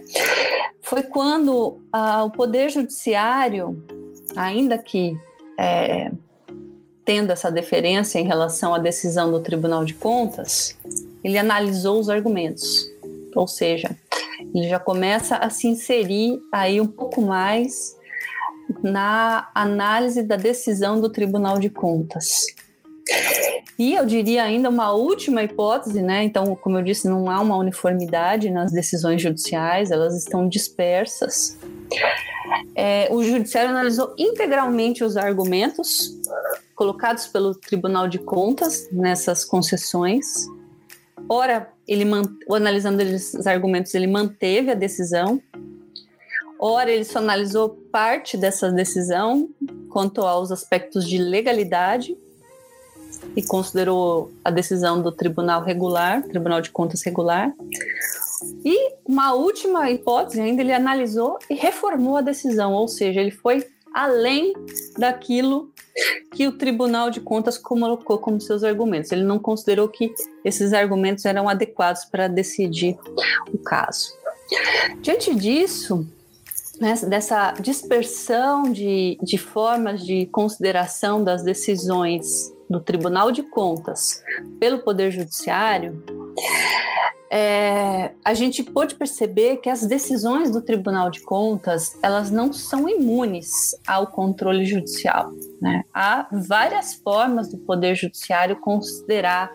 foi 0.81 1.03
quando 1.03 1.79
o 1.93 2.31
Poder 2.31 2.71
Judiciário, 2.71 3.83
ainda 4.37 4.77
que 4.79 5.17
é, 5.59 6.11
tendo 7.05 7.33
essa 7.33 7.51
deferência 7.51 8.19
em 8.19 8.25
relação 8.25 8.75
à 8.75 8.79
decisão 8.79 9.31
do 9.31 9.41
Tribunal 9.41 9.85
de 9.85 9.95
Contas, 9.95 10.77
ele 11.25 11.39
analisou 11.39 11.99
os 11.99 12.09
argumentos, 12.09 12.91
ou 13.39 13.47
seja, 13.47 13.97
ele 14.55 14.69
já 14.69 14.79
começa 14.79 15.37
a 15.37 15.51
se 15.51 15.69
inserir 15.69 16.41
aí 16.53 16.81
um 16.81 16.87
pouco 16.87 17.23
mais 17.23 17.97
na 18.83 19.51
análise 19.55 20.23
da 20.23 20.37
decisão 20.37 21.01
do 21.01 21.11
Tribunal 21.11 21.59
de 21.59 21.69
Contas. 21.69 22.47
E 23.79 23.95
eu 23.95 24.07
diria 24.07 24.45
ainda 24.45 24.69
uma 24.69 24.93
última 24.93 25.43
hipótese, 25.43 26.03
né? 26.03 26.23
Então, 26.23 26.55
como 26.57 26.79
eu 26.79 26.83
disse, 26.83 27.09
não 27.09 27.29
há 27.31 27.41
uma 27.41 27.57
uniformidade 27.57 28.51
nas 28.51 28.71
decisões 28.71 29.21
judiciais, 29.21 29.91
elas 29.91 30.17
estão 30.17 30.49
dispersas. 30.49 31.59
É, 32.77 33.09
o 33.11 33.23
judiciário 33.23 33.71
analisou 33.71 34.15
integralmente 34.19 35.03
os 35.03 35.17
argumentos 35.17 36.17
colocados 36.75 37.27
pelo 37.27 37.55
Tribunal 37.55 38.09
de 38.09 38.19
Contas 38.19 38.89
nessas 38.93 39.45
concessões. 39.45 40.47
Ora, 41.29 41.73
ele 41.87 42.05
analisando 42.51 43.03
os 43.03 43.47
argumentos, 43.47 43.95
ele 43.95 44.07
manteve 44.07 44.71
a 44.71 44.75
decisão. 44.75 45.41
Ora, 46.59 46.91
ele 46.91 47.05
só 47.05 47.19
analisou 47.19 47.71
parte 47.91 48.37
dessa 48.37 48.71
decisão 48.71 49.49
quanto 49.89 50.23
aos 50.23 50.53
aspectos 50.53 51.09
de 51.09 51.19
legalidade 51.19 52.17
e 53.37 53.43
considerou 53.43 54.33
a 54.45 54.51
decisão 54.51 55.01
do 55.01 55.13
Tribunal 55.13 55.63
Regular, 55.63 56.23
Tribunal 56.23 56.61
de 56.61 56.71
Contas 56.71 57.03
Regular. 57.03 57.53
E 58.65 58.95
uma 59.07 59.35
última 59.35 59.91
hipótese 59.91 60.41
ainda, 60.41 60.63
ele 60.63 60.73
analisou 60.73 61.39
e 61.49 61.55
reformou 61.55 62.17
a 62.17 62.23
decisão, 62.23 62.73
ou 62.73 62.89
seja, 62.89 63.21
ele 63.21 63.31
foi 63.31 63.67
além 63.95 64.53
daquilo 64.97 65.71
que 66.33 66.47
o 66.47 66.53
Tribunal 66.53 67.11
de 67.11 67.21
Contas 67.21 67.59
colocou 67.59 68.19
como 68.19 68.41
seus 68.41 68.65
argumentos. 68.65 69.13
Ele 69.13 69.25
não 69.25 69.39
considerou 69.39 69.89
que 69.89 70.15
esses 70.45 70.73
argumentos 70.73 71.25
eram 71.25 71.49
adequados 71.49 72.05
para 72.05 72.29
decidir 72.29 72.97
o 73.53 73.59
caso. 73.59 74.13
Diante 75.01 75.35
disso, 75.35 76.07
né, 76.81 76.95
dessa 77.07 77.53
dispersão 77.53 78.65
de, 78.65 79.19
de 79.23 79.39
formas 79.39 80.05
de 80.05 80.27
consideração 80.27 81.23
das 81.23 81.43
decisões 81.43 82.53
do 82.69 82.81
Tribunal 82.81 83.31
de 83.31 83.43
Contas 83.43 84.23
pelo 84.59 84.79
Poder 84.79 85.11
Judiciário, 85.11 86.03
é, 87.35 88.13
a 88.23 88.35
gente 88.35 88.63
pôde 88.63 88.95
perceber 88.95 89.57
que 89.57 89.71
as 89.71 89.87
decisões 89.87 90.51
do 90.51 90.61
Tribunal 90.61 91.11
de 91.11 91.23
Contas 91.23 91.99
elas 92.03 92.31
não 92.31 92.53
são 92.53 92.87
imunes 92.87 93.75
ao 93.87 94.07
controle 94.07 94.67
judicial. 94.67 95.33
Né? 95.59 95.83
Há 95.95 96.29
várias 96.31 96.93
formas 96.95 97.49
do 97.49 97.57
Poder 97.57 97.95
Judiciário 97.95 98.57
considerar 98.57 99.51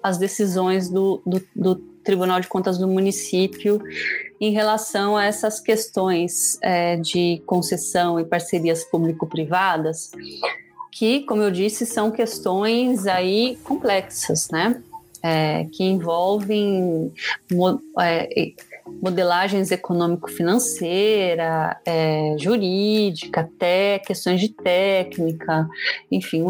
as 0.00 0.16
decisões 0.16 0.88
do, 0.88 1.20
do, 1.26 1.42
do 1.56 1.74
Tribunal 2.04 2.38
de 2.38 2.46
Contas 2.46 2.78
do 2.78 2.86
município 2.86 3.82
em 4.40 4.52
relação 4.52 5.16
a 5.16 5.24
essas 5.24 5.58
questões 5.58 6.56
é, 6.62 6.96
de 6.98 7.42
concessão 7.44 8.20
e 8.20 8.24
parcerias 8.24 8.84
público-privadas 8.84 10.12
que, 10.92 11.20
como 11.22 11.42
eu 11.42 11.50
disse, 11.50 11.86
são 11.86 12.10
questões 12.10 13.06
aí 13.06 13.56
complexas, 13.62 14.48
né? 14.50 14.82
É, 15.22 15.64
que 15.72 15.82
envolvem 15.82 17.12
é, 18.00 18.52
modelagens 19.02 19.70
econômico-financeira, 19.70 21.78
é, 21.84 22.34
jurídica, 22.38 23.42
até 23.42 23.98
questões 23.98 24.40
de 24.40 24.48
técnica, 24.48 25.68
enfim, 26.10 26.42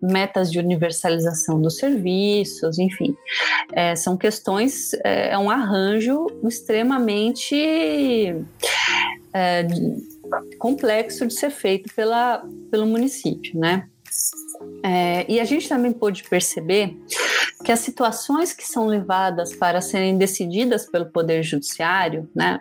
metas 0.00 0.50
de 0.50 0.58
universalização 0.58 1.60
dos 1.60 1.76
serviços, 1.76 2.78
enfim, 2.78 3.16
é, 3.72 3.96
são 3.96 4.16
questões, 4.16 4.94
é, 5.04 5.30
é 5.30 5.38
um 5.38 5.50
arranjo 5.50 6.26
extremamente 6.44 7.56
é, 9.32 9.66
complexo 10.58 11.26
de 11.26 11.34
ser 11.34 11.50
feito 11.50 11.92
pela, 11.94 12.44
pelo 12.70 12.86
município, 12.86 13.58
né? 13.58 13.88
É, 14.82 15.24
e 15.28 15.40
a 15.40 15.44
gente 15.44 15.68
também 15.68 15.92
pôde 15.92 16.24
perceber 16.24 16.96
que 17.64 17.72
as 17.72 17.80
situações 17.80 18.52
que 18.52 18.64
são 18.64 18.86
levadas 18.86 19.54
para 19.54 19.80
serem 19.80 20.16
decididas 20.16 20.86
pelo 20.86 21.06
Poder 21.06 21.42
Judiciário, 21.42 22.28
né, 22.34 22.60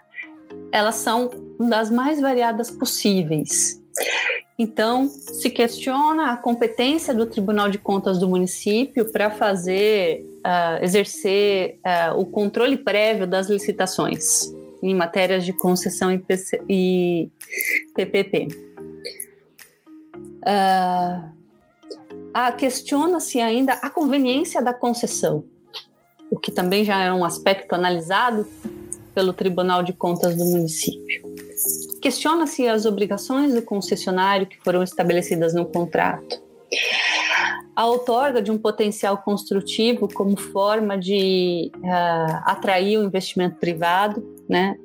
elas 0.71 0.95
são 0.95 1.29
das 1.59 1.89
mais 1.89 2.19
variadas 2.19 2.71
possíveis. 2.71 3.81
Então, 4.57 5.07
se 5.09 5.49
questiona 5.49 6.31
a 6.31 6.37
competência 6.37 7.13
do 7.13 7.25
Tribunal 7.25 7.69
de 7.69 7.77
Contas 7.77 8.17
do 8.17 8.27
município 8.27 9.11
para 9.11 9.29
fazer, 9.29 10.25
uh, 10.45 10.83
exercer 10.83 11.77
uh, 11.85 12.17
o 12.17 12.25
controle 12.25 12.77
prévio 12.77 13.27
das 13.27 13.49
licitações 13.49 14.53
em 14.81 14.95
matérias 14.95 15.43
de 15.43 15.51
concessão 15.51 16.11
e, 16.11 16.19
PC, 16.19 16.61
e 16.69 17.29
PPP. 17.93 18.47
Uh, 20.41 21.34
ah, 22.35 22.51
Questiona-se 22.51 23.39
ainda 23.39 23.73
a 23.73 23.89
conveniência 23.89 24.61
da 24.61 24.73
concessão, 24.73 25.45
o 26.29 26.37
que 26.37 26.51
também 26.51 26.83
já 26.83 27.01
é 27.01 27.13
um 27.13 27.23
aspecto 27.23 27.73
analisado 27.73 28.45
pelo 29.13 29.31
Tribunal 29.31 29.81
de 29.81 29.93
Contas 29.93 30.35
do 30.35 30.43
município. 30.43 31.23
Questiona-se 32.01 32.67
as 32.67 32.85
obrigações 32.85 33.53
do 33.53 33.61
concessionário 33.61 34.45
que 34.45 34.59
foram 34.59 34.83
estabelecidas 34.83 35.53
no 35.53 35.65
contrato. 35.65 36.43
A 37.73 37.85
outorga 37.85 38.41
de 38.41 38.51
um 38.51 38.57
potencial 38.57 39.17
construtivo 39.19 40.13
como 40.13 40.37
forma 40.37 40.97
de 40.97 41.71
uh, 41.77 42.41
atrair 42.43 42.97
o 42.97 43.03
investimento 43.03 43.55
privado, 43.55 44.21
né? 44.47 44.77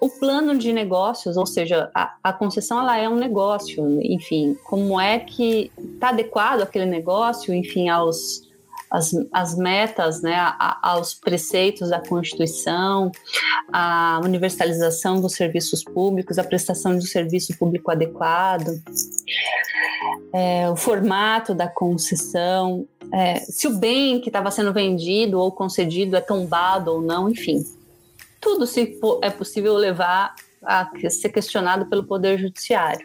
O 0.00 0.08
plano 0.08 0.56
de 0.56 0.72
negócios, 0.72 1.36
ou 1.36 1.46
seja, 1.46 1.90
a, 1.94 2.14
a 2.22 2.32
concessão 2.32 2.80
ela 2.80 2.98
é 2.98 3.08
um 3.08 3.16
negócio, 3.16 4.00
enfim, 4.02 4.56
como 4.64 5.00
é 5.00 5.18
que 5.18 5.70
está 5.94 6.10
adequado 6.10 6.62
aquele 6.62 6.86
negócio, 6.86 7.54
enfim, 7.54 7.88
aos 7.88 8.46
as, 8.90 9.10
as 9.32 9.56
metas, 9.56 10.22
né, 10.22 10.34
a, 10.36 10.78
aos 10.82 11.14
preceitos 11.14 11.90
da 11.90 12.00
Constituição, 12.00 13.10
a 13.72 14.20
universalização 14.22 15.20
dos 15.20 15.32
serviços 15.32 15.82
públicos, 15.82 16.38
a 16.38 16.44
prestação 16.44 16.92
de 16.92 16.98
um 16.98 17.08
serviço 17.08 17.56
público 17.58 17.90
adequado, 17.90 18.80
é, 20.32 20.70
o 20.70 20.76
formato 20.76 21.54
da 21.54 21.68
concessão, 21.68 22.86
é, 23.12 23.40
se 23.40 23.66
o 23.66 23.76
bem 23.76 24.20
que 24.20 24.28
estava 24.28 24.50
sendo 24.50 24.72
vendido 24.72 25.40
ou 25.40 25.50
concedido 25.50 26.16
é 26.16 26.20
tombado 26.20 26.92
ou 26.92 27.00
não, 27.00 27.28
enfim. 27.28 27.64
Tudo 28.46 28.64
se 28.64 28.96
é 29.22 29.28
possível 29.28 29.74
levar 29.74 30.32
a 30.62 30.88
ser 31.10 31.30
questionado 31.30 31.86
pelo 31.86 32.04
Poder 32.04 32.38
Judiciário. 32.38 33.04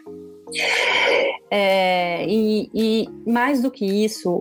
É, 1.50 2.24
e, 2.28 2.70
e, 2.72 3.08
mais 3.26 3.60
do 3.60 3.68
que 3.68 3.84
isso, 3.84 4.40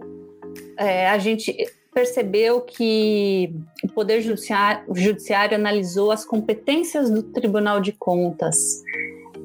é, 0.77 1.09
a 1.09 1.17
gente 1.17 1.55
percebeu 1.91 2.61
que 2.61 3.51
o 3.83 3.89
Poder 3.89 4.21
Judiciário, 4.21 4.83
o 4.87 4.95
Judiciário 4.95 5.55
analisou 5.55 6.11
as 6.11 6.23
competências 6.23 7.09
do 7.09 7.23
Tribunal 7.23 7.81
de 7.81 7.93
Contas, 7.93 8.83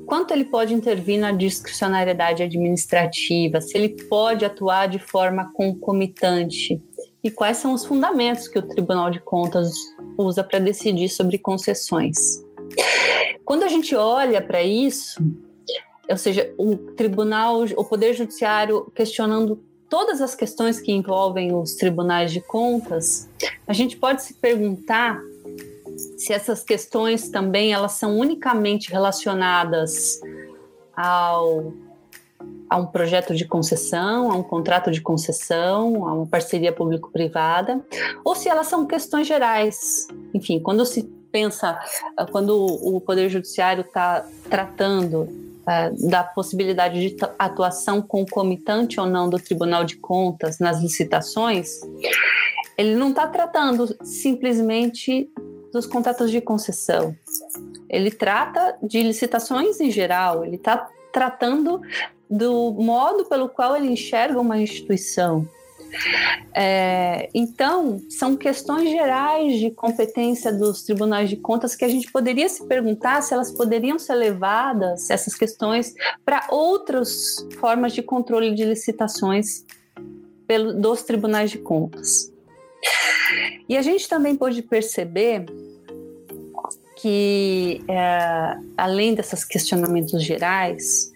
quanto 0.05 0.33
ele 0.33 0.45
pode 0.45 0.75
intervir 0.75 1.19
na 1.19 1.33
discricionariedade 1.33 2.43
administrativa, 2.43 3.63
se 3.63 3.79
ele 3.79 3.97
pode 4.11 4.45
atuar 4.45 4.89
de 4.89 4.99
forma 4.99 5.51
concomitante? 5.55 6.83
E 7.25 7.31
quais 7.31 7.57
são 7.57 7.73
os 7.73 7.87
fundamentos 7.87 8.47
que 8.47 8.59
o 8.59 8.63
Tribunal 8.63 9.11
de 9.11 9.21
Contas 9.21 9.73
usa 10.17 10.43
para 10.43 10.59
decidir 10.59 11.09
sobre 11.09 11.39
concessões. 11.39 12.45
Quando 13.45 13.63
a 13.63 13.69
gente 13.69 13.95
olha 13.95 14.43
para 14.43 14.63
isso, 14.63 15.21
ou 16.09 16.17
seja, 16.17 16.53
o 16.59 16.77
tribunal, 16.77 17.65
o 17.77 17.85
poder 17.85 18.15
judiciário 18.15 18.91
questionando 18.95 19.63
todas 19.89 20.21
as 20.21 20.35
questões 20.35 20.81
que 20.81 20.93
envolvem 20.93 21.55
os 21.55 21.75
tribunais 21.75 22.33
de 22.33 22.41
contas, 22.41 23.29
a 23.67 23.73
gente 23.73 23.97
pode 23.97 24.23
se 24.23 24.35
perguntar 24.35 25.21
se 26.19 26.33
essas 26.33 26.63
questões 26.63 27.31
também 27.31 27.73
elas 27.73 27.93
são 27.93 28.19
unicamente 28.19 28.91
relacionadas 28.91 30.21
ao 30.95 31.73
a 32.69 32.77
um 32.77 32.87
projeto 32.87 33.35
de 33.35 33.45
concessão, 33.45 34.31
a 34.31 34.35
um 34.35 34.43
contrato 34.43 34.91
de 34.91 35.01
concessão, 35.01 36.07
a 36.07 36.13
uma 36.13 36.27
parceria 36.27 36.73
público-privada, 36.73 37.85
ou 38.25 38.35
se 38.35 38.49
elas 38.49 38.67
são 38.67 38.87
questões 38.87 39.27
gerais. 39.27 40.09
Enfim, 40.35 40.59
quando 40.59 40.85
se 40.85 41.05
pensa, 41.31 41.79
quando 42.31 42.57
o 42.57 43.01
Poder 43.01 43.29
Judiciário 43.29 43.83
está 43.83 44.27
tratando 44.49 45.29
é, 45.69 45.91
da 46.09 46.23
possibilidade 46.23 47.09
de 47.09 47.17
atuação 47.39 48.01
concomitante 48.01 48.99
ou 49.01 49.07
não 49.07 49.29
do 49.29 49.39
Tribunal 49.39 49.85
de 49.85 49.97
Contas 49.97 50.59
nas 50.59 50.81
licitações, 50.81 51.81
ele 52.77 52.95
não 52.95 53.11
está 53.11 53.27
tratando 53.27 53.97
simplesmente 54.03 55.29
dos 55.73 55.87
contratos 55.87 56.31
de 56.31 56.41
concessão. 56.41 57.15
Ele 57.89 58.11
trata 58.11 58.77
de 58.83 59.03
licitações 59.03 59.81
em 59.81 59.91
geral, 59.91 60.45
ele 60.45 60.57
está 60.57 60.89
tratando 61.17 61.81
do 62.29 62.73
modo 62.73 63.25
pelo 63.25 63.49
qual 63.49 63.75
ele 63.75 63.89
enxerga 63.89 64.39
uma 64.39 64.59
instituição. 64.59 65.49
É, 66.53 67.31
então, 67.33 68.03
são 68.11 68.37
questões 68.37 68.91
gerais 68.91 69.59
de 69.59 69.71
competência 69.71 70.53
dos 70.53 70.83
tribunais 70.83 71.31
de 71.31 71.37
contas 71.37 71.75
que 71.75 71.87
a 71.87 71.89
gente 71.89 72.13
poderia 72.13 72.51
se 72.51 72.67
perguntar 72.67 73.23
se 73.23 73.33
elas 73.33 73.51
poderiam 73.51 73.99
ser 73.99 74.15
levadas, 74.17 75.09
essas 75.09 75.35
questões, 75.35 75.95
para 76.23 76.47
outras 76.51 77.47
formas 77.59 77.95
de 77.95 78.03
controle 78.03 78.55
de 78.55 78.67
licitações 78.67 79.65
pelo, 80.47 80.75
dos 80.75 81.03
tribunais 81.03 81.51
de 81.51 81.57
contas. 81.57 82.31
E 83.67 83.75
a 83.75 83.81
gente 83.81 84.07
também 84.07 84.37
pôde 84.37 84.61
perceber 84.61 85.47
que, 87.07 87.85
é, 87.87 88.57
além 88.77 89.15
desses 89.15 89.45
questionamentos 89.45 90.25
gerais, 90.25 91.13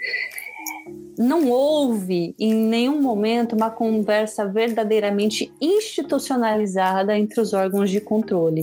não 1.19 1.51
houve 1.51 2.33
em 2.39 2.55
nenhum 2.55 3.03
momento 3.03 3.57
uma 3.57 3.73
conversa 3.73 4.47
verdadeiramente 4.47 5.53
institucionalizada 5.61 7.19
entre 7.19 7.41
os 7.41 7.53
órgãos 7.53 7.91
de 7.91 8.01
controle 8.01 8.63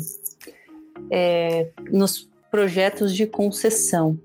é, 1.12 1.68
nos 1.92 2.30
projetos 2.50 3.14
de 3.14 3.28
concessão 3.28 4.18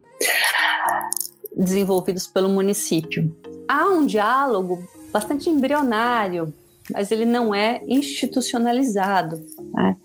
desenvolvidos 1.57 2.29
pelo 2.29 2.51
município. 2.51 3.37
Há 3.67 3.85
um 3.87 4.07
diálogo 4.07 4.89
bastante 5.13 5.51
embrionário, 5.51 6.55
mas 6.93 7.11
ele 7.11 7.25
não 7.25 7.55
é 7.55 7.81
institucionalizado. 7.87 9.43
Né? 9.73 9.97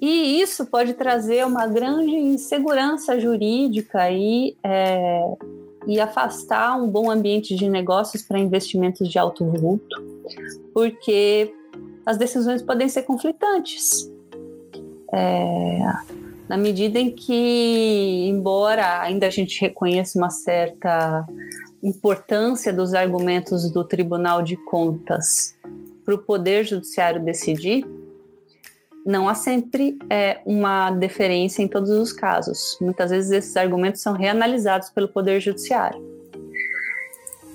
E 0.00 0.40
isso 0.40 0.66
pode 0.66 0.94
trazer 0.94 1.46
uma 1.46 1.66
grande 1.66 2.14
insegurança 2.14 3.18
jurídica 3.18 4.10
e 4.10 4.56
é, 4.62 5.22
e 5.86 5.98
afastar 5.98 6.76
um 6.76 6.88
bom 6.88 7.10
ambiente 7.10 7.54
de 7.54 7.68
negócios 7.68 8.22
para 8.22 8.38
investimentos 8.38 9.08
de 9.08 9.18
alto 9.18 9.44
vulto, 9.44 9.96
porque 10.74 11.54
as 12.04 12.18
decisões 12.18 12.62
podem 12.62 12.88
ser 12.88 13.02
conflitantes. 13.02 14.10
É, 15.12 15.80
na 16.48 16.56
medida 16.56 16.98
em 16.98 17.10
que, 17.10 18.26
embora 18.28 19.00
ainda 19.00 19.26
a 19.26 19.30
gente 19.30 19.60
reconheça 19.60 20.18
uma 20.18 20.30
certa 20.30 21.26
importância 21.82 22.72
dos 22.72 22.92
argumentos 22.94 23.70
do 23.70 23.84
Tribunal 23.84 24.42
de 24.42 24.56
Contas 24.56 25.56
para 26.10 26.14
o 26.14 26.18
Poder 26.18 26.64
Judiciário 26.64 27.22
decidir, 27.22 27.86
não 29.06 29.28
há 29.28 29.34
sempre 29.34 29.96
é, 30.10 30.40
uma 30.44 30.90
deferência 30.90 31.62
em 31.62 31.68
todos 31.68 31.90
os 31.90 32.12
casos. 32.12 32.76
Muitas 32.80 33.10
vezes 33.10 33.30
esses 33.30 33.56
argumentos 33.56 34.00
são 34.00 34.12
reanalisados 34.12 34.90
pelo 34.90 35.08
Poder 35.08 35.40
Judiciário. 35.40 36.00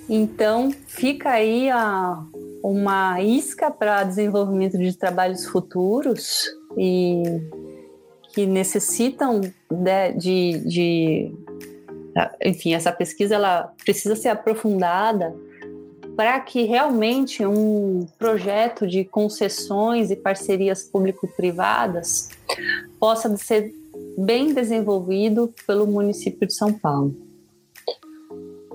Então, 0.08 0.72
fica 0.86 1.30
aí 1.30 1.68
a, 1.68 2.22
uma 2.62 3.20
isca 3.20 3.70
para 3.70 4.04
desenvolvimento 4.04 4.78
de 4.78 4.96
trabalhos 4.96 5.44
futuros 5.44 6.46
e 6.78 7.22
que 8.32 8.46
necessitam 8.46 9.40
de, 9.40 10.12
de, 10.16 10.58
de 10.68 11.32
enfim, 12.42 12.74
essa 12.74 12.92
pesquisa 12.92 13.34
ela 13.34 13.72
precisa 13.84 14.16
ser 14.16 14.28
aprofundada 14.28 15.34
para 16.16 16.40
que 16.40 16.62
realmente 16.62 17.44
um 17.44 18.06
projeto 18.18 18.86
de 18.86 19.04
concessões 19.04 20.10
e 20.10 20.16
parcerias 20.16 20.82
público-privadas 20.82 22.30
possa 22.98 23.36
ser 23.36 23.72
bem 24.16 24.54
desenvolvido 24.54 25.52
pelo 25.66 25.86
município 25.86 26.46
de 26.46 26.54
São 26.54 26.72
Paulo. 26.72 27.14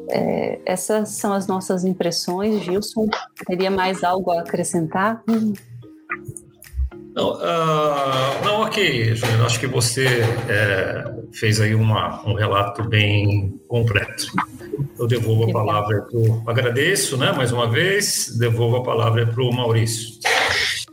É, 0.09 0.59
essas 0.65 1.09
são 1.09 1.33
as 1.33 1.47
nossas 1.47 1.83
impressões. 1.83 2.61
Gilson, 2.63 3.07
teria 3.47 3.71
mais 3.71 4.03
algo 4.03 4.29
a 4.31 4.41
acrescentar? 4.41 5.23
Não, 7.13 7.33
uh, 7.33 8.45
não 8.45 8.61
ok, 8.61 9.15
Juliano. 9.15 9.45
Acho 9.45 9.59
que 9.59 9.67
você 9.67 10.05
é, 10.47 11.13
fez 11.33 11.59
aí 11.59 11.75
uma, 11.75 12.25
um 12.25 12.33
relato 12.33 12.83
bem 12.83 13.59
completo. 13.67 14.27
Eu 14.97 15.07
devolvo 15.07 15.49
a 15.49 15.53
palavra 15.53 16.01
para 16.01 16.17
o. 16.17 16.43
Agradeço, 16.47 17.17
né, 17.17 17.31
mais 17.31 17.51
uma 17.51 17.69
vez, 17.69 18.35
devolvo 18.37 18.77
a 18.77 18.83
palavra 18.83 19.25
para 19.27 19.43
o 19.43 19.53
Maurício. 19.53 20.19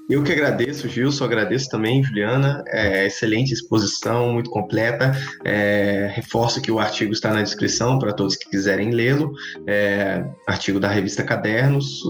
Eu 0.08 0.22
que 0.22 0.32
agradeço, 0.32 0.88
Gilson, 0.88 1.24
agradeço 1.24 1.68
também, 1.68 2.02
Juliana. 2.02 2.64
É, 2.68 3.06
excelente 3.06 3.52
exposição, 3.52 4.32
muito 4.32 4.48
completa. 4.48 5.12
É, 5.44 6.10
reforço 6.14 6.62
que 6.62 6.72
o 6.72 6.78
artigo 6.78 7.12
está 7.12 7.30
na 7.30 7.42
descrição 7.42 7.98
para 7.98 8.14
todos 8.14 8.34
que 8.34 8.48
quiserem 8.48 8.90
lê-lo. 8.90 9.34
É, 9.66 10.24
artigo 10.46 10.80
da 10.80 10.88
revista 10.88 11.22
Cadernos, 11.22 12.02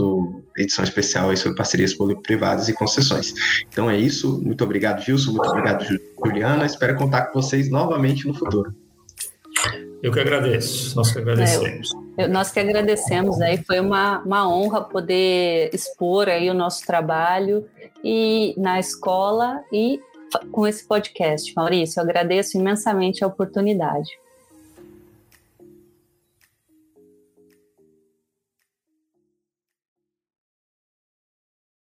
edição 0.56 0.84
especial 0.84 1.36
sobre 1.36 1.56
parcerias 1.56 1.92
público-privadas 1.92 2.68
e 2.68 2.72
concessões. 2.72 3.34
Então 3.68 3.90
é 3.90 3.96
isso. 3.96 4.40
Muito 4.44 4.62
obrigado, 4.62 5.02
Gilson. 5.02 5.32
Muito 5.32 5.48
obrigado, 5.50 5.84
Juliana. 6.24 6.66
Espero 6.66 6.94
contar 6.94 7.22
com 7.26 7.42
vocês 7.42 7.68
novamente 7.68 8.28
no 8.28 8.34
futuro. 8.34 8.72
Eu 10.00 10.12
que 10.12 10.20
agradeço, 10.20 10.94
nós 10.94 11.10
que 11.10 11.18
agradecemos. 11.18 12.07
Nós 12.26 12.50
que 12.50 12.58
agradecemos, 12.58 13.40
aí 13.40 13.58
foi 13.58 13.78
uma, 13.78 14.18
uma 14.20 14.48
honra 14.48 14.82
poder 14.82 15.70
expor 15.72 16.28
aí 16.28 16.50
o 16.50 16.54
nosso 16.54 16.84
trabalho 16.84 17.68
e 18.02 18.54
na 18.56 18.80
escola 18.80 19.62
e 19.72 20.00
com 20.50 20.66
esse 20.66 20.86
podcast. 20.86 21.52
Maurício, 21.54 22.00
eu 22.00 22.04
agradeço 22.04 22.58
imensamente 22.58 23.22
a 23.22 23.26
oportunidade. 23.26 24.10